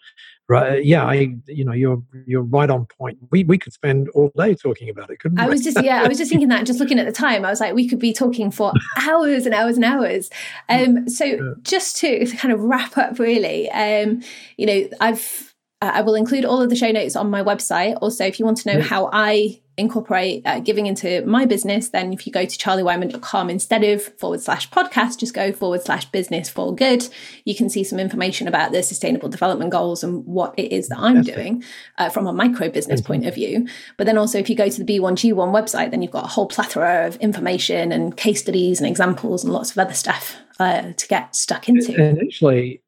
right 0.49 0.83
yeah 0.83 1.05
i 1.05 1.31
you 1.45 1.63
know 1.63 1.73
you're 1.73 2.01
you're 2.25 2.41
right 2.41 2.71
on 2.71 2.87
point 2.97 3.19
we 3.29 3.43
we 3.43 3.55
could 3.55 3.71
spend 3.71 4.09
all 4.15 4.31
day 4.35 4.55
talking 4.55 4.89
about 4.89 5.11
it 5.11 5.19
couldn't 5.19 5.39
i 5.39 5.45
we? 5.45 5.51
was 5.51 5.61
just 5.61 5.81
yeah 5.83 6.01
i 6.01 6.07
was 6.07 6.17
just 6.17 6.31
thinking 6.31 6.49
that 6.49 6.65
just 6.65 6.79
looking 6.79 6.97
at 6.97 7.05
the 7.05 7.11
time 7.11 7.45
i 7.45 7.51
was 7.51 7.59
like 7.59 7.75
we 7.75 7.87
could 7.87 7.99
be 7.99 8.11
talking 8.11 8.49
for 8.49 8.73
hours 9.07 9.45
and 9.45 9.53
hours 9.53 9.75
and 9.75 9.85
hours 9.85 10.31
um 10.69 11.07
so 11.07 11.23
yeah. 11.23 11.53
just 11.61 11.97
to 11.97 12.25
kind 12.37 12.51
of 12.51 12.59
wrap 12.61 12.97
up 12.97 13.19
really 13.19 13.69
um 13.69 14.23
you 14.57 14.65
know 14.65 14.89
i've 15.01 15.52
uh, 15.83 15.91
I 15.95 16.01
will 16.01 16.15
include 16.15 16.45
all 16.45 16.61
of 16.61 16.69
the 16.69 16.77
show 16.77 16.91
notes 16.91 17.17
on 17.17 17.29
my 17.29 17.43
website. 17.43 17.97
Also, 18.01 18.23
if 18.23 18.39
you 18.39 18.45
want 18.45 18.57
to 18.59 18.73
know 18.73 18.81
how 18.81 19.09
I 19.11 19.59
incorporate 19.75 20.41
uh, 20.45 20.61
giving 20.61 20.85
into 20.85 21.25
my 21.25 21.45
business, 21.45 21.89
then 21.89 22.13
if 22.13 22.25
you 22.25 22.31
go 22.31 22.45
to 22.45 22.57
charliewyman.com 22.57 23.49
instead 23.49 23.83
of 23.83 24.01
forward 24.17 24.39
slash 24.39 24.69
podcast, 24.69 25.17
just 25.17 25.33
go 25.33 25.51
forward 25.51 25.81
slash 25.81 26.05
business 26.05 26.47
for 26.47 26.73
good. 26.73 27.05
You 27.43 27.53
can 27.53 27.69
see 27.69 27.83
some 27.83 27.99
information 27.99 28.47
about 28.47 28.71
the 28.71 28.81
sustainable 28.81 29.27
development 29.27 29.71
goals 29.71 30.05
and 30.05 30.25
what 30.25 30.53
it 30.57 30.71
is 30.71 30.87
that 30.87 30.99
I'm 30.99 31.21
doing 31.21 31.65
uh, 31.97 32.09
from 32.09 32.27
a 32.27 32.33
micro 32.33 32.69
business 32.69 33.01
point 33.01 33.25
of 33.25 33.35
view. 33.35 33.67
But 33.97 34.05
then 34.05 34.17
also, 34.17 34.37
if 34.37 34.49
you 34.49 34.55
go 34.55 34.69
to 34.69 34.83
the 34.83 34.99
B1G1 34.99 35.51
website, 35.51 35.91
then 35.91 36.01
you've 36.01 36.11
got 36.11 36.23
a 36.23 36.29
whole 36.29 36.47
plethora 36.47 37.07
of 37.07 37.17
information 37.17 37.91
and 37.91 38.15
case 38.15 38.39
studies 38.39 38.79
and 38.79 38.87
examples 38.87 39.43
and 39.43 39.51
lots 39.51 39.71
of 39.71 39.77
other 39.79 39.93
stuff 39.93 40.37
uh, 40.61 40.93
to 40.93 41.07
get 41.09 41.35
stuck 41.35 41.67
into. 41.67 41.93
And 42.01 42.21
actually, 42.21 42.82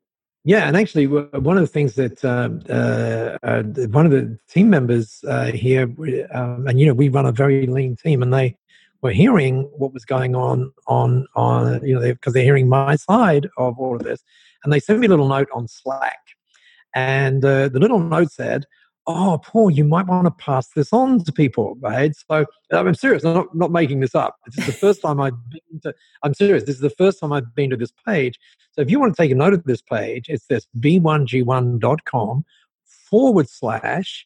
yeah, 0.47 0.67
and 0.67 0.77
actually, 0.77 1.07
one 1.07 1.57
of 1.57 1.63
the 1.63 1.67
things 1.67 1.95
that 1.95 2.23
um, 2.23 2.61
uh, 2.69 3.35
uh, 3.41 3.63
one 3.87 4.05
of 4.05 4.11
the 4.11 4.37
team 4.47 4.69
members 4.69 5.23
uh, 5.27 5.51
here, 5.51 5.85
um, 6.31 6.67
and 6.67 6.79
you 6.79 6.85
know, 6.85 6.93
we 6.93 7.09
run 7.09 7.25
a 7.25 7.31
very 7.31 7.65
lean 7.65 7.95
team, 7.95 8.21
and 8.21 8.31
they 8.31 8.55
were 9.01 9.11
hearing 9.11 9.63
what 9.75 9.91
was 9.91 10.05
going 10.05 10.35
on 10.35 10.71
on 10.85 11.25
on 11.35 11.83
you 11.83 11.95
know 11.95 12.01
because 12.01 12.33
they, 12.33 12.41
are 12.41 12.43
hearing 12.43 12.69
my 12.69 12.95
side 12.95 13.49
of 13.57 13.79
all 13.79 13.95
of 13.95 14.03
this, 14.03 14.23
And 14.63 14.71
they 14.71 14.79
sent 14.79 14.99
me 14.99 15.07
a 15.07 15.09
little 15.09 15.27
note 15.27 15.49
on 15.51 15.67
Slack. 15.67 16.19
And 16.93 17.43
uh, 17.43 17.69
the 17.69 17.79
little 17.79 17.99
note 17.99 18.31
said, 18.31 18.65
oh, 19.07 19.39
Paul, 19.43 19.69
you 19.69 19.83
might 19.83 20.07
want 20.07 20.25
to 20.25 20.31
pass 20.31 20.69
this 20.69 20.91
on 20.91 21.23
to 21.23 21.31
people, 21.31 21.77
right? 21.79 22.11
So 22.15 22.45
I'm 22.71 22.95
serious. 22.95 23.23
I'm 23.23 23.35
not, 23.35 23.55
not 23.55 23.71
making 23.71 23.99
this 23.99 24.15
up. 24.15 24.37
This 24.47 24.57
is 24.59 24.65
the 24.65 24.79
first 24.79 25.01
time 25.01 25.21
I've 25.21 25.49
been 25.49 25.79
to, 25.83 25.93
I'm 26.23 26.33
serious. 26.33 26.63
This 26.63 26.75
is 26.75 26.81
the 26.81 26.89
first 26.89 27.19
time 27.19 27.31
I've 27.31 27.53
been 27.53 27.69
to 27.69 27.77
this 27.77 27.93
page. 28.05 28.39
So 28.71 28.81
if 28.81 28.89
you 28.89 28.99
want 28.99 29.15
to 29.15 29.21
take 29.21 29.31
a 29.31 29.35
note 29.35 29.53
of 29.53 29.63
this 29.63 29.81
page, 29.81 30.25
it's 30.27 30.47
this 30.47 30.67
b1g1.com 30.79 32.45
forward 32.85 33.49
slash 33.49 34.25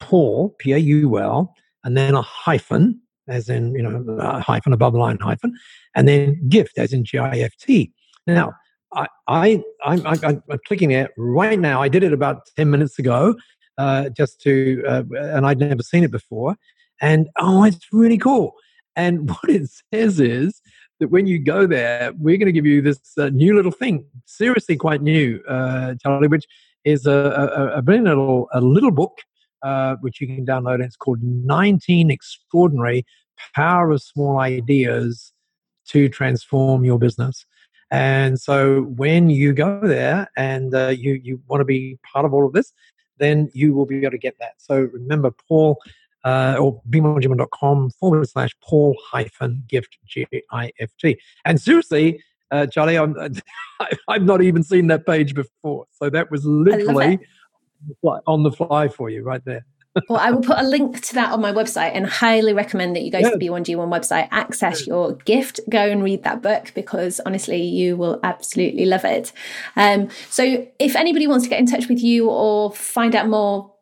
Paul, 0.00 0.54
P 0.58 0.72
A 0.72 0.78
U 0.78 1.18
L, 1.18 1.54
and 1.82 1.96
then 1.96 2.14
a 2.14 2.22
hyphen, 2.22 3.00
as 3.26 3.48
in, 3.48 3.74
you 3.74 3.82
know, 3.82 4.16
a 4.18 4.40
hyphen 4.40 4.72
above 4.72 4.94
line 4.94 5.18
hyphen, 5.18 5.54
and 5.94 6.06
then 6.06 6.48
gift, 6.48 6.78
as 6.78 6.92
in 6.92 7.04
G 7.04 7.18
I 7.18 7.38
F 7.38 7.56
T. 7.56 7.92
Now, 8.26 8.52
I, 8.92 9.08
I, 9.26 9.62
I'm, 9.84 10.06
I'm, 10.06 10.18
I'm 10.24 10.58
clicking 10.66 10.92
it 10.92 11.10
right 11.16 11.58
now. 11.58 11.82
I 11.82 11.88
did 11.88 12.04
it 12.04 12.12
about 12.12 12.46
10 12.56 12.70
minutes 12.70 12.98
ago 12.98 13.34
uh, 13.78 14.08
just 14.10 14.40
to, 14.42 14.82
uh, 14.86 15.02
and 15.16 15.46
I'd 15.46 15.58
never 15.58 15.82
seen 15.82 16.04
it 16.04 16.10
before. 16.10 16.56
And 17.00 17.28
oh, 17.38 17.64
it's 17.64 17.86
really 17.92 18.18
cool. 18.18 18.54
And 18.96 19.28
what 19.28 19.48
it 19.48 19.68
says 19.92 20.20
is 20.20 20.60
that 21.00 21.08
when 21.08 21.26
you 21.26 21.38
go 21.38 21.66
there, 21.66 22.12
we're 22.18 22.38
going 22.38 22.46
to 22.46 22.52
give 22.52 22.66
you 22.66 22.82
this 22.82 23.00
uh, 23.18 23.28
new 23.30 23.54
little 23.54 23.72
thing, 23.72 24.06
seriously 24.26 24.76
quite 24.76 25.02
new, 25.02 25.40
uh, 25.48 25.94
Charlie, 26.02 26.28
which 26.28 26.46
is 26.84 27.06
a, 27.06 27.12
a, 27.12 27.78
a 27.78 27.82
brilliant 27.82 28.08
little, 28.08 28.48
a 28.52 28.60
little 28.60 28.90
book 28.90 29.18
uh, 29.64 29.96
which 30.02 30.20
you 30.20 30.26
can 30.26 30.44
download. 30.44 30.74
And 30.74 30.84
it's 30.84 30.96
called 30.96 31.22
19 31.22 32.10
Extraordinary 32.10 33.04
Power 33.54 33.90
of 33.90 34.02
Small 34.02 34.38
Ideas 34.38 35.32
to 35.88 36.08
Transform 36.08 36.84
Your 36.84 36.98
Business. 36.98 37.46
And 37.90 38.40
so 38.40 38.82
when 38.82 39.30
you 39.30 39.52
go 39.52 39.80
there 39.82 40.28
and 40.36 40.74
uh, 40.74 40.88
you, 40.88 41.14
you 41.22 41.40
want 41.46 41.60
to 41.60 41.64
be 41.64 41.98
part 42.12 42.24
of 42.24 42.34
all 42.34 42.46
of 42.46 42.52
this, 42.52 42.72
then 43.18 43.50
you 43.52 43.74
will 43.74 43.86
be 43.86 44.00
able 44.00 44.12
to 44.12 44.18
get 44.18 44.38
that. 44.40 44.54
So 44.58 44.88
remember, 44.92 45.30
Paul 45.48 45.80
uh, 46.24 46.56
or 46.58 46.80
b1g1.com 46.90 47.90
forward 47.90 48.28
slash 48.28 48.50
Paul 48.62 48.96
hyphen 49.10 49.62
gift 49.68 49.98
G 50.06 50.26
I 50.50 50.72
F 50.80 50.90
T. 50.98 51.18
And 51.44 51.60
seriously, 51.60 52.22
uh, 52.50 52.66
Charlie, 52.66 52.96
I'm, 52.96 53.14
I've 54.08 54.24
not 54.24 54.42
even 54.42 54.62
seen 54.62 54.86
that 54.88 55.06
page 55.06 55.34
before. 55.34 55.86
So 55.90 56.08
that 56.10 56.30
was 56.30 56.44
literally 56.44 57.18
on 58.26 58.42
the 58.42 58.50
fly 58.50 58.88
for 58.88 59.10
you 59.10 59.22
right 59.22 59.44
there 59.44 59.64
well, 60.08 60.18
I 60.18 60.30
will 60.30 60.42
put 60.42 60.58
a 60.58 60.62
link 60.62 61.00
to 61.02 61.14
that 61.14 61.32
on 61.32 61.40
my 61.40 61.52
website 61.52 61.92
and 61.94 62.06
highly 62.06 62.52
recommend 62.52 62.96
that 62.96 63.02
you 63.02 63.10
go 63.10 63.18
yeah. 63.18 63.30
to 63.30 63.36
the 63.36 63.46
B1G1 63.46 63.88
website, 63.88 64.28
access 64.30 64.86
your 64.86 65.12
gift, 65.12 65.60
go 65.68 65.88
and 65.88 66.02
read 66.02 66.24
that 66.24 66.42
book 66.42 66.72
because 66.74 67.20
honestly, 67.24 67.62
you 67.62 67.96
will 67.96 68.18
absolutely 68.22 68.86
love 68.86 69.04
it. 69.04 69.32
Um, 69.76 70.08
so, 70.30 70.66
if 70.78 70.96
anybody 70.96 71.26
wants 71.26 71.44
to 71.44 71.50
get 71.50 71.60
in 71.60 71.66
touch 71.66 71.88
with 71.88 72.02
you 72.02 72.28
or 72.28 72.72
find 72.72 73.14
out 73.14 73.28
more, 73.28 73.72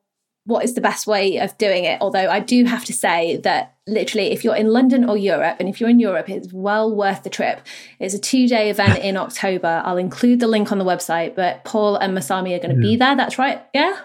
what 0.45 0.65
is 0.65 0.75
the 0.75 0.81
best 0.81 1.07
way 1.07 1.39
of 1.39 1.57
doing 1.57 1.85
it? 1.85 1.99
Although 2.01 2.29
I 2.29 2.41
do 2.41 2.65
have 2.65 2.85
to 2.87 2.93
say 2.93 3.37
that 3.39 3.77
literally, 3.87 4.33
if 4.33 4.45
you're 4.45 4.57
in 4.57 4.69
London 4.69 5.09
or 5.09 5.17
Europe, 5.17 5.57
and 5.61 5.69
if 5.69 5.81
you're 5.81 5.91
in 5.91 6.01
Europe, 6.01 6.29
it's 6.29 6.53
well 6.53 6.95
worth 6.95 7.23
the 7.23 7.31
trip. 7.31 7.61
It's 8.01 8.15
a 8.15 8.19
two 8.19 8.49
day 8.49 8.71
event 8.71 8.99
in 9.03 9.17
October. 9.17 9.83
I'll 9.85 9.99
include 9.99 10.41
the 10.41 10.49
link 10.49 10.73
on 10.73 10.79
the 10.79 10.85
website, 10.85 11.35
but 11.37 11.65
Paul 11.65 11.97
and 11.97 12.17
Masami 12.17 12.55
are 12.57 12.63
going 12.63 12.75
to 12.75 12.81
be 12.81 12.97
there. 12.97 13.17
That's 13.17 13.39
right. 13.39 13.63
Yeah. 13.73 13.99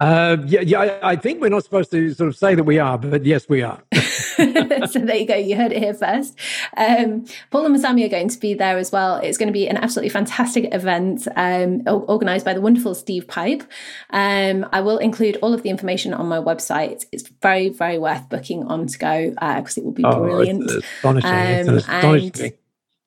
Uh, 0.00 0.38
yeah, 0.46 0.62
yeah. 0.62 0.80
I, 0.80 1.10
I, 1.10 1.16
think 1.16 1.42
we're 1.42 1.50
not 1.50 1.62
supposed 1.62 1.90
to 1.90 2.14
sort 2.14 2.28
of 2.28 2.36
say 2.36 2.54
that 2.54 2.64
we 2.64 2.78
are, 2.78 2.96
but 2.96 3.26
yes, 3.26 3.46
we 3.50 3.60
are. 3.60 3.82
so 3.92 4.98
there 4.98 5.16
you 5.16 5.26
go. 5.26 5.36
You 5.36 5.56
heard 5.56 5.72
it 5.72 5.78
here 5.78 5.92
first. 5.92 6.38
Um, 6.74 7.26
Paul 7.50 7.66
and 7.66 7.76
Masami 7.76 8.06
are 8.06 8.08
going 8.08 8.30
to 8.30 8.40
be 8.40 8.54
there 8.54 8.78
as 8.78 8.90
well. 8.90 9.16
It's 9.16 9.36
going 9.36 9.48
to 9.48 9.52
be 9.52 9.68
an 9.68 9.76
absolutely 9.76 10.08
fantastic 10.08 10.72
event 10.72 11.28
um, 11.36 11.82
organised 11.86 12.46
by 12.46 12.54
the 12.54 12.62
wonderful 12.62 12.94
Steve 12.94 13.28
Pipe. 13.28 13.62
Um, 14.08 14.66
I 14.72 14.80
will 14.80 14.96
include 14.96 15.36
all 15.42 15.52
of 15.52 15.62
the 15.62 15.68
information 15.68 16.14
on 16.14 16.26
my 16.26 16.38
website. 16.38 17.04
It's 17.12 17.28
very, 17.42 17.68
very 17.68 17.98
worth 17.98 18.26
booking 18.30 18.64
on 18.64 18.86
to 18.86 18.98
go 18.98 19.30
because 19.30 19.76
uh, 19.76 19.82
it 19.82 19.84
will 19.84 19.92
be 19.92 20.04
oh, 20.04 20.18
brilliant. 20.18 20.62
It's 20.62 20.86
astonishing. 20.96 21.30
it's 21.30 21.68
um, 21.68 21.74
astonishing. 21.76 22.52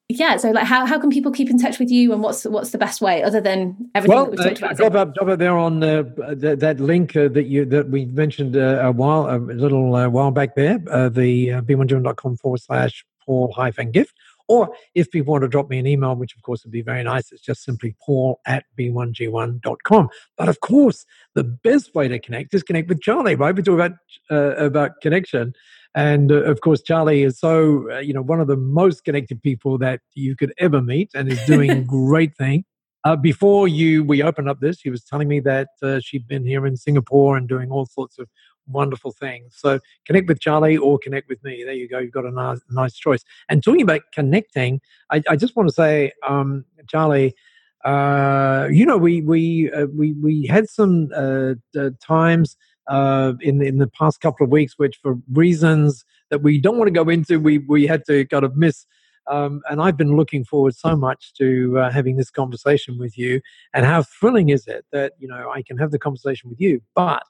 Yeah 0.09 0.37
so 0.37 0.51
like 0.51 0.65
how, 0.65 0.85
how 0.85 0.99
can 0.99 1.09
people 1.09 1.31
keep 1.31 1.49
in 1.49 1.57
touch 1.57 1.79
with 1.79 1.89
you 1.89 2.11
and 2.11 2.21
what's 2.21 2.43
what's 2.43 2.71
the 2.71 2.77
best 2.77 3.01
way 3.01 3.23
other 3.23 3.39
than 3.39 3.89
everything 3.95 4.15
well, 4.15 4.25
that 4.25 4.31
we've 4.31 4.39
talked 4.39 4.61
uh, 4.61 4.65
about? 4.65 4.77
Drop 4.77 4.95
up, 4.95 5.15
drop 5.15 5.29
up 5.29 5.39
there 5.39 5.57
on 5.57 5.81
uh, 5.81 6.03
that, 6.33 6.59
that 6.59 6.79
link 6.79 7.15
uh, 7.15 7.29
that 7.29 7.45
you 7.45 7.65
that 7.65 7.89
we 7.89 8.05
mentioned 8.05 8.55
uh, 8.57 8.81
a 8.83 8.91
while 8.91 9.29
a 9.29 9.37
little 9.37 9.95
uh, 9.95 10.09
while 10.09 10.31
back 10.31 10.55
there 10.55 10.79
uh, 10.91 11.09
the 11.09 11.53
uh, 11.53 11.61
b1g1.com 11.61 12.35
forward 12.37 12.61
slash 12.61 13.05
paul 13.25 13.51
hyphen 13.53 13.91
gift 13.91 14.13
or 14.49 14.75
if 14.93 15.09
people 15.09 15.31
want 15.31 15.41
to 15.41 15.47
drop 15.47 15.69
me 15.69 15.79
an 15.79 15.87
email 15.87 16.15
which 16.15 16.35
of 16.35 16.41
course 16.41 16.65
would 16.65 16.71
be 16.71 16.81
very 16.81 17.03
nice 17.03 17.31
it's 17.31 17.41
just 17.41 17.63
simply 17.63 17.95
paul 18.05 18.41
at 18.45 18.65
b1g1.com 18.77 20.09
but 20.37 20.49
of 20.49 20.59
course 20.59 21.05
the 21.33 21.45
best 21.45 21.95
way 21.95 22.09
to 22.09 22.19
connect 22.19 22.53
is 22.53 22.61
connect 22.61 22.89
with 22.89 23.01
charlie 23.01 23.35
right? 23.35 23.55
We 23.55 23.63
talk 23.63 23.75
about 23.75 23.93
about 24.29 24.99
connection 25.01 25.53
and 25.95 26.31
uh, 26.31 26.43
of 26.43 26.61
course, 26.61 26.81
Charlie 26.81 27.23
is 27.23 27.39
so, 27.39 27.91
uh, 27.91 27.99
you 27.99 28.13
know, 28.13 28.21
one 28.21 28.39
of 28.39 28.47
the 28.47 28.57
most 28.57 29.03
connected 29.03 29.41
people 29.41 29.77
that 29.79 30.01
you 30.15 30.35
could 30.35 30.53
ever 30.57 30.81
meet 30.81 31.11
and 31.13 31.31
is 31.31 31.43
doing 31.45 31.83
great 31.87 32.35
thing. 32.35 32.65
Uh, 33.05 33.15
before 33.15 33.67
you, 33.67 34.03
we 34.03 34.23
opened 34.23 34.49
up 34.49 34.59
this, 34.61 34.79
he 34.79 34.89
was 34.89 35.03
telling 35.03 35.27
me 35.27 35.39
that 35.41 35.67
uh, 35.81 35.99
she'd 35.99 36.27
been 36.27 36.45
here 36.45 36.65
in 36.65 36.77
Singapore 36.77 37.35
and 37.35 37.49
doing 37.49 37.69
all 37.69 37.85
sorts 37.85 38.17
of 38.17 38.29
wonderful 38.65 39.11
things. 39.11 39.55
So 39.57 39.79
connect 40.05 40.29
with 40.29 40.39
Charlie 40.39 40.77
or 40.77 40.97
connect 40.97 41.27
with 41.27 41.43
me. 41.43 41.63
There 41.65 41.73
you 41.73 41.89
go. 41.89 41.99
You've 41.99 42.13
got 42.13 42.25
a 42.25 42.31
nice, 42.31 42.61
nice 42.69 42.93
choice. 42.93 43.23
And 43.49 43.61
talking 43.61 43.81
about 43.81 44.01
connecting, 44.13 44.79
I, 45.11 45.21
I 45.29 45.35
just 45.35 45.55
want 45.55 45.67
to 45.67 45.75
say, 45.75 46.13
um, 46.25 46.63
Charlie, 46.87 47.35
uh, 47.83 48.69
you 48.71 48.85
know, 48.85 48.97
we 48.97 49.21
we 49.21 49.69
uh, 49.71 49.87
we 49.87 50.13
we 50.13 50.47
had 50.47 50.69
some 50.69 51.09
uh, 51.13 51.55
times 52.01 52.55
uh, 52.88 53.34
in 53.41 53.61
in 53.61 53.77
the 53.77 53.88
past 53.88 54.21
couple 54.21 54.43
of 54.43 54.51
weeks, 54.51 54.73
which 54.77 54.97
for 55.01 55.17
reasons 55.31 56.05
that 56.29 56.41
we 56.41 56.59
don't 56.59 56.77
want 56.77 56.88
to 56.88 57.03
go 57.03 57.09
into, 57.09 57.39
we 57.39 57.59
we 57.59 57.88
had 57.88 58.05
to 58.05 58.25
kind 58.25 58.45
of 58.45 58.55
miss. 58.55 58.86
Um, 59.27 59.61
and 59.69 59.81
I've 59.81 59.95
been 59.95 60.17
looking 60.17 60.43
forward 60.43 60.75
so 60.75 60.97
much 60.97 61.34
to 61.36 61.79
uh, 61.79 61.89
having 61.89 62.17
this 62.17 62.29
conversation 62.29 62.99
with 62.99 63.17
you. 63.17 63.39
And 63.73 63.86
how 63.86 64.03
thrilling 64.03 64.49
is 64.49 64.67
it 64.67 64.86
that 64.91 65.13
you 65.17 65.27
know 65.27 65.49
I 65.49 65.61
can 65.61 65.77
have 65.77 65.91
the 65.91 65.99
conversation 65.99 66.49
with 66.49 66.59
you, 66.59 66.81
but 66.93 67.23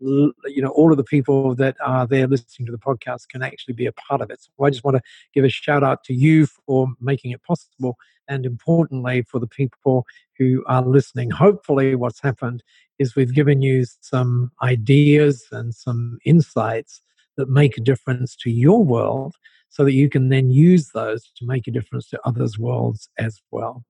you 0.00 0.62
know 0.62 0.70
all 0.70 0.90
of 0.90 0.96
the 0.96 1.04
people 1.04 1.54
that 1.54 1.76
are 1.84 2.06
there 2.06 2.26
listening 2.26 2.66
to 2.66 2.72
the 2.72 2.78
podcast 2.78 3.28
can 3.28 3.42
actually 3.42 3.74
be 3.74 3.86
a 3.86 3.92
part 3.92 4.20
of 4.20 4.30
it 4.30 4.40
so 4.40 4.64
i 4.64 4.70
just 4.70 4.84
want 4.84 4.96
to 4.96 5.02
give 5.34 5.44
a 5.44 5.48
shout 5.48 5.82
out 5.82 6.04
to 6.04 6.14
you 6.14 6.46
for 6.46 6.88
making 7.00 7.30
it 7.30 7.42
possible 7.42 7.96
and 8.28 8.46
importantly 8.46 9.22
for 9.22 9.38
the 9.38 9.46
people 9.46 10.06
who 10.36 10.62
are 10.66 10.82
listening 10.82 11.30
hopefully 11.30 11.94
what's 11.94 12.20
happened 12.22 12.62
is 12.98 13.16
we've 13.16 13.34
given 13.34 13.62
you 13.62 13.84
some 14.00 14.50
ideas 14.62 15.46
and 15.52 15.74
some 15.74 16.18
insights 16.24 17.02
that 17.36 17.48
make 17.48 17.78
a 17.78 17.80
difference 17.80 18.36
to 18.36 18.50
your 18.50 18.82
world 18.84 19.34
so 19.70 19.84
that 19.84 19.92
you 19.92 20.08
can 20.08 20.28
then 20.28 20.50
use 20.50 20.90
those 20.90 21.30
to 21.36 21.46
make 21.46 21.66
a 21.66 21.70
difference 21.70 22.08
to 22.08 22.20
others' 22.24 22.58
worlds 22.58 23.08
as 23.18 23.40
well. 23.50 23.84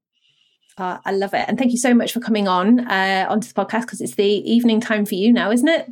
Uh, 0.78 0.98
I 1.04 1.12
love 1.12 1.34
it. 1.34 1.44
And 1.48 1.58
thank 1.58 1.72
you 1.72 1.78
so 1.78 1.94
much 1.94 2.12
for 2.12 2.20
coming 2.20 2.48
on 2.48 2.80
uh, 2.80 3.26
onto 3.28 3.48
the 3.48 3.54
podcast 3.54 3.82
because 3.82 4.00
it's 4.00 4.14
the 4.14 4.24
evening 4.24 4.80
time 4.80 5.04
for 5.04 5.14
you 5.14 5.32
now, 5.32 5.50
isn't 5.50 5.68
it? 5.68 5.88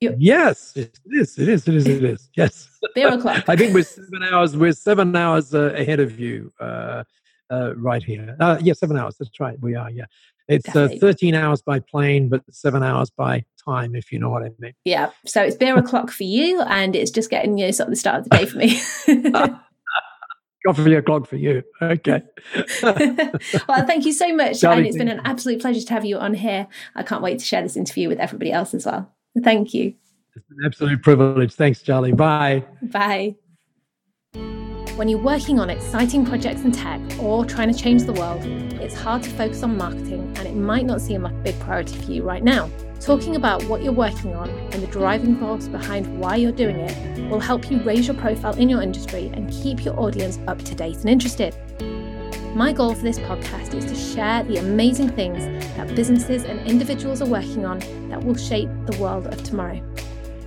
You're... 0.00 0.14
Yes, 0.18 0.72
it 0.76 0.98
is. 1.06 1.38
It 1.38 1.48
is. 1.48 1.66
It 1.66 1.74
is. 1.74 1.86
It 1.86 2.04
is. 2.04 2.30
Yes. 2.36 2.68
Beer 2.94 3.12
o'clock. 3.12 3.44
I 3.48 3.56
think 3.56 3.74
we're 3.74 3.82
seven 3.82 4.22
hours. 4.22 4.56
We're 4.56 4.72
seven 4.72 5.14
hours 5.14 5.54
uh, 5.54 5.72
ahead 5.74 5.98
of 5.98 6.20
you 6.20 6.52
uh, 6.60 7.04
uh, 7.50 7.74
right 7.76 8.02
here. 8.02 8.36
Uh, 8.38 8.58
yeah, 8.60 8.74
seven 8.74 8.96
hours. 8.96 9.16
That's 9.18 9.40
right. 9.40 9.58
We 9.60 9.74
are. 9.74 9.90
Yeah. 9.90 10.04
It's 10.46 10.74
uh, 10.74 10.88
13 10.98 11.34
hours 11.34 11.60
by 11.60 11.78
plane, 11.78 12.30
but 12.30 12.42
seven 12.50 12.82
hours 12.82 13.10
by 13.10 13.44
time, 13.62 13.94
if 13.94 14.10
you 14.10 14.18
know 14.18 14.30
what 14.30 14.42
I 14.42 14.50
mean. 14.58 14.72
Yeah. 14.84 15.10
So 15.26 15.42
it's 15.42 15.56
beer 15.56 15.76
o'clock 15.76 16.10
for 16.10 16.24
you, 16.24 16.62
and 16.62 16.96
it's 16.96 17.10
just 17.10 17.28
getting 17.28 17.58
you 17.58 17.66
know, 17.66 17.70
sort 17.70 17.88
of 17.88 17.92
the 17.92 17.96
start 17.96 18.20
of 18.20 18.24
the 18.24 18.30
day 18.30 18.46
for 18.46 18.56
me. 18.56 19.54
Coffee 20.66 20.94
o'clock 20.94 21.26
for 21.26 21.36
you. 21.36 21.62
Okay. 21.80 22.22
well, 22.82 23.86
thank 23.86 24.04
you 24.04 24.12
so 24.12 24.34
much. 24.34 24.64
And 24.64 24.86
it's 24.86 24.96
been 24.96 25.08
an 25.08 25.20
absolute 25.24 25.60
pleasure 25.60 25.86
to 25.86 25.92
have 25.92 26.04
you 26.04 26.18
on 26.18 26.34
here. 26.34 26.66
I 26.94 27.02
can't 27.02 27.22
wait 27.22 27.38
to 27.38 27.44
share 27.44 27.62
this 27.62 27.76
interview 27.76 28.08
with 28.08 28.18
everybody 28.18 28.52
else 28.52 28.74
as 28.74 28.84
well. 28.84 29.12
Thank 29.42 29.72
you. 29.72 29.94
It's 30.34 30.46
an 30.50 30.64
absolute 30.64 31.02
privilege. 31.02 31.54
Thanks, 31.54 31.82
Charlie. 31.82 32.12
Bye. 32.12 32.64
Bye. 32.82 33.36
When 34.96 35.08
you're 35.08 35.22
working 35.22 35.60
on 35.60 35.70
exciting 35.70 36.26
projects 36.26 36.62
in 36.62 36.72
tech 36.72 37.00
or 37.20 37.44
trying 37.44 37.72
to 37.72 37.78
change 37.78 38.02
the 38.02 38.12
world, 38.12 38.44
it's 38.82 38.94
hard 38.94 39.22
to 39.22 39.30
focus 39.30 39.62
on 39.62 39.76
marketing 39.76 40.34
and 40.38 40.48
it 40.48 40.54
might 40.54 40.86
not 40.86 41.00
seem 41.00 41.22
like 41.22 41.34
a 41.34 41.36
big 41.36 41.60
priority 41.60 41.96
for 42.00 42.10
you 42.10 42.24
right 42.24 42.42
now. 42.42 42.68
Talking 43.00 43.36
about 43.36 43.62
what 43.64 43.82
you're 43.82 43.92
working 43.92 44.34
on 44.34 44.50
and 44.50 44.82
the 44.82 44.86
driving 44.88 45.38
force 45.38 45.68
behind 45.68 46.18
why 46.18 46.36
you're 46.36 46.52
doing 46.52 46.76
it 46.76 47.30
will 47.30 47.40
help 47.40 47.70
you 47.70 47.80
raise 47.82 48.06
your 48.08 48.16
profile 48.16 48.56
in 48.56 48.68
your 48.68 48.82
industry 48.82 49.30
and 49.34 49.50
keep 49.50 49.84
your 49.84 49.98
audience 49.98 50.38
up 50.48 50.58
to 50.62 50.74
date 50.74 50.96
and 50.96 51.08
interested. 51.08 51.54
My 52.54 52.72
goal 52.72 52.94
for 52.94 53.02
this 53.02 53.20
podcast 53.20 53.74
is 53.74 53.84
to 53.84 53.94
share 53.94 54.42
the 54.42 54.56
amazing 54.56 55.10
things 55.10 55.44
that 55.76 55.94
businesses 55.94 56.42
and 56.44 56.66
individuals 56.66 57.22
are 57.22 57.28
working 57.28 57.64
on 57.64 57.78
that 58.08 58.24
will 58.24 58.36
shape 58.36 58.68
the 58.86 58.98
world 58.98 59.26
of 59.28 59.42
tomorrow. 59.44 59.80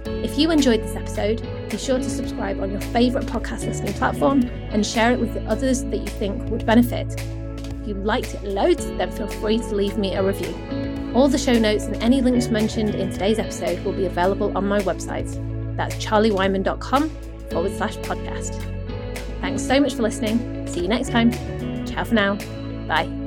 If 0.06 0.38
you 0.38 0.52
enjoyed 0.52 0.84
this 0.84 0.96
episode, 0.96 1.48
be 1.70 1.78
sure 1.78 2.00
to 2.00 2.10
subscribe 2.10 2.60
on 2.60 2.70
your 2.70 2.82
favourite 2.82 3.28
podcast 3.28 3.66
listening 3.66 3.94
platform 3.94 4.42
and 4.72 4.86
share 4.86 5.14
it 5.14 5.20
with 5.20 5.34
the 5.34 5.44
others 5.46 5.84
that 5.86 5.98
you 5.98 6.08
think 6.08 6.44
would 6.50 6.66
benefit. 6.66 7.14
If 7.82 7.88
you 7.88 7.94
liked 7.94 8.34
it 8.34 8.44
loads, 8.44 8.86
then 8.86 9.10
feel 9.12 9.28
free 9.28 9.60
to 9.60 9.76
leave 9.76 9.98
me 9.98 10.16
a 10.16 10.24
review. 10.24 10.91
All 11.14 11.28
the 11.28 11.38
show 11.38 11.58
notes 11.60 11.84
and 11.86 12.02
any 12.02 12.22
links 12.22 12.48
mentioned 12.48 12.96
in 12.96 13.12
today's 13.12 13.38
episode 13.38 13.84
will 13.84 13.94
be 13.94 14.06
available 14.06 14.58
on 14.58 14.66
my 14.66 14.80
website. 14.80 15.30
That's 15.76 15.96
charliewyman.com 15.96 17.10
forward 17.50 17.76
slash 17.76 17.98
podcast. 17.98 18.60
Thanks 19.42 19.62
so 19.62 19.80
much 19.80 19.96
for 19.96 20.04
listening. 20.04 20.68
See 20.68 20.82
you 20.82 20.88
next 20.88 21.10
time. 21.10 21.32
Ciao 21.86 22.04
for 22.06 22.14
now. 22.14 22.36
Bye. 22.88 23.21